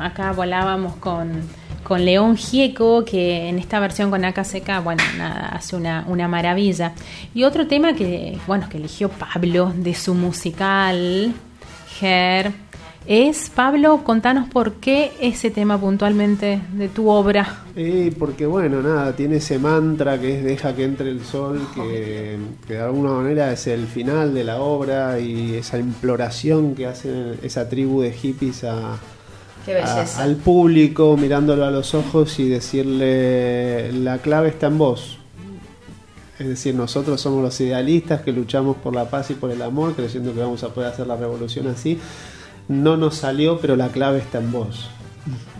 Acá 0.00 0.32
volábamos 0.32 0.96
con, 0.96 1.42
con 1.82 2.04
León 2.04 2.36
Gieco, 2.36 3.04
que 3.04 3.48
en 3.48 3.58
esta 3.58 3.80
versión 3.80 4.10
con 4.10 4.24
AKCK, 4.24 4.82
bueno, 4.82 5.02
nada, 5.16 5.48
hace 5.48 5.76
una, 5.76 6.04
una 6.08 6.28
maravilla. 6.28 6.92
Y 7.34 7.44
otro 7.44 7.66
tema 7.66 7.94
que, 7.94 8.38
bueno, 8.46 8.68
que 8.68 8.78
eligió 8.78 9.08
Pablo 9.08 9.72
de 9.74 9.94
su 9.94 10.14
musical, 10.14 11.34
Her, 12.00 12.52
es, 13.06 13.50
Pablo, 13.50 14.04
contanos 14.04 14.48
por 14.50 14.74
qué 14.74 15.12
ese 15.20 15.50
tema 15.50 15.80
puntualmente 15.80 16.60
de 16.72 16.88
tu 16.88 17.08
obra. 17.08 17.64
Y 17.74 18.10
porque 18.10 18.46
bueno, 18.46 18.82
nada, 18.82 19.16
tiene 19.16 19.36
ese 19.36 19.58
mantra 19.58 20.20
que 20.20 20.38
es 20.38 20.44
deja 20.44 20.76
que 20.76 20.84
entre 20.84 21.08
el 21.08 21.24
sol, 21.24 21.66
que, 21.74 22.38
que 22.66 22.74
de 22.74 22.80
alguna 22.80 23.14
manera 23.14 23.52
es 23.52 23.66
el 23.66 23.86
final 23.86 24.34
de 24.34 24.44
la 24.44 24.60
obra 24.60 25.18
y 25.18 25.54
esa 25.54 25.78
imploración 25.78 26.74
que 26.74 26.86
hace 26.86 27.34
esa 27.42 27.68
tribu 27.68 28.02
de 28.02 28.12
hippies 28.12 28.64
a, 28.64 28.98
Qué 29.66 29.74
belleza. 29.74 30.20
a- 30.20 30.22
al 30.24 30.36
público 30.36 31.16
mirándolo 31.16 31.64
a 31.64 31.70
los 31.70 31.94
ojos 31.94 32.38
y 32.38 32.48
decirle 32.48 33.92
la 33.92 34.18
clave 34.18 34.48
está 34.48 34.66
en 34.68 34.78
vos. 34.78 35.18
Es 36.38 36.48
decir, 36.48 36.74
nosotros 36.74 37.20
somos 37.20 37.42
los 37.42 37.60
idealistas 37.60 38.22
que 38.22 38.32
luchamos 38.32 38.76
por 38.78 38.94
la 38.94 39.10
paz 39.10 39.30
y 39.30 39.34
por 39.34 39.50
el 39.50 39.60
amor, 39.60 39.94
creyendo 39.94 40.32
que 40.32 40.40
vamos 40.40 40.62
a 40.64 40.68
poder 40.70 40.90
hacer 40.90 41.06
la 41.06 41.16
revolución 41.16 41.66
así. 41.68 41.98
No 42.68 42.96
nos 42.96 43.16
salió, 43.16 43.58
pero 43.60 43.76
la 43.76 43.88
clave 43.88 44.18
está 44.20 44.38
en 44.38 44.50
vos. 44.50 44.88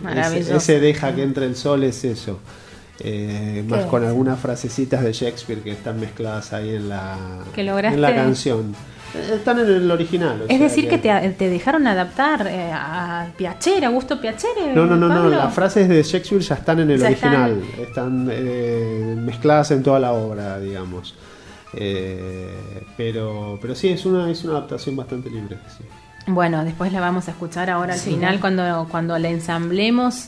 Maravilloso. 0.01 0.55
Ese, 0.55 0.75
ese 0.75 0.79
deja 0.79 1.13
que 1.13 1.21
entre 1.21 1.45
el 1.45 1.55
sol 1.55 1.83
es 1.83 2.03
eso. 2.03 2.39
Eh, 3.03 3.63
más 3.67 3.85
con 3.85 4.03
algunas 4.03 4.39
frasecitas 4.39 5.03
de 5.03 5.13
Shakespeare 5.13 5.61
que 5.61 5.71
están 5.71 5.99
mezcladas 5.99 6.51
ahí 6.53 6.69
en 6.75 6.89
la, 6.89 7.17
Que 7.53 7.63
lograste- 7.63 7.93
en 7.95 8.01
la 8.01 8.15
canción. 8.15 8.75
Están 9.13 9.59
en 9.59 9.67
el 9.67 9.91
original. 9.91 10.45
Es 10.47 10.59
decir, 10.59 10.87
que 10.87 10.97
te, 10.97 11.11
te 11.37 11.49
dejaron 11.49 11.85
adaptar 11.87 12.47
eh, 12.47 12.71
a 12.73 13.27
Piacere, 13.37 13.85
a 13.85 13.89
Gusto 13.89 14.19
Piacere. 14.19 14.73
No, 14.73 14.85
no, 14.85 14.95
no, 14.95 15.07
no, 15.07 15.29
las 15.29 15.53
frases 15.53 15.89
de 15.89 16.01
Shakespeare 16.03 16.41
ya 16.41 16.55
están 16.55 16.79
en 16.79 16.91
el 16.91 16.99
Ya 16.99 17.07
original, 17.07 17.61
están, 17.79 18.29
eh, 18.31 19.15
mezcladas 19.17 19.71
en 19.71 19.83
toda 19.83 19.99
la 19.99 20.13
obra, 20.13 20.59
digamos. 20.59 21.15
Eh, 21.73 22.83
pero, 22.97 23.57
pero 23.61 23.75
sí, 23.75 23.89
es 23.89 24.05
una, 24.05 24.29
es 24.29 24.43
una 24.43 24.53
adaptación 24.53 24.95
bastante 24.95 25.29
libre. 25.29 25.57
sí. 25.77 25.83
Bueno, 26.27 26.63
después 26.63 26.93
la 26.93 26.99
vamos 26.99 27.27
a 27.27 27.31
escuchar 27.31 27.69
ahora 27.71 27.93
al 27.93 27.99
Sí. 27.99 28.11
final 28.11 28.39
cuando, 28.39 28.87
cuando 28.91 29.17
la 29.17 29.29
ensamblemos. 29.29 30.27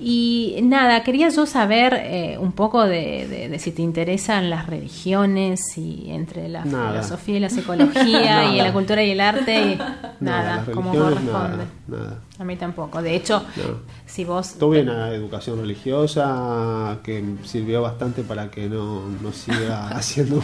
Y 0.00 0.58
nada, 0.62 1.02
quería 1.02 1.28
yo 1.28 1.44
saber 1.46 1.92
eh, 1.94 2.38
un 2.38 2.52
poco 2.52 2.84
de, 2.84 3.28
de- 3.28 3.48
de 3.50 3.58
si 3.58 3.70
te 3.70 3.82
interesan 3.82 4.48
las 4.48 4.66
religiones 4.66 5.60
y 5.76 6.10
entre 6.10 6.48
la 6.48 6.64
Nada. 6.64 6.90
filosofía 6.92 7.36
y 7.36 7.40
la 7.40 7.50
psicología 7.50 8.44
y 8.52 8.56
Nada. 8.56 8.62
la 8.64 8.72
cultura 8.72 9.02
y 9.02 9.10
el 9.10 9.20
arte. 9.20 9.72
Y 9.72 9.78
nada, 10.24 10.56
las 10.66 10.68
como 10.70 10.92
corresponde. 10.94 11.30
Nada, 11.32 11.66
nada. 11.88 12.18
A 12.36 12.42
mí 12.44 12.56
tampoco. 12.56 13.00
De 13.00 13.14
hecho, 13.14 13.44
No. 13.56 13.78
si 14.06 14.24
vos... 14.24 14.54
Tuve 14.58 14.82
una 14.82 15.10
educación 15.10 15.60
religiosa 15.60 16.98
que 17.04 17.22
sirvió 17.44 17.80
bastante 17.82 18.22
para 18.24 18.50
que 18.50 18.68
no, 18.68 19.02
no 19.22 19.32
siga 19.32 19.88
haciendo 19.96 20.42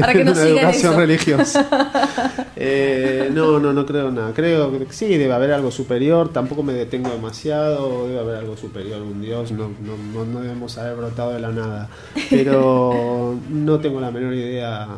Para 0.00 0.12
que 0.12 0.24
no 0.24 0.32
una 0.32 0.40
siga 0.42 0.60
educación 0.60 0.92
eso. 0.92 1.00
religiosa. 1.00 1.68
Eh, 2.60 3.30
no, 3.32 3.60
no, 3.60 3.72
no 3.72 3.86
creo 3.86 4.10
nada. 4.10 4.32
Creo 4.34 4.76
que 4.76 4.92
sí, 4.92 5.06
debe 5.16 5.32
haber 5.32 5.52
algo 5.52 5.70
superior. 5.70 6.32
Tampoco 6.32 6.64
me 6.64 6.72
detengo 6.72 7.08
demasiado. 7.10 8.08
Debe 8.08 8.18
haber 8.18 8.36
algo 8.36 8.56
superior, 8.56 9.00
un 9.00 9.22
Dios. 9.22 9.52
No, 9.52 9.68
no, 9.80 9.96
no, 10.12 10.24
no 10.24 10.40
debemos 10.40 10.76
haber 10.76 10.96
brotado 10.96 11.32
de 11.34 11.38
la 11.40 11.50
nada. 11.52 11.88
Pero 12.28 13.36
no 13.48 13.78
tengo 13.78 14.00
la 14.00 14.10
menor 14.10 14.34
idea. 14.34 14.88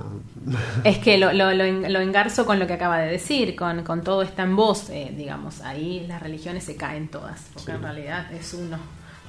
Es 0.84 0.98
que 0.98 1.18
lo, 1.18 1.32
lo, 1.32 1.52
lo, 1.52 1.64
en- 1.64 1.92
lo 1.92 2.00
engarzo 2.00 2.46
con 2.46 2.58
lo 2.58 2.66
que 2.66 2.72
acaba 2.72 2.98
de 2.98 3.10
decir, 3.10 3.54
con, 3.56 3.82
con 3.84 4.02
todo 4.02 4.22
está 4.22 4.42
en 4.44 4.56
vos, 4.56 4.88
eh, 4.90 5.12
digamos, 5.16 5.60
ahí 5.60 6.06
las 6.08 6.22
religiones 6.22 6.64
se 6.64 6.76
caen 6.76 7.08
todas, 7.08 7.42
porque 7.52 7.72
en 7.72 7.82
realidad 7.82 8.32
es 8.32 8.54
uno, 8.54 8.78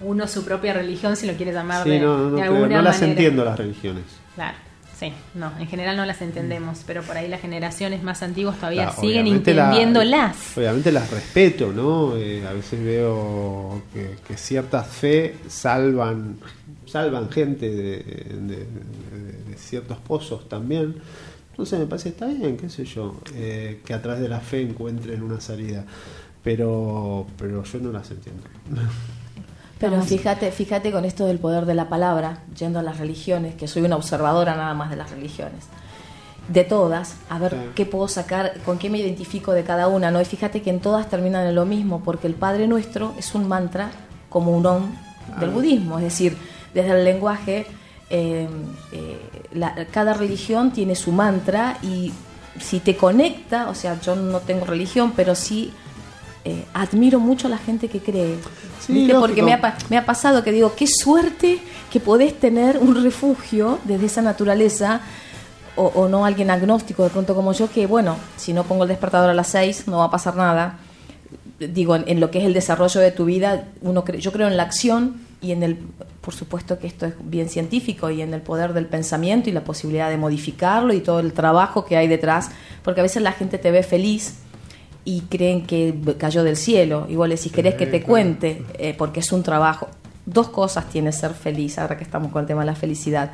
uno 0.02 0.28
su 0.28 0.46
propia 0.46 0.74
religión, 0.74 1.16
si 1.18 1.28
lo 1.28 1.34
quiere 1.34 1.52
llamar 1.52 1.84
Sí, 1.84 1.90
de, 1.92 2.00
no, 2.00 2.18
no, 2.18 2.32
de 2.38 2.42
creo. 2.42 2.54
alguna 2.56 2.76
no 2.78 2.82
las 2.82 2.96
manera. 3.02 3.12
entiendo 3.12 3.44
las 3.46 3.58
religiones. 3.60 4.04
Claro, 4.36 4.58
sí, 4.98 5.12
no, 5.36 5.52
en 5.60 5.68
general 5.68 5.98
no 5.98 6.06
las 6.06 6.22
entendemos, 6.22 6.84
pero 6.88 7.04
por 7.04 7.18
ahí 7.18 7.28
las 7.28 7.42
generaciones 7.42 8.02
más 8.04 8.24
antiguas 8.24 8.56
todavía 8.56 8.86
Claro, 8.86 9.02
siguen 9.02 9.24
obviamente 9.24 9.54
la- 9.54 9.64
entendiéndolas. 9.66 10.58
obviamente 10.58 10.92
las 10.94 11.12
respeto, 11.12 11.74
¿no? 11.74 12.16
Eh, 12.16 12.48
a 12.48 12.54
veces 12.54 12.82
veo 12.82 13.82
que, 13.94 14.16
que 14.26 14.38
ciertas 14.38 14.88
fe 14.88 15.36
salvan 15.50 16.38
salvan 16.88 17.30
gente 17.30 17.70
de, 17.70 17.84
de- 18.00 18.38
de- 18.40 18.56
de 18.56 19.41
ciertos 19.62 19.98
pozos 20.00 20.48
también. 20.50 20.96
Entonces 21.52 21.80
me 21.80 21.86
parece 21.86 22.10
está 22.10 22.26
bien, 22.28 22.58
qué 22.58 22.70
sé 22.70 22.86
yo, 22.86 23.16
eh, 23.36 23.82
que 23.86 23.94
a 23.94 24.02
través 24.02 24.22
de 24.22 24.30
la 24.30 24.40
fe 24.40 24.62
encuentren 24.62 25.22
una 25.22 25.40
salida. 25.42 25.86
Pero, 26.44 27.28
pero 27.38 27.64
yo 27.64 27.80
no 27.80 27.92
las 27.92 28.10
entiendo. 28.10 28.42
Pero 29.80 30.02
fíjate, 30.04 30.52
fíjate 30.52 30.92
con 30.92 31.06
esto 31.06 31.26
del 31.26 31.40
poder 31.40 31.66
de 31.66 31.74
la 31.74 31.90
palabra, 31.90 32.40
yendo 32.58 32.80
a 32.80 32.84
las 32.84 33.00
religiones, 33.00 33.56
que 33.56 33.68
soy 33.68 33.82
una 33.84 33.96
observadora 33.96 34.56
nada 34.56 34.74
más 34.76 34.90
de 34.92 34.96
las 34.96 35.10
religiones. 35.10 35.66
De 36.48 36.64
todas, 36.64 37.16
a 37.30 37.40
ver 37.40 37.52
Sí. 37.52 37.58
qué 37.76 37.86
puedo 37.86 38.08
sacar, 38.08 38.54
con 38.66 38.78
qué 38.78 38.90
me 38.90 39.00
identifico 39.00 39.54
de 39.54 39.64
cada 39.64 39.88
una, 39.88 40.12
¿no? 40.12 40.22
Y 40.22 40.26
fíjate 40.26 40.62
que 40.62 40.70
en 40.70 40.80
todas 40.82 41.10
terminan 41.10 41.48
en 41.48 41.56
lo 41.56 41.66
mismo, 41.66 42.04
porque 42.04 42.28
el 42.28 42.34
Padre 42.36 42.68
Nuestro 42.68 43.14
es 43.18 43.34
un 43.36 43.48
mantra 43.48 43.92
como 44.30 44.56
un 44.56 44.66
om 44.66 44.84
del 45.40 45.50
Ah. 45.50 45.54
budismo, 45.54 45.98
es 45.98 46.04
decir, 46.06 46.38
desde 46.74 46.92
el 46.98 47.04
lenguaje, 47.06 47.66
eh, 48.10 48.48
eh, 48.92 49.20
la- 49.54 49.76
cada 49.92 50.14
religión 50.14 50.72
tiene 50.72 50.96
su 50.96 51.12
mantra 51.12 51.78
y 51.84 52.12
si 52.60 52.80
te 52.80 52.96
conecta, 52.96 53.70
o 53.70 53.76
sea, 53.76 54.00
yo 54.02 54.16
no 54.16 54.40
tengo 54.40 54.66
religión, 54.66 55.14
pero 55.16 55.36
sí 55.36 55.72
eh, 56.44 56.66
admiro 56.74 57.20
mucho 57.20 57.48
a 57.48 57.50
la 57.52 57.58
gente 57.58 57.88
que 57.88 58.00
cree. 58.00 58.36
Porque 59.20 59.44
me 59.44 59.54
ha, 59.54 59.62
pa- 59.62 59.78
me 59.90 59.98
ha 59.98 60.06
pasado 60.06 60.44
que 60.44 60.52
digo, 60.52 60.74
qué 60.76 60.88
suerte 60.88 61.60
que 61.92 62.00
podés 62.00 62.40
tener 62.40 62.78
un 62.80 63.02
refugio 63.04 63.78
desde 63.84 64.08
esa 64.08 64.22
naturaleza, 64.24 65.02
o, 65.76 65.86
o 65.86 66.08
no 66.10 66.26
alguien 66.26 66.50
agnóstico 66.50 67.04
de 67.04 67.10
pronto 67.12 67.34
como 67.36 67.54
yo, 67.54 67.70
que 67.70 67.86
bueno, 67.88 68.18
si 68.38 68.54
no 68.54 68.64
pongo 68.64 68.84
el 68.84 68.90
despertador 68.90 69.30
a 69.30 69.34
las 69.34 69.48
6 69.50 69.88
no 69.88 70.00
va 70.00 70.06
a 70.06 70.12
pasar 70.12 70.36
nada. 70.36 70.80
Digo, 71.60 71.96
en, 71.96 72.04
en 72.08 72.20
lo 72.20 72.32
que 72.32 72.40
es 72.40 72.46
el 72.46 72.54
desarrollo 72.54 73.00
de 73.00 73.12
tu 73.12 73.26
vida, 73.26 73.66
uno 73.82 74.04
cree- 74.04 74.20
yo 74.20 74.32
creo 74.32 74.48
en 74.48 74.58
la 74.58 74.64
acción 74.64 75.22
y 75.42 75.52
en 75.52 75.64
el, 75.64 75.78
por 76.22 76.34
supuesto 76.36 76.78
que 76.78 76.88
esto 76.88 77.08
es 77.08 77.14
bien 77.24 77.50
científico, 77.50 78.10
y 78.12 78.22
en 78.22 78.34
el 78.34 78.42
poder 78.42 78.74
del 78.74 78.86
pensamiento 78.86 79.50
y 79.50 79.54
la 79.54 79.64
posibilidad 79.64 80.10
de 80.10 80.18
modificarlo 80.18 80.94
y 80.94 81.02
todo 81.02 81.20
el 81.20 81.34
trabajo 81.34 81.84
que 81.84 81.98
hay 81.98 82.08
detrás, 82.08 82.52
porque 82.84 83.02
a 83.02 83.04
veces 83.04 83.24
la 83.24 83.32
gente 83.32 83.58
te 83.58 83.72
ve 83.72 83.82
feliz 83.82 84.36
y 85.04 85.22
creen 85.22 85.66
que 85.66 85.96
cayó 86.20 86.44
del 86.44 86.58
cielo. 86.58 87.08
Igual 87.10 87.36
si 87.38 87.50
querés 87.50 87.74
que 87.74 87.88
te 87.88 88.04
cuente, 88.04 88.64
eh, 88.78 88.94
porque 88.96 89.22
es 89.22 89.32
un 89.32 89.42
trabajo. 89.42 89.90
Dos 90.28 90.50
cosas 90.50 90.88
tiene 90.90 91.12
ser 91.12 91.34
feliz, 91.34 91.80
ahora 91.80 91.98
que 91.98 92.04
estamos 92.04 92.32
con 92.32 92.42
el 92.42 92.48
tema 92.48 92.62
de 92.62 92.68
la 92.68 92.76
felicidad. 92.76 93.32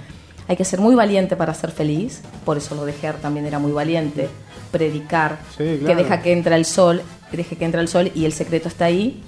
Hay 0.47 0.55
que 0.55 0.63
ser 0.63 0.79
muy 0.79 0.95
valiente 0.95 1.35
para 1.35 1.53
ser 1.53 1.71
feliz, 1.71 2.21
por 2.45 2.55
eso 2.55 2.73
lo 2.73 2.85
de 2.85 2.93
Ger 2.93 3.15
también 3.15 3.45
era 3.45 3.59
muy 3.59 3.73
valiente, 3.73 4.29
predicar, 4.71 5.39
Sí, 5.57 5.81
que 5.85 5.93
deja 5.93 6.21
que 6.21 6.31
entre 6.31 6.55
el 6.55 6.63
sol, 6.63 7.01
deje 7.33 7.57
que 7.57 7.65
entre 7.65 7.81
el 7.81 7.89
sol 7.89 8.11
y 8.15 8.23
el 8.23 8.31
secreto 8.31 8.69
está 8.69 8.85
ahí. 8.85 9.21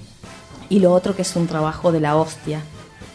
Y 0.70 0.78
lo 0.78 0.92
otro 0.92 1.14
que 1.14 1.22
es 1.22 1.36
un 1.36 1.46
trabajo 1.46 1.92
de 1.92 2.00
la 2.00 2.16
hostia, 2.16 2.62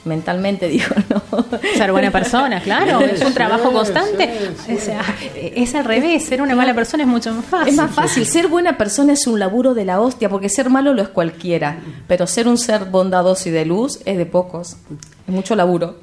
mentalmente, 0.06 0.68
digo, 0.70 0.86
¿no? 1.10 1.46
Ser 1.76 1.92
buena 1.92 2.12
persona, 2.12 2.62
claro, 2.62 3.00
es 3.02 3.22
un 3.24 3.34
trabajo 3.34 3.72
constante. 3.72 4.30
O 4.72 4.80
sea, 4.80 5.02
es 5.34 5.74
al 5.76 5.86
revés, 5.86 6.24
ser 6.24 6.42
una 6.42 6.56
mala 6.56 6.74
persona 6.74 7.04
es 7.04 7.10
mucho 7.10 7.34
más 7.34 7.46
fácil. 7.46 7.70
Es 7.70 7.76
más 7.76 7.92
fácil, 7.92 8.26
ser 8.26 8.48
buena 8.48 8.78
persona 8.78 9.14
es 9.14 9.26
un 9.28 9.40
laburo 9.40 9.74
de 9.74 9.86
la 9.86 10.00
hostia, 10.00 10.30
porque 10.30 10.50
ser 10.50 10.70
malo 10.70 10.94
lo 10.94 11.02
es 11.02 11.10
cualquiera, 11.10 11.80
pero 12.08 12.28
ser 12.28 12.48
un 12.48 12.58
ser 12.58 12.86
bondadoso 12.86 13.50
y 13.50 13.52
de 13.52 13.66
luz 13.66 14.00
es 14.06 14.18
de 14.18 14.26
pocos, 14.26 14.78
es 15.28 15.34
mucho 15.34 15.56
laburo. 15.56 15.96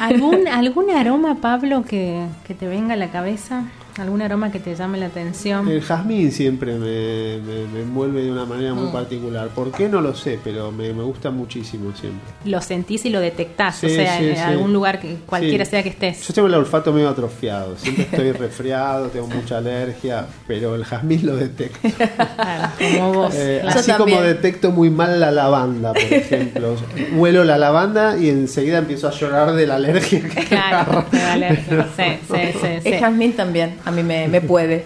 ¿Algún, 0.00 0.48
¿Algún 0.48 0.90
aroma, 0.90 1.38
Pablo, 1.40 1.84
que, 1.84 2.24
que 2.46 2.54
te 2.54 2.66
venga 2.66 2.94
a 2.94 2.96
la 2.96 3.10
cabeza? 3.10 3.64
¿Algún 3.98 4.22
aroma 4.22 4.50
que 4.50 4.58
te 4.58 4.74
llame 4.74 4.96
la 4.98 5.06
atención? 5.06 5.68
El 5.68 5.82
jazmín 5.82 6.32
siempre 6.32 6.72
me, 6.74 7.38
me- 7.38 7.66
me 7.72 7.80
envuelve 7.82 8.22
de 8.22 8.32
una 8.32 8.46
manera 8.46 8.72
muy 8.72 8.90
particular. 8.90 9.48
¿Por 9.48 9.70
qué? 9.70 9.86
No 9.88 10.00
lo 10.00 10.14
sé, 10.14 10.38
pero 10.42 10.72
me, 10.72 10.92
me 10.94 11.02
gusta 11.02 11.30
muchísimo 11.30 11.92
siempre. 11.94 12.20
Lo 12.46 12.60
sentís 12.62 13.04
y 13.04 13.10
lo 13.10 13.20
detectás, 13.20 13.84
o 13.84 13.88
Sí, 13.88 13.94
sea, 13.96 14.18
sí, 14.18 14.28
en 14.30 14.36
sí. 14.36 14.40
algún 14.42 14.72
lugar, 14.72 14.98
que 14.98 15.16
cualquiera 15.26 15.64
Sí. 15.66 15.72
sea 15.72 15.82
que 15.82 15.90
estés. 15.90 16.26
Yo 16.26 16.32
tengo 16.32 16.48
el 16.48 16.54
olfato 16.54 16.90
medio 16.92 17.10
atrofiado, 17.10 17.76
siempre 17.76 18.04
estoy 18.04 18.32
resfriado, 18.46 19.08
tengo 19.08 19.26
mucha 19.26 19.58
alergia, 19.58 20.26
pero 20.46 20.74
el 20.74 20.84
jazmín 20.84 21.26
lo 21.26 21.36
detecto. 21.36 21.78
Claro, 22.36 22.68
como 22.78 23.12
vos. 23.12 23.34
Eh, 23.36 23.58
claro. 23.62 23.78
así 23.80 23.92
como 23.92 24.20
detecto 24.22 24.70
muy 24.70 24.90
mal 24.90 25.20
la 25.20 25.30
lavanda, 25.30 25.92
por 25.92 26.02
ejemplo. 26.12 26.76
Huelo 27.14 27.44
la 27.44 27.58
lavanda 27.58 28.16
y 28.18 28.28
enseguida 28.30 28.78
empiezo 28.78 29.08
a 29.08 29.10
llorar 29.12 29.52
de 29.52 29.66
la 29.66 29.74
alergia 29.76 30.20
que 30.22 30.44
Claro, 30.46 30.76
agarra. 30.92 31.04
te 31.10 31.18
va 31.18 31.32
a 31.32 31.36
leer. 31.36 31.62
Sí, 31.96 32.02
sí, 32.28 32.36
sí, 32.52 32.68
sí. 32.82 32.88
El 32.88 33.00
jazmín 33.00 33.32
también, 33.34 33.76
a 33.84 33.90
mí 33.90 34.02
me, 34.02 34.28
me 34.28 34.40
puede. 34.40 34.84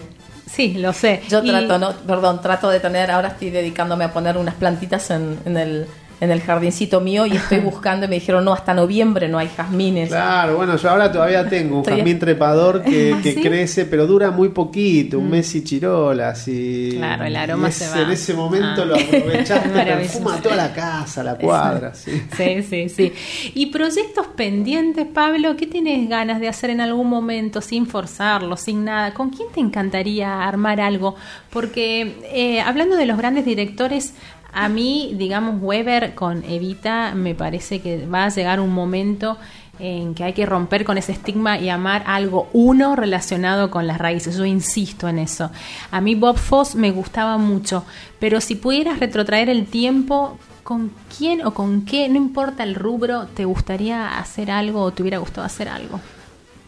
Sí, 0.49 0.75
lo 0.75 0.93
sé. 0.93 1.21
Yo 1.29 1.43
Y- 1.43 1.49
trato, 1.49 1.77
no, 1.77 1.93
perdón, 2.07 2.41
trato 2.41 2.69
de 2.69 2.79
tener, 2.79 3.11
ahora 3.11 3.29
estoy 3.29 3.49
dedicándome 3.49 4.05
a 4.05 4.13
poner 4.13 4.37
unas 4.37 4.55
plantitas 4.55 5.11
en, 5.11 5.37
en 5.45 5.57
el, 5.57 5.87
en 6.19 6.31
el 6.31 6.41
jardincito 6.41 6.99
mío 7.01 7.25
y 7.25 7.33
estoy 7.35 7.59
buscando 7.71 8.05
y 8.05 8.09
me 8.09 8.15
dijeron, 8.15 8.43
no, 8.45 8.53
hasta 8.53 8.73
noviembre 8.73 9.27
no 9.27 9.37
hay 9.37 9.47
jazmines. 9.55 10.09
Claro, 10.09 10.57
bueno, 10.57 10.75
yo 10.77 10.89
ahora 10.89 11.11
todavía 11.11 11.47
tengo 11.49 11.75
un 11.77 11.81
Estoy- 11.83 11.97
jazmín 11.97 12.19
trepador 12.19 12.81
que, 12.83 13.13
¿Ah, 13.15 13.19
que 13.21 13.33
sí? 13.33 13.41
crece, 13.41 13.85
pero 13.85 14.07
dura 14.07 14.31
muy 14.31 14.49
poquito, 14.49 15.19
un 15.19 15.29
mes 15.29 15.53
y 15.55 15.63
chirolas. 15.63 16.47
Y, 16.47 16.93
Claro, 16.97 17.25
el 17.25 17.35
aroma 17.35 17.69
y 17.69 17.71
se 17.71 17.85
ese- 17.85 17.95
va. 17.99 18.01
En 18.05 18.11
ese 18.11 18.33
momento 18.33 18.81
Ah. 18.81 18.85
lo 18.85 18.95
aprovechaste, 18.95 19.69
perfuma 19.69 20.37
toda 20.41 20.55
la 20.55 20.73
casa, 20.73 21.23
la 21.23 21.35
cuadra. 21.35 21.93
Sí. 21.93 22.21
Sí, 22.35 22.63
sí, 22.63 22.89
sí. 22.89 23.13
¿Y 23.53 23.67
proyectos 23.67 24.27
pendientes, 24.35 25.05
Pablo? 25.05 25.55
¿Qué 25.55 25.67
tienes 25.67 26.07
ganas 26.09 26.39
de 26.39 26.47
hacer 26.47 26.69
en 26.71 26.81
algún 26.81 27.07
momento 27.09 27.61
sin 27.61 27.85
forzarlo, 27.87 28.57
sin 28.57 28.85
nada? 28.85 29.13
¿Con 29.13 29.29
quién 29.29 29.49
te 29.53 29.59
encantaría 29.59 30.43
armar 30.47 30.81
algo? 30.81 31.15
Porque 31.49 32.15
eh, 32.33 32.59
hablando 32.61 32.95
de 32.95 33.05
los 33.05 33.17
grandes 33.17 33.45
directores, 33.45 34.13
a 34.53 34.69
mí, 34.69 35.13
digamos, 35.15 35.61
Weber 35.61 36.15
con 36.15 36.43
Evita, 36.43 37.13
me 37.15 37.35
parece 37.35 37.81
que 37.81 38.05
va 38.07 38.25
a 38.25 38.29
llegar 38.29 38.59
un 38.59 38.73
momento 38.73 39.37
en 39.79 40.15
que 40.15 40.23
hay 40.23 40.33
que 40.33 40.45
romper 40.45 40.83
con 40.83 40.97
ese 40.97 41.11
estigma 41.11 41.59
y 41.59 41.69
amar 41.69 42.03
algo 42.07 42.49
uno 42.53 42.95
relacionado 42.95 43.69
con 43.69 43.85
las 43.87 43.97
raíces. 43.99 44.37
Yo 44.37 44.45
insisto 44.45 45.07
en 45.07 45.19
eso. 45.19 45.51
A 45.91 46.01
mí 46.01 46.15
Bob 46.15 46.37
Foss 46.37 46.75
me 46.75 46.91
gustaba 46.91 47.37
mucho, 47.37 47.85
pero 48.19 48.41
si 48.41 48.55
pudieras 48.55 48.99
retrotraer 48.99 49.49
el 49.49 49.67
tiempo, 49.67 50.39
¿con 50.63 50.91
quién 51.15 51.45
o 51.45 51.53
con 51.53 51.85
qué, 51.85 52.09
no 52.09 52.17
importa 52.17 52.63
el 52.63 52.75
rubro, 52.75 53.27
te 53.27 53.45
gustaría 53.45 54.17
hacer 54.17 54.49
algo 54.51 54.81
o 54.81 54.91
te 54.91 55.03
hubiera 55.03 55.19
gustado 55.19 55.45
hacer 55.45 55.69
algo? 55.69 55.99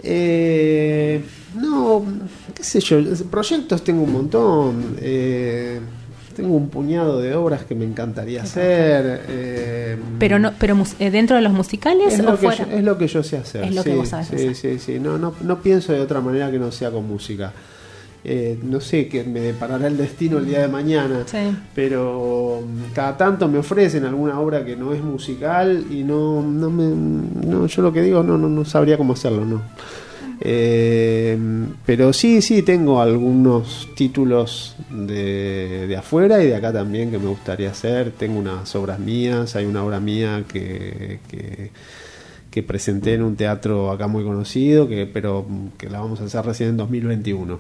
Eh, 0.02 1.22
no, 1.56 2.04
qué 2.54 2.64
sé 2.64 2.80
yo, 2.80 3.00
proyectos 3.30 3.84
tengo 3.84 4.04
un 4.04 4.14
montón. 4.14 4.98
eh, 5.02 5.82
tengo 6.40 6.56
un 6.56 6.70
puñado 6.70 7.20
de 7.20 7.36
obras 7.36 7.64
que 7.64 7.76
me 7.76 7.84
encantaría 7.86 8.44
hacer. 8.44 9.24
eh, 9.28 9.98
Pero 10.20 10.40
no, 10.40 10.54
pero 10.58 10.78
eh, 11.00 11.12
dentro 11.12 11.36
de 11.36 11.42
los 11.42 11.52
musicales 11.52 12.14
es 12.14 12.20
o 12.22 12.24
lo, 12.24 12.32
que 12.32 12.38
fuera. 12.38 12.66
yo, 12.70 12.78
es 12.78 12.84
lo 12.84 12.98
que 12.98 13.08
yo 13.08 13.24
sé 13.24 13.38
hacer. 13.38 13.64
Es 13.66 13.76
lo 13.76 13.84
que 13.84 13.92
sí, 13.92 13.96
vos 13.98 14.08
sabés 14.10 14.28
sí, 14.28 14.36
hacer. 14.36 14.56
sí, 14.56 14.80
sí. 14.80 15.00
No, 15.00 15.18
no, 15.18 15.34
no 15.42 15.60
pienso 15.62 15.92
de 15.92 16.00
otra 16.00 16.22
manera 16.22 16.50
que 16.50 16.58
no 16.60 16.72
sea 16.72 16.92
con 16.92 17.06
música. 17.08 17.52
Eh, 18.24 18.58
no 18.64 18.80
sé 18.82 19.08
qué 19.08 19.24
me 19.24 19.40
deparará 19.42 19.88
el 19.88 19.98
destino 19.98 20.38
el 20.40 20.46
día 20.46 20.60
de 20.62 20.68
mañana, 20.68 21.24
Sí. 21.26 21.38
pero 21.76 22.62
mm, 22.66 22.94
cada 22.94 23.16
tanto 23.18 23.48
me 23.48 23.58
ofrecen 23.58 24.04
alguna 24.06 24.40
obra 24.40 24.64
que 24.66 24.76
no 24.76 24.94
es 24.94 25.02
musical 25.02 25.86
y 25.90 26.04
no, 26.04 26.42
no 26.42 26.70
me, 26.70 26.84
no, 27.48 27.66
yo 27.66 27.82
lo 27.82 27.94
que 27.94 28.02
digo 28.02 28.22
no, 28.24 28.38
no, 28.38 28.50
no 28.50 28.66
sabría 28.66 28.98
cómo 28.98 29.14
hacerlo, 29.14 29.46
no. 29.46 29.62
Eh, 30.42 31.38
pero 31.86 32.14
sí, 32.14 32.42
sí, 32.42 32.62
tengo 32.62 33.02
algunos 33.02 33.90
títulos 33.96 34.76
de, 34.90 35.86
de 35.88 35.98
afuera 35.98 36.42
y 36.42 36.48
de 36.48 36.56
acá 36.56 36.72
también 36.72 37.12
que 37.12 37.20
me 37.20 37.28
gustaría 37.28 37.72
hacer. 37.72 38.12
Tengo 38.12 38.40
unas 38.40 38.74
obras 38.76 39.00
mías, 39.00 39.56
hay 39.56 39.66
una 39.66 39.84
obra 39.84 40.00
mía 40.00 40.46
que, 40.48 41.20
que, 41.30 41.72
que 42.50 42.64
presenté 42.64 43.16
en 43.16 43.24
un 43.24 43.36
teatro 43.36 43.92
acá 43.92 44.08
muy 44.08 44.24
conocido, 44.24 44.88
que, 44.88 45.06
pero 45.06 45.46
que 45.78 45.90
la 45.90 46.00
vamos 46.00 46.22
a 46.22 46.26
hacer 46.26 46.46
recién 46.46 46.70
en 46.70 46.78
2021. 46.78 47.60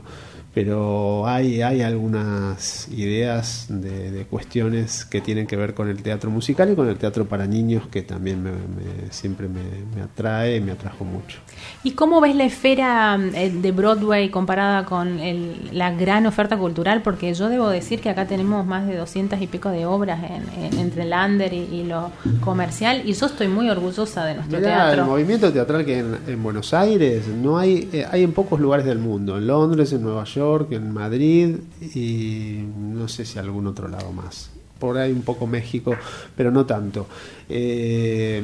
Pero 0.53 1.27
hay, 1.27 1.61
hay 1.61 1.81
algunas 1.81 2.87
ideas 2.89 3.67
de, 3.69 4.11
de 4.11 4.25
cuestiones 4.25 5.05
que 5.05 5.21
tienen 5.21 5.45
que 5.45 5.55
ver 5.55 5.73
con 5.75 5.89
el 5.89 6.01
teatro 6.01 6.31
musical 6.31 6.71
y 6.71 6.75
con 6.75 6.89
el 6.89 6.97
teatro 6.97 7.25
para 7.25 7.45
niños 7.45 7.87
que 7.87 8.01
también 8.01 8.41
me, 8.41 8.51
me- 8.51 9.11
siempre 9.11 9.47
me, 9.47 9.61
me 9.95 10.01
atrae 10.01 10.55
y 10.57 10.61
me 10.61 10.71
atrajo 10.71 11.05
mucho. 11.05 11.37
¿Y 11.83 11.91
cómo 11.91 12.19
ves 12.19 12.35
la 12.35 12.45
esfera 12.45 13.19
eh, 13.35 13.51
de 13.51 13.71
Broadway 13.71 14.29
comparada 14.29 14.85
con 14.85 15.19
el- 15.19 15.69
la 15.71 15.91
gran 15.91 16.25
oferta 16.25 16.57
cultural? 16.57 17.03
Porque 17.03 17.33
yo 17.33 17.47
debo 17.49 17.69
decir 17.69 17.99
que 18.01 18.09
acá 18.09 18.25
tenemos 18.25 18.65
más 18.65 18.87
de 18.87 18.97
200 18.97 19.39
y 19.41 19.47
pico 19.47 19.69
de 19.69 19.85
obras 19.85 20.19
en- 20.23 20.63
en- 20.63 20.79
entre 20.79 21.03
el 21.03 21.13
under 21.13 21.53
y, 21.53 21.57
y 21.71 21.83
lo 21.83 22.11
comercial 22.41 23.03
y 23.05 23.13
yo 23.13 23.27
estoy 23.27 23.47
muy 23.47 23.69
orgullosa 23.69 24.25
de 24.25 24.35
nuestro 24.35 24.57
Mirá, 24.59 24.75
teatro. 24.87 25.03
el 25.03 25.09
movimiento 25.09 25.53
teatral 25.53 25.85
que 25.85 25.99
en, 25.99 26.17
en 26.27 26.41
Buenos 26.43 26.73
Aires 26.73 27.27
no 27.27 27.57
hay, 27.59 27.87
eh, 27.93 28.05
hay 28.09 28.23
en 28.23 28.31
pocos 28.31 28.59
lugares 28.59 28.85
del 28.85 28.97
mundo, 28.99 29.37
en 29.37 29.45
Londres, 29.47 29.93
en 29.93 30.01
Nueva 30.01 30.23
York, 30.23 30.39
en 30.71 30.91
Madrid 30.91 31.55
y 31.95 32.63
no 32.77 33.07
sé 33.07 33.25
si 33.25 33.39
algún 33.39 33.67
otro 33.67 33.87
lado 33.87 34.11
más. 34.11 34.49
Por 34.79 34.97
ahí 34.97 35.11
un 35.11 35.23
poco 35.23 35.45
México, 35.45 35.95
pero 36.35 36.51
no 36.51 36.65
tanto. 36.65 37.07
Eh, 37.49 38.41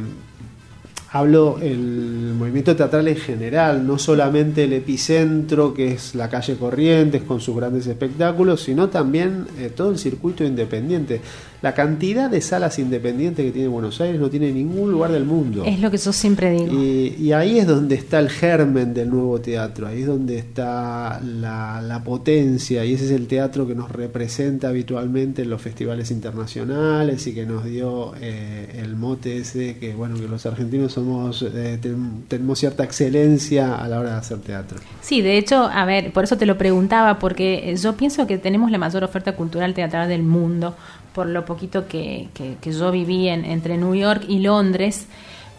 hablo 1.11 1.57
el 1.61 2.33
movimiento 2.37 2.75
teatral 2.75 3.07
en 3.07 3.15
general, 3.15 3.87
no 3.87 3.97
solamente 3.97 4.65
el 4.65 4.73
epicentro 4.73 5.73
que 5.73 5.93
es 5.93 6.13
la 6.13 6.29
calle 6.29 6.57
Corrientes 6.57 7.23
con 7.23 7.39
sus 7.39 7.55
grandes 7.55 7.87
espectáculos, 7.87 8.61
sino 8.61 8.89
también 8.89 9.47
eh, 9.57 9.71
todo 9.73 9.91
el 9.91 9.97
circuito 9.97 10.43
independiente. 10.43 11.21
La 11.65 11.73
cantidad 11.73 12.29
de 12.29 12.41
salas 12.41 12.77
independientes 12.77 13.43
que 13.43 13.51
tiene 13.51 13.67
Buenos 13.67 13.99
Aires 13.99 14.19
no 14.21 14.29
tiene 14.29 14.49
en 14.49 14.53
ningún 14.53 14.91
lugar 14.91 15.11
del 15.11 15.25
mundo. 15.25 15.63
Es 15.65 15.79
lo 15.79 15.89
que 15.89 15.97
yo 15.97 16.13
siempre 16.13 16.51
digo. 16.51 16.71
Y, 16.71 17.15
y 17.19 17.31
ahí 17.31 17.57
es 17.57 17.65
donde 17.65 17.95
está 17.95 18.19
el 18.19 18.29
germen 18.29 18.93
del 18.93 19.09
nuevo 19.09 19.41
teatro, 19.41 19.87
ahí 19.87 20.01
es 20.01 20.05
donde 20.05 20.37
está 20.37 21.19
la, 21.25 21.81
la 21.81 22.03
potencia, 22.03 22.85
y 22.85 22.93
ese 22.93 23.05
es 23.05 23.11
el 23.11 23.25
teatro 23.25 23.65
que 23.65 23.73
nos 23.73 23.91
representa 23.91 24.67
habitualmente 24.69 25.41
en 25.41 25.49
los 25.49 25.59
festivales 25.59 26.11
internacionales 26.11 27.25
y 27.25 27.33
que 27.33 27.47
nos 27.47 27.65
dio 27.65 28.13
eh, 28.21 28.81
el 28.83 28.95
mote 28.95 29.37
ese 29.37 29.77
que, 29.79 29.95
bueno, 29.95 30.17
que 30.17 30.27
los 30.27 30.45
argentinos 30.45 30.93
somos, 30.93 31.41
eh, 31.41 31.79
ten- 31.81 32.25
tenemos 32.27 32.59
cierta 32.59 32.83
excelencia 32.83 33.75
a 33.75 33.87
la 33.87 33.99
hora 34.01 34.11
de 34.11 34.17
hacer 34.17 34.37
teatro. 34.37 34.77
Sí, 35.01 35.21
de 35.23 35.39
hecho, 35.39 35.63
a 35.65 35.83
ver, 35.85 36.13
por 36.13 36.25
eso 36.25 36.37
te 36.37 36.45
lo 36.45 36.59
preguntaba, 36.59 37.17
porque 37.17 37.75
yo 37.81 37.97
pienso 37.97 38.27
que 38.27 38.37
tenemos 38.37 38.69
la 38.69 38.77
mayor 38.77 39.03
oferta 39.03 39.35
cultural 39.35 39.73
teatral 39.73 40.07
del 40.09 40.21
mundo, 40.21 40.75
por 41.15 41.27
lo 41.27 41.45
poquito 41.45 41.87
que, 41.87 42.27
que- 42.35 42.57
que 42.61 42.71
yo 42.73 42.91
viví 42.91 43.27
en- 43.29 43.45
entre 43.45 43.77
New 43.77 43.95
York 43.95 44.25
y 44.27 44.39
Londres, 44.39 45.07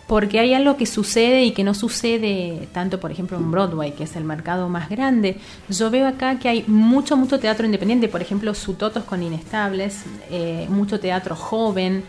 porque 0.07 0.39
hay 0.39 0.55
algo 0.55 0.77
que 0.77 0.87
sucede 0.87 1.43
y 1.45 1.51
que 1.51 1.65
no 1.65 1.75
sucede 1.75 2.69
tanto, 2.73 3.01
por 3.01 3.11
ejemplo, 3.11 3.37
en 3.39 3.51
Broadway, 3.51 3.91
que 3.93 4.05
es 4.05 4.15
el 4.15 4.23
mercado 4.23 4.69
más 4.69 4.89
grande. 4.89 5.39
Yo 5.69 5.91
veo 5.91 6.07
acá 6.07 6.39
que 6.39 6.49
hay 6.49 6.63
mucho, 6.69 7.17
mucho 7.17 7.41
teatro 7.41 7.67
independiente, 7.67 8.07
por 8.09 8.23
ejemplo, 8.23 8.55
Sutotos 8.55 9.03
con 9.03 9.21
Inestables, 9.23 10.05
eh, 10.31 10.67
mucho 10.69 11.01
teatro 11.01 11.35
joven. 11.35 12.05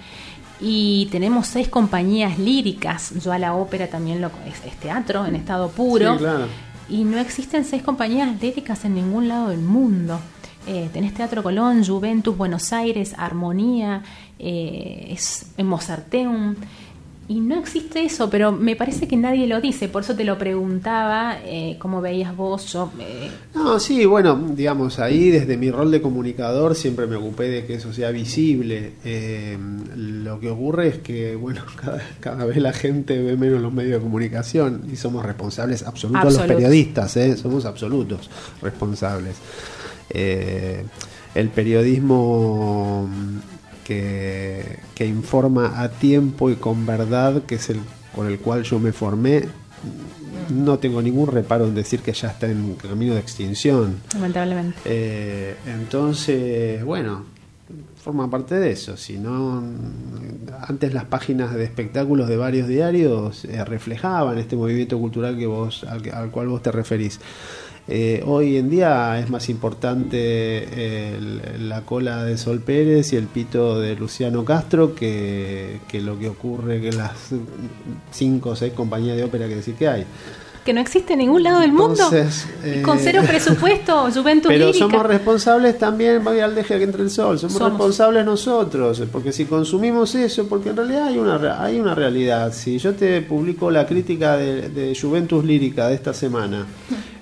Y 0.60 1.08
tenemos 1.12 1.48
seis 1.48 1.70
compañías 1.70 2.38
líricas. 2.40 3.14
Yo 3.24 3.32
a 3.32 3.38
la 3.40 3.54
ópera 3.56 3.88
también 3.88 4.22
lo 4.22 4.28
es, 4.48 4.64
es 4.66 4.76
teatro 4.80 5.26
en 5.26 5.36
estado 5.36 5.70
puro. 5.70 6.14
Sí, 6.14 6.20
claro. 6.20 6.46
Y 6.90 7.04
no 7.04 7.18
existen 7.20 7.64
seis 7.66 7.82
compañías 7.84 8.40
líricas 8.42 8.84
en 8.86 8.96
ningún 8.96 9.28
lado 9.28 9.50
del 9.50 9.60
mundo. 9.62 10.20
Eh, 10.68 10.90
tenés 10.92 11.14
Teatro 11.14 11.42
Colón, 11.42 11.86
Juventus, 11.86 12.36
Buenos 12.36 12.74
Aires, 12.74 13.16
Armonía, 13.18 14.04
eh, 14.38 15.08
es, 15.12 15.48
en 15.58 15.66
Mozarteum. 15.66 16.56
Y 17.30 17.42
no 17.42 17.60
existe 17.60 18.06
eso, 18.06 18.30
pero 18.30 18.54
me 18.54 18.78
parece 18.78 19.06
que 19.06 19.18
nadie 19.18 19.48
lo 19.48 19.60
dice. 19.60 19.90
Por 19.90 20.04
eso 20.04 20.16
te 20.16 20.24
lo 20.24 20.38
preguntaba, 20.38 21.38
eh, 21.44 21.76
cómo 21.78 22.00
veías 22.00 22.36
vos. 22.36 22.72
Yo, 22.72 22.90
eh, 23.02 23.30
No, 23.54 23.82
sí, 23.82 24.06
bueno, 24.06 24.42
digamos, 24.56 25.00
ahí 25.00 25.30
desde 25.30 25.58
mi 25.58 25.70
rol 25.70 25.92
de 25.92 26.02
comunicador 26.02 26.74
siempre 26.74 27.06
me 27.06 27.18
ocupé 27.18 27.50
de 27.50 27.66
que 27.66 27.74
eso 27.74 27.92
sea 27.92 28.12
visible. 28.12 28.94
Eh, 29.04 29.58
lo 29.98 30.40
que 30.40 30.50
ocurre 30.50 30.88
es 30.88 30.98
que, 31.00 31.36
bueno, 31.36 31.64
cada, 31.82 32.02
cada 32.22 32.46
vez 32.46 32.58
la 32.58 32.72
gente 32.72 33.22
ve 33.22 33.36
menos 33.36 33.62
los 33.62 33.74
medios 33.74 33.96
de 33.96 34.00
comunicación 34.00 34.84
y 34.90 34.96
somos 34.96 35.26
responsables 35.26 35.84
absolutos 35.84 36.34
los 36.34 36.44
periodistas, 36.44 37.18
¿eh? 37.18 37.36
somos 37.36 37.66
absolutos 37.66 38.30
responsables. 38.62 39.36
Eh, 40.10 40.84
el 41.36 41.50
periodismo 41.50 43.10
que, 43.84 44.80
que 44.96 45.06
informa 45.06 45.82
a 45.82 45.90
tiempo 45.90 46.50
y 46.50 46.56
con 46.56 46.86
verdad, 46.86 47.44
que 47.44 47.56
es 47.56 47.70
el 47.70 47.80
con 48.18 48.28
el 48.28 48.40
cual 48.40 48.64
yo 48.64 48.80
me 48.80 48.92
formé, 48.92 49.44
no 50.50 50.80
tengo 50.80 51.02
ningún 51.04 51.28
reparo 51.28 51.68
en 51.68 51.76
decir 51.76 52.00
que 52.00 52.12
ya 52.14 52.30
está 52.30 52.48
en 52.48 52.74
camino 52.76 53.14
de 53.14 53.20
extinción. 53.20 53.98
Lamentablemente. 54.14 54.80
Eh, 54.86 55.56
entonces, 55.68 56.84
bueno, 56.84 57.26
forma 58.04 58.28
parte 58.30 58.56
de 58.56 58.72
eso. 58.72 58.98
Si 58.98 59.20
no, 59.20 59.64
antes 60.68 60.96
las 60.96 61.06
páginas 61.06 61.54
de 61.54 61.64
espectáculos 61.64 62.28
de 62.28 62.38
varios 62.38 62.68
diarios 62.68 63.46
eh, 63.46 63.64
reflejaban 63.64 64.40
este 64.40 64.56
movimiento 64.56 64.98
cultural 64.98 65.38
que 65.38 65.46
vos, 65.46 65.84
al, 65.84 66.10
al 66.12 66.32
cual 66.32 66.48
vos 66.48 66.64
te 66.64 66.72
referís. 66.72 67.20
Eh, 67.90 68.22
hoy 68.26 68.58
en 68.58 68.70
día 68.70 69.18
es 69.18 69.30
más 69.30 69.48
importante 69.48 71.16
el- 71.16 71.70
la 71.70 71.82
cola 71.82 72.26
de 72.26 72.38
Sol 72.38 72.60
Pérez 72.60 73.14
y 73.14 73.16
el 73.16 73.28
pito 73.28 73.80
de 73.80 73.96
Luciano 73.96 74.44
Castro 74.44 74.94
que, 74.94 75.80
que 75.88 76.02
lo 76.02 76.20
que 76.20 76.28
ocurre 76.28 76.82
que 76.82 76.92
las 76.92 77.12
cinco 78.12 78.50
o 78.50 78.56
seis 78.58 78.74
compañías 78.74 79.16
de 79.16 79.24
ópera 79.24 79.48
que 79.48 79.56
decir 79.56 79.76
que 79.76 79.88
hay. 79.88 80.06
Que 80.68 80.74
no 80.74 80.82
existe 80.82 81.14
en 81.14 81.20
ningún 81.20 81.44
lado 81.44 81.62
del 81.62 81.72
mundo. 81.72 82.10
Con 82.84 82.98
eh, 82.98 83.02
cero 83.02 83.22
presupuesto, 83.26 84.12
Juventus 84.14 84.50
Pero 84.52 84.66
lírica. 84.66 84.86
somos 84.86 85.06
responsables 85.06 85.80
también, 85.80 86.22
voy 86.22 86.42
al 86.42 86.56
deje 86.56 86.78
que 86.78 86.84
entre 86.84 87.04
el 87.04 87.10
sol, 87.10 87.40
somos, 87.40 87.54
Somos. 87.54 87.70
responsables 87.72 88.26
nosotros, 88.26 89.02
porque 89.10 89.32
si 89.32 89.46
consumimos 89.46 90.14
eso, 90.16 90.46
porque 90.50 90.72
en 90.72 90.76
realidad 90.76 91.08
hay 91.08 91.20
una, 91.20 91.64
hay 91.64 91.80
una 91.80 91.96
realidad. 91.96 92.52
Si 92.52 92.80
yo 92.80 92.94
te 92.96 93.22
publico 93.22 93.72
la 93.72 93.86
crítica 93.88 94.36
de, 94.36 94.68
de 94.68 94.94
Juventus 94.94 95.46
Lírica 95.46 95.88
de 95.88 95.96
esta 95.96 96.14
semana 96.14 96.66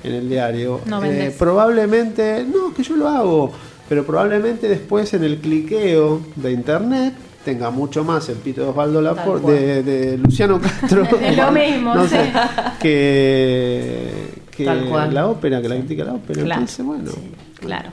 en 0.03 0.11
el 0.11 0.27
diario, 0.27 0.81
No 0.87 1.03
eh, 1.03 1.31
probablemente, 1.37 2.43
no, 2.51 2.73
que 2.73 2.81
yo 2.81 2.95
lo 2.95 3.07
hago, 3.07 3.51
pero 3.87 4.07
probablemente 4.07 4.67
después 4.67 5.13
en 5.13 5.23
el 5.23 5.37
cliqueo 5.37 6.19
de 6.35 6.51
internet 6.51 7.13
tenga 7.45 7.69
mucho 7.69 8.03
más 8.03 8.27
el 8.27 8.35
pito 8.39 8.61
de 8.61 8.67
Osvaldo 8.67 9.01
Lapor- 9.01 9.39
cual. 9.39 9.55
de, 9.55 9.83
de 9.83 10.17
Luciano 10.17 10.59
Castro 10.59 11.03
lo 11.37 11.51
mismo, 11.53 11.95
no 11.95 12.03
sí. 12.03 12.09
sé, 12.17 12.31
que, 12.81 14.11
que 14.51 14.65
Tal 14.65 14.85
cual. 14.85 15.13
la 15.13 15.27
ópera, 15.27 15.61
que 15.61 15.69
la 15.69 15.75
crítica 15.75 16.03
de 16.03 16.09
la 16.09 16.15
ópera. 16.15 16.43
Claro. 16.43 16.61
Entonces, 16.61 16.85
bueno, 16.85 17.11
Claro. 17.59 17.89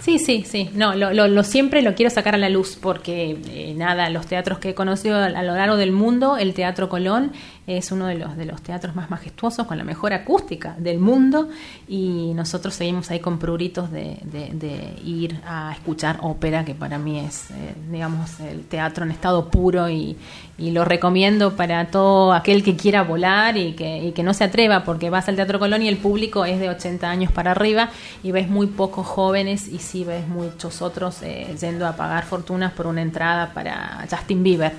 Sí, 0.00 0.18
sí, 0.18 0.42
sí. 0.48 0.70
No, 0.74 0.94
lo, 0.96 1.12
lo, 1.12 1.28
lo 1.28 1.44
siempre 1.44 1.80
lo 1.82 1.94
quiero 1.94 2.10
sacar 2.10 2.34
a 2.34 2.38
la 2.38 2.48
luz 2.48 2.76
porque, 2.80 3.36
eh, 3.50 3.72
nada, 3.76 4.10
los 4.10 4.26
teatros 4.26 4.58
que 4.58 4.70
he 4.70 4.74
conocido 4.74 5.16
a, 5.16 5.26
a 5.26 5.42
lo 5.44 5.54
largo 5.54 5.76
del 5.76 5.92
mundo, 5.92 6.38
el 6.38 6.54
Teatro 6.54 6.88
Colón 6.88 7.30
es 7.66 7.92
uno 7.92 8.06
de 8.06 8.16
los, 8.16 8.36
de 8.36 8.44
los 8.44 8.60
teatros 8.62 8.96
más 8.96 9.08
majestuosos, 9.10 9.66
con 9.66 9.78
la 9.78 9.84
mejor 9.84 10.12
acústica 10.12 10.74
del 10.78 10.98
mundo 10.98 11.48
y 11.88 12.32
nosotros 12.34 12.74
seguimos 12.74 13.10
ahí 13.10 13.20
con 13.20 13.38
pruritos 13.38 13.90
de, 13.92 14.18
de- 14.24 14.50
de 14.52 14.94
ir 15.04 15.40
a 15.46 15.72
escuchar 15.72 16.18
ópera, 16.22 16.64
que 16.64 16.74
para 16.74 16.98
mí 16.98 17.20
es, 17.20 17.50
eh, 17.52 17.74
digamos, 17.90 18.40
el 18.40 18.64
teatro 18.64 19.04
en 19.04 19.12
estado 19.12 19.48
puro 19.48 19.88
y, 19.88 20.16
y 20.58 20.72
lo 20.72 20.84
recomiendo 20.84 21.54
para 21.56 21.86
todo 21.86 22.32
aquel 22.32 22.64
que 22.64 22.76
quiera 22.76 23.02
volar 23.02 23.56
y 23.56 23.74
que, 23.74 23.98
y 24.06 24.12
que 24.12 24.22
no 24.24 24.34
se 24.34 24.44
atreva, 24.44 24.82
porque 24.84 25.08
vas 25.10 25.28
al 25.28 25.36
Teatro 25.36 25.58
Colón 25.58 25.82
y 25.82 25.88
el 25.88 25.98
público 25.98 26.44
es 26.44 26.58
de 26.58 26.68
80 26.68 27.08
años 27.08 27.30
para 27.32 27.52
arriba 27.52 27.90
y 28.22 28.32
ves 28.32 28.48
muy 28.48 28.66
pocos 28.66 29.06
jóvenes 29.06 29.68
y 29.68 29.78
sí 29.78 30.04
ves 30.04 30.26
muchos 30.26 30.82
otros 30.82 31.22
eh, 31.22 31.54
yendo 31.60 31.86
a 31.86 31.94
pagar 31.96 32.24
fortunas 32.24 32.72
por 32.72 32.86
una 32.86 33.02
entrada 33.02 33.52
para 33.54 34.04
Justin 34.10 34.42
Bieber. 34.42 34.72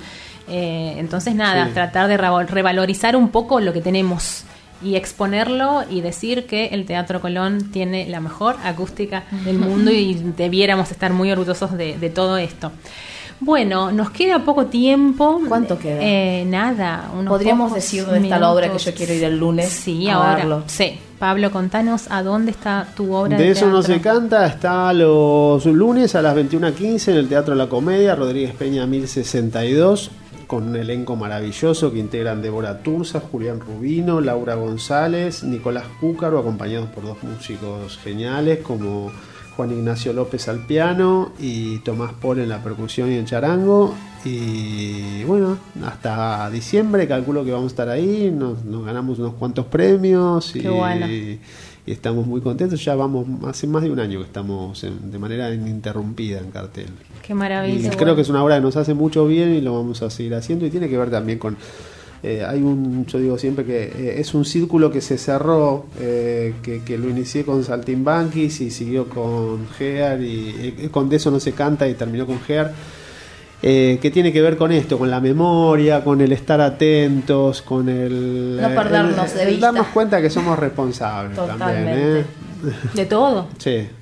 Eh, 0.48 0.96
entonces, 0.98 1.36
nada, 1.36 1.68
Sí. 1.68 1.72
tratar 1.74 2.08
de 2.08 2.18
revalorizar 2.18 3.16
un 3.16 3.30
poco 3.30 3.60
lo 3.60 3.72
que 3.74 3.82
tenemos 3.82 4.44
y 4.84 4.96
exponerlo 4.96 5.84
y 5.90 6.02
decir 6.02 6.46
que 6.46 6.68
el 6.68 6.86
Teatro 6.86 7.22
Colón 7.22 7.72
tiene 7.72 8.08
la 8.10 8.20
mejor 8.20 8.58
acústica 8.66 9.24
del 9.46 9.58
mundo 9.58 9.92
y 9.92 10.14
debiéramos 10.36 10.92
estar 10.92 11.14
muy 11.14 11.32
orgullosos 11.32 11.72
de, 11.78 11.98
de 11.98 12.10
todo 12.10 12.36
esto. 12.38 12.72
Bueno, 13.40 13.92
nos 13.92 14.10
queda 14.12 14.40
poco 14.40 14.66
tiempo. 14.68 15.42
¿Cuánto 15.50 15.78
queda? 15.80 16.00
Eh, 16.02 16.46
nada. 16.48 17.10
unos 17.18 17.30
Podríamos 17.32 17.74
decir 17.74 18.06
dónde 18.06 18.20
está 18.24 18.40
la 18.40 18.52
obra 18.52 18.72
que 18.72 18.78
yo 18.78 18.94
quiero 18.94 19.14
ir 19.14 19.24
el 19.24 19.38
lunes 19.38 19.70
Sí, 19.70 20.08
a 20.08 20.16
ahora. 20.16 20.36
verlo. 20.36 20.64
Sí. 20.68 21.00
Pablo, 21.20 21.52
contanos 21.52 22.08
a 22.10 22.22
dónde 22.22 22.52
está 22.52 22.88
tu 22.96 23.14
obra 23.14 23.38
de 23.38 23.52
eso 23.52 23.68
no 23.68 23.80
teatro? 23.82 23.96
se 23.96 24.02
canta, 24.02 24.46
está 24.46 24.92
los 24.94 25.66
lunes 25.66 26.16
a 26.16 26.22
las 26.22 26.36
21.15 26.36 27.12
en 27.12 27.18
el 27.18 27.28
Teatro 27.30 27.56
La 27.56 27.68
Comedia, 27.68 28.16
Rodríguez 28.16 28.54
Peña 28.56 28.86
1062, 28.86 30.12
con 30.54 30.68
un 30.68 30.76
elenco 30.76 31.16
maravilloso 31.16 31.92
que 31.92 31.98
integran 31.98 32.44
Débora 32.44 32.84
Turza, 32.84 33.20
Julián 33.20 33.60
Rubino, 33.60 34.22
Laura 34.22 34.54
González, 34.54 35.44
Nicolás 35.44 35.86
Cúcaro, 36.00 36.38
acompañados 36.38 36.90
por 36.90 37.06
dos 37.06 37.24
músicos 37.24 37.98
geniales 37.98 38.60
como 38.60 39.12
Juan 39.56 39.72
Ignacio 39.72 40.14
López 40.14 40.48
al 40.50 40.68
piano 40.68 41.32
y 41.40 41.80
Tomás 41.80 42.14
Paul 42.22 42.38
en 42.38 42.50
la 42.50 42.62
percusión 42.62 43.12
y 43.12 43.16
en 43.16 43.26
charango. 43.26 43.96
Y 44.26 45.24
bueno, 45.24 45.58
hasta 45.84 46.48
diciembre 46.52 47.08
calculo 47.08 47.44
que 47.44 47.52
vamos 47.52 47.72
a 47.72 47.74
estar 47.74 47.90
ahí, 47.90 48.30
nos, 48.32 48.64
nos 48.64 48.86
ganamos 48.86 49.18
unos 49.18 49.34
cuantos 49.34 49.66
premios 49.66 50.56
y, 50.56 50.62
Qué 50.62 50.70
bueno. 50.70 51.08
Y 51.86 51.92
estamos 51.92 52.26
muy 52.26 52.42
contentos. 52.42 52.84
Ya 52.84 52.96
vamos, 52.96 53.26
hace 53.48 53.68
más 53.68 53.84
de 53.84 53.92
un 53.92 54.00
año 54.00 54.20
que 54.20 54.26
estamos 54.26 54.84
en- 54.84 55.12
de 55.12 55.20
manera 55.20 55.54
ininterrumpida 55.54 56.40
en 56.40 56.52
cartel. 56.52 56.88
Qué 57.26 57.34
Y 57.34 57.36
maravilla. 57.36 57.90
creo 57.92 58.16
que 58.16 58.22
es 58.22 58.30
una 58.30 58.44
obra 58.44 58.56
que 58.56 58.62
nos 58.62 58.76
hace 58.78 58.94
mucho 58.94 59.26
bien 59.28 59.54
y 59.54 59.62
lo 59.62 59.74
vamos 59.76 60.02
a 60.02 60.10
seguir 60.10 60.34
haciendo 60.36 60.66
y 60.66 60.70
tiene 60.70 60.88
que 60.90 60.98
ver 60.98 61.10
también 61.12 61.40
con... 61.40 61.58
eh, 62.26 62.42
hay 62.48 62.62
un, 62.62 63.06
yo 63.06 63.20
digo 63.20 63.38
siempre 63.38 63.66
que 63.66 63.84
eh, 63.84 64.16
es 64.22 64.34
un 64.34 64.46
círculo 64.46 64.90
que 64.90 65.02
se 65.02 65.18
cerró, 65.18 65.88
eh, 66.00 66.54
que, 66.64 66.82
que 66.82 66.98
lo 66.98 67.10
inicié 67.10 67.44
con 67.44 67.64
Saltimbanquis 67.66 68.62
y 68.62 68.72
siguió 68.72 69.10
con 69.10 69.68
Gear 69.78 70.22
y 70.22 70.74
eh, 70.80 70.90
con 70.90 71.10
De 71.10 71.18
eso 71.18 71.32
no 71.32 71.40
se 71.42 71.52
canta 71.52 71.88
y 71.90 71.96
terminó 71.96 72.26
con 72.26 72.40
Gear. 72.40 72.74
Eh, 73.66 73.98
que 74.02 74.12
tiene 74.12 74.34
que 74.34 74.42
ver 74.42 74.58
con 74.58 74.72
esto, 74.74 75.00
con 75.00 75.10
la 75.10 75.22
memoria, 75.22 76.04
con 76.04 76.20
el 76.22 76.32
estar 76.34 76.60
atentos, 76.62 77.62
con 77.62 77.88
el, 77.90 78.58
No 78.62 78.70
eh, 78.70 78.76
perdernos 78.76 79.32
el- 79.32 79.38
de 79.38 79.44
el 79.44 79.50
vista. 79.52 79.66
darnos 79.68 79.88
cuenta 79.88 80.22
que 80.22 80.30
somos 80.30 80.60
responsables 80.60 81.36
también. 81.38 81.58
Totalmente. 81.60 82.20
¿eh? 82.20 82.26
De 82.94 83.06
todo. 83.06 83.48
Sí. 83.58 83.88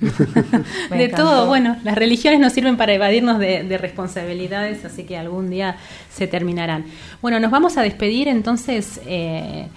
De 0.90 1.04
encantó. 1.04 1.16
todo, 1.16 1.46
bueno, 1.46 1.76
las 1.84 1.94
religiones 1.96 2.38
nos 2.40 2.52
sirven 2.52 2.76
para 2.76 2.92
evadirnos 2.92 3.38
de, 3.38 3.62
de 3.64 3.78
responsabilidades, 3.78 4.84
así 4.84 5.04
que 5.04 5.16
algún 5.16 5.48
día 5.50 5.76
se 6.12 6.26
terminarán. 6.26 6.84
Bueno, 7.20 7.40
nos 7.40 7.50
vamos 7.50 7.76
a 7.76 7.82
despedir, 7.82 8.28
entonces 8.28 9.00
eh, 9.06 9.68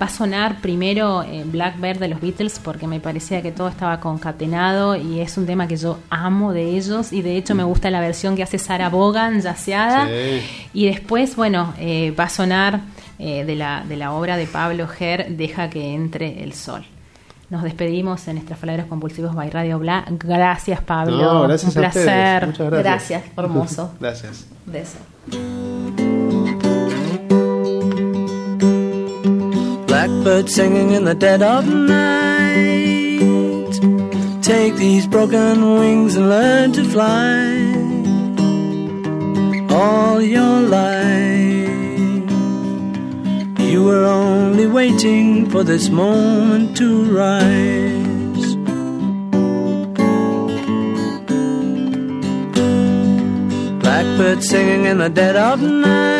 va 0.00 0.06
a 0.06 0.08
sonar 0.08 0.60
primero 0.60 1.22
eh, 1.22 1.44
Blackbird 1.44 1.98
de 1.98 2.08
los 2.08 2.20
Beatles, 2.20 2.58
porque 2.58 2.86
me 2.86 3.00
parecía 3.00 3.42
que 3.42 3.52
todo 3.52 3.68
estaba 3.68 4.00
concatenado 4.00 4.96
y 4.96 5.20
es 5.20 5.36
un 5.36 5.46
tema 5.46 5.68
que 5.68 5.76
yo 5.76 5.98
amo 6.08 6.52
de 6.52 6.76
ellos, 6.76 7.12
y 7.12 7.22
de 7.22 7.36
hecho 7.36 7.54
me 7.54 7.64
gusta 7.64 7.90
la 7.90 8.00
versión 8.00 8.36
que 8.36 8.42
hace 8.42 8.58
Sarah 8.58 8.88
Vaughan, 8.88 9.40
yaceada. 9.42 10.06
Sí. 10.06 10.42
Y 10.72 10.86
después, 10.86 11.36
bueno, 11.36 11.74
eh, 11.78 12.14
va 12.18 12.24
a 12.24 12.28
sonar 12.28 12.80
eh, 13.18 13.44
de, 13.44 13.56
la, 13.56 13.84
de 13.86 13.96
la 13.96 14.12
obra 14.12 14.36
de 14.36 14.46
Pablo 14.46 14.88
Ger, 14.88 15.36
Deja 15.36 15.68
que 15.68 15.94
entre 15.94 16.42
el 16.42 16.54
sol. 16.54 16.84
Nos 17.50 17.64
despedimos 17.64 18.28
en 18.28 18.38
Estrafalarios 18.38 18.86
Compulsivos 18.86 19.34
by 19.34 19.50
Radio 19.50 19.78
Bla. 19.80 20.04
Gracias, 20.08 20.80
Pablo. 20.80 21.20
No, 21.20 21.42
gracias 21.42 21.76
Un 21.76 21.84
a 21.84 21.90
placer. 21.90 22.46
Muchas 22.46 22.70
gracias. 22.70 22.84
Gracias, 22.84 23.24
hermoso. 23.36 23.94
Gracias. 24.00 24.46
De 24.66 25.79
Blackbird 30.00 30.48
singing 30.48 30.92
in 30.92 31.04
the 31.04 31.14
dead 31.14 31.42
of 31.42 31.68
night. 31.68 33.20
Take 34.40 34.76
these 34.76 35.06
broken 35.06 35.74
wings 35.74 36.16
and 36.16 36.30
learn 36.30 36.72
to 36.72 36.84
fly. 36.84 37.44
All 39.68 40.22
your 40.22 40.62
life, 40.62 42.30
you 43.70 43.84
were 43.84 44.06
only 44.06 44.66
waiting 44.66 45.50
for 45.50 45.64
this 45.64 45.90
moment 45.90 46.78
to 46.78 47.04
rise. 47.04 48.56
Blackbird 53.82 54.42
singing 54.42 54.86
in 54.86 54.96
the 54.96 55.10
dead 55.10 55.36
of 55.36 55.60
night. 55.60 56.19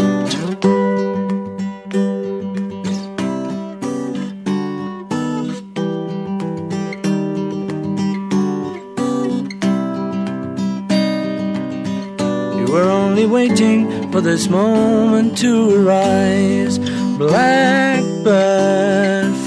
Waiting 13.31 14.11
for 14.11 14.19
this 14.19 14.49
moment 14.49 15.37
to 15.37 15.73
arise. 15.73 16.77
Blackbird 17.17 18.13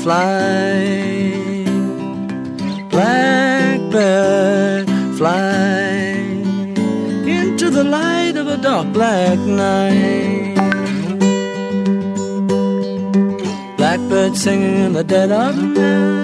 fly, 0.02 1.66
blackbird 2.88 4.88
fly 5.18 6.14
into 7.26 7.68
the 7.68 7.84
light 7.84 8.36
of 8.36 8.48
a 8.48 8.56
dark 8.56 8.90
black 8.92 9.38
night. 9.38 10.54
Blackbird 13.76 14.34
singing 14.34 14.76
in 14.86 14.92
the 14.94 15.04
dead 15.04 15.30
of 15.30 15.56
night. 15.56 16.23